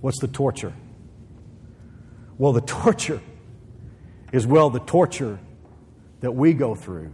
What's 0.00 0.20
the 0.20 0.28
torture? 0.28 0.72
Well, 2.36 2.52
the 2.52 2.60
torture 2.82 3.20
is, 4.32 4.46
well, 4.46 4.70
the 4.70 4.80
torture 4.80 5.38
that 6.20 6.32
we 6.32 6.52
go 6.52 6.74
through 6.74 7.12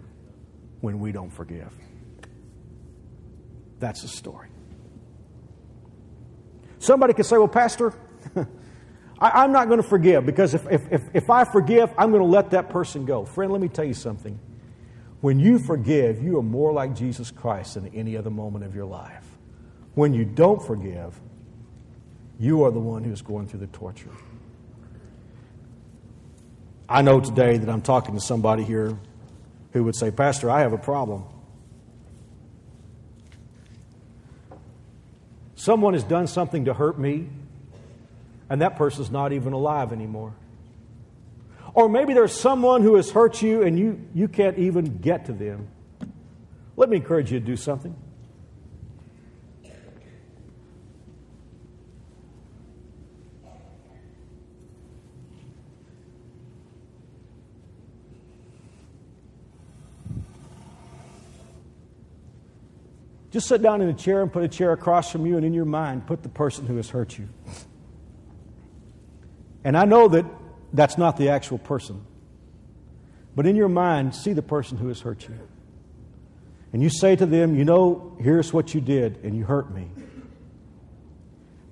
when 0.80 0.98
we 1.00 1.12
don't 1.12 1.30
forgive. 1.30 1.72
That's 3.78 4.02
the 4.02 4.08
story. 4.08 4.48
Somebody 6.78 7.14
could 7.14 7.26
say, 7.26 7.38
well, 7.38 7.48
Pastor, 7.48 7.94
I, 9.18 9.44
am 9.44 9.52
not 9.52 9.68
going 9.68 9.80
to 9.80 9.88
forgive 9.88 10.26
because 10.26 10.54
if, 10.54 10.66
if, 10.70 10.92
if, 10.92 11.02
if 11.14 11.30
I 11.30 11.44
forgive, 11.44 11.90
I'm 11.96 12.10
going 12.10 12.22
to 12.22 12.28
let 12.28 12.50
that 12.50 12.68
person 12.68 13.04
go. 13.04 13.24
Friend, 13.24 13.50
let 13.50 13.60
me 13.60 13.68
tell 13.68 13.84
you 13.84 13.94
something. 13.94 14.38
When 15.20 15.38
you 15.38 15.58
forgive, 15.58 16.22
you 16.22 16.38
are 16.38 16.42
more 16.42 16.72
like 16.72 16.94
Jesus 16.94 17.30
Christ 17.30 17.74
than 17.74 17.88
any 17.94 18.16
other 18.16 18.30
moment 18.30 18.64
of 18.64 18.74
your 18.74 18.84
life. 18.84 19.24
When 19.94 20.12
you 20.12 20.24
don't 20.26 20.60
forgive, 20.60 21.18
you 22.38 22.64
are 22.64 22.70
the 22.70 22.80
one 22.80 23.04
who's 23.04 23.22
going 23.22 23.46
through 23.46 23.60
the 23.60 23.68
torture. 23.68 24.10
I 26.88 27.02
know 27.02 27.20
today 27.20 27.56
that 27.56 27.68
I'm 27.68 27.82
talking 27.82 28.14
to 28.14 28.20
somebody 28.20 28.62
here 28.62 28.98
who 29.72 29.84
would 29.84 29.96
say, 29.96 30.10
Pastor, 30.10 30.50
I 30.50 30.60
have 30.60 30.72
a 30.72 30.78
problem. 30.78 31.24
Someone 35.54 35.94
has 35.94 36.04
done 36.04 36.26
something 36.26 36.66
to 36.66 36.74
hurt 36.74 36.98
me, 36.98 37.28
and 38.50 38.60
that 38.60 38.76
person's 38.76 39.10
not 39.10 39.32
even 39.32 39.54
alive 39.54 39.92
anymore. 39.92 40.34
Or 41.72 41.88
maybe 41.88 42.12
there's 42.12 42.38
someone 42.38 42.82
who 42.82 42.96
has 42.96 43.10
hurt 43.10 43.40
you 43.42 43.62
and 43.62 43.78
you, 43.78 44.00
you 44.14 44.28
can't 44.28 44.58
even 44.58 44.98
get 44.98 45.26
to 45.26 45.32
them. 45.32 45.68
Let 46.76 46.88
me 46.88 46.98
encourage 46.98 47.32
you 47.32 47.40
to 47.40 47.44
do 47.44 47.56
something. 47.56 47.96
Just 63.34 63.48
sit 63.48 63.62
down 63.62 63.80
in 63.80 63.88
a 63.88 63.94
chair 63.94 64.22
and 64.22 64.32
put 64.32 64.44
a 64.44 64.48
chair 64.48 64.70
across 64.70 65.10
from 65.10 65.26
you, 65.26 65.36
and 65.36 65.44
in 65.44 65.52
your 65.52 65.64
mind, 65.64 66.06
put 66.06 66.22
the 66.22 66.28
person 66.28 66.66
who 66.66 66.76
has 66.76 66.88
hurt 66.88 67.18
you. 67.18 67.28
And 69.64 69.76
I 69.76 69.86
know 69.86 70.06
that 70.06 70.24
that's 70.72 70.96
not 70.96 71.16
the 71.16 71.30
actual 71.30 71.58
person. 71.58 72.00
But 73.34 73.46
in 73.46 73.56
your 73.56 73.68
mind, 73.68 74.14
see 74.14 74.34
the 74.34 74.42
person 74.42 74.78
who 74.78 74.86
has 74.86 75.00
hurt 75.00 75.26
you. 75.28 75.36
And 76.72 76.80
you 76.80 76.88
say 76.88 77.16
to 77.16 77.26
them, 77.26 77.56
You 77.56 77.64
know, 77.64 78.16
here's 78.20 78.52
what 78.52 78.72
you 78.72 78.80
did, 78.80 79.18
and 79.24 79.36
you 79.36 79.42
hurt 79.42 79.74
me. 79.74 79.90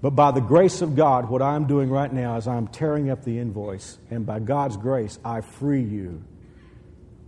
But 0.00 0.16
by 0.16 0.32
the 0.32 0.40
grace 0.40 0.82
of 0.82 0.96
God, 0.96 1.30
what 1.30 1.42
I'm 1.42 1.68
doing 1.68 1.90
right 1.90 2.12
now 2.12 2.38
is 2.38 2.48
I'm 2.48 2.66
tearing 2.66 3.08
up 3.08 3.22
the 3.22 3.38
invoice, 3.38 3.98
and 4.10 4.26
by 4.26 4.40
God's 4.40 4.76
grace, 4.76 5.16
I 5.24 5.42
free 5.42 5.84
you 5.84 6.24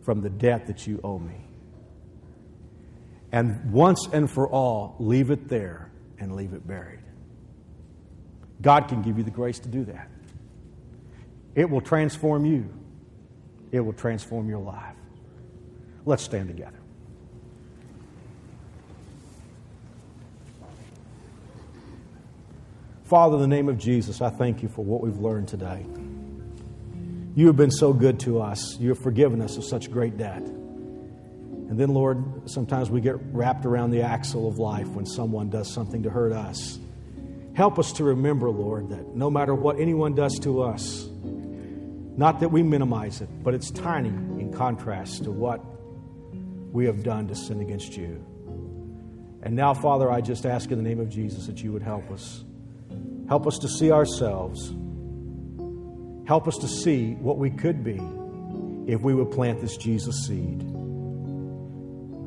from 0.02 0.22
the 0.22 0.30
debt 0.30 0.66
that 0.66 0.88
you 0.88 1.00
owe 1.04 1.20
me 1.20 1.43
and 3.34 3.72
once 3.72 4.08
and 4.12 4.30
for 4.30 4.48
all 4.48 4.94
leave 5.00 5.32
it 5.32 5.48
there 5.48 5.90
and 6.20 6.36
leave 6.36 6.52
it 6.52 6.64
buried. 6.64 7.00
God 8.62 8.86
can 8.86 9.02
give 9.02 9.18
you 9.18 9.24
the 9.24 9.30
grace 9.32 9.58
to 9.58 9.68
do 9.68 9.84
that. 9.86 10.08
It 11.56 11.68
will 11.68 11.80
transform 11.80 12.46
you, 12.46 12.72
it 13.72 13.80
will 13.80 13.92
transform 13.92 14.48
your 14.48 14.60
life. 14.60 14.94
Let's 16.06 16.22
stand 16.22 16.46
together. 16.46 16.78
Father, 23.02 23.34
in 23.34 23.40
the 23.40 23.48
name 23.48 23.68
of 23.68 23.78
Jesus, 23.78 24.20
I 24.20 24.30
thank 24.30 24.62
you 24.62 24.68
for 24.68 24.84
what 24.84 25.00
we've 25.00 25.18
learned 25.18 25.48
today. 25.48 25.84
You 27.34 27.48
have 27.48 27.56
been 27.56 27.72
so 27.72 27.92
good 27.92 28.20
to 28.20 28.40
us. 28.40 28.78
You 28.78 28.90
have 28.90 29.00
forgiven 29.00 29.42
us 29.42 29.56
of 29.56 29.64
such 29.64 29.90
great 29.90 30.16
debt. 30.16 30.44
And 31.74 31.80
then, 31.80 31.92
Lord, 31.92 32.48
sometimes 32.48 32.88
we 32.88 33.00
get 33.00 33.16
wrapped 33.32 33.66
around 33.66 33.90
the 33.90 34.02
axle 34.02 34.46
of 34.46 34.60
life 34.60 34.86
when 34.90 35.04
someone 35.04 35.50
does 35.50 35.74
something 35.74 36.04
to 36.04 36.08
hurt 36.08 36.32
us. 36.32 36.78
Help 37.54 37.80
us 37.80 37.90
to 37.94 38.04
remember, 38.04 38.48
Lord, 38.48 38.90
that 38.90 39.16
no 39.16 39.28
matter 39.28 39.56
what 39.56 39.80
anyone 39.80 40.14
does 40.14 40.38
to 40.42 40.62
us, 40.62 41.08
not 42.16 42.38
that 42.38 42.50
we 42.50 42.62
minimize 42.62 43.20
it, 43.22 43.28
but 43.42 43.54
it's 43.54 43.72
tiny 43.72 44.10
in 44.10 44.52
contrast 44.52 45.24
to 45.24 45.32
what 45.32 45.64
we 46.72 46.84
have 46.84 47.02
done 47.02 47.26
to 47.26 47.34
sin 47.34 47.58
against 47.58 47.96
you. 47.96 48.24
And 49.42 49.56
now, 49.56 49.74
Father, 49.74 50.08
I 50.08 50.20
just 50.20 50.46
ask 50.46 50.70
in 50.70 50.78
the 50.78 50.88
name 50.88 51.00
of 51.00 51.08
Jesus 51.08 51.48
that 51.48 51.60
you 51.60 51.72
would 51.72 51.82
help 51.82 52.08
us. 52.12 52.44
Help 53.28 53.48
us 53.48 53.58
to 53.58 53.68
see 53.68 53.90
ourselves. 53.90 54.72
Help 56.28 56.46
us 56.46 56.56
to 56.58 56.68
see 56.68 57.14
what 57.14 57.38
we 57.38 57.50
could 57.50 57.82
be 57.82 58.00
if 58.86 59.00
we 59.00 59.12
would 59.12 59.32
plant 59.32 59.60
this 59.60 59.76
Jesus 59.76 60.24
seed. 60.28 60.73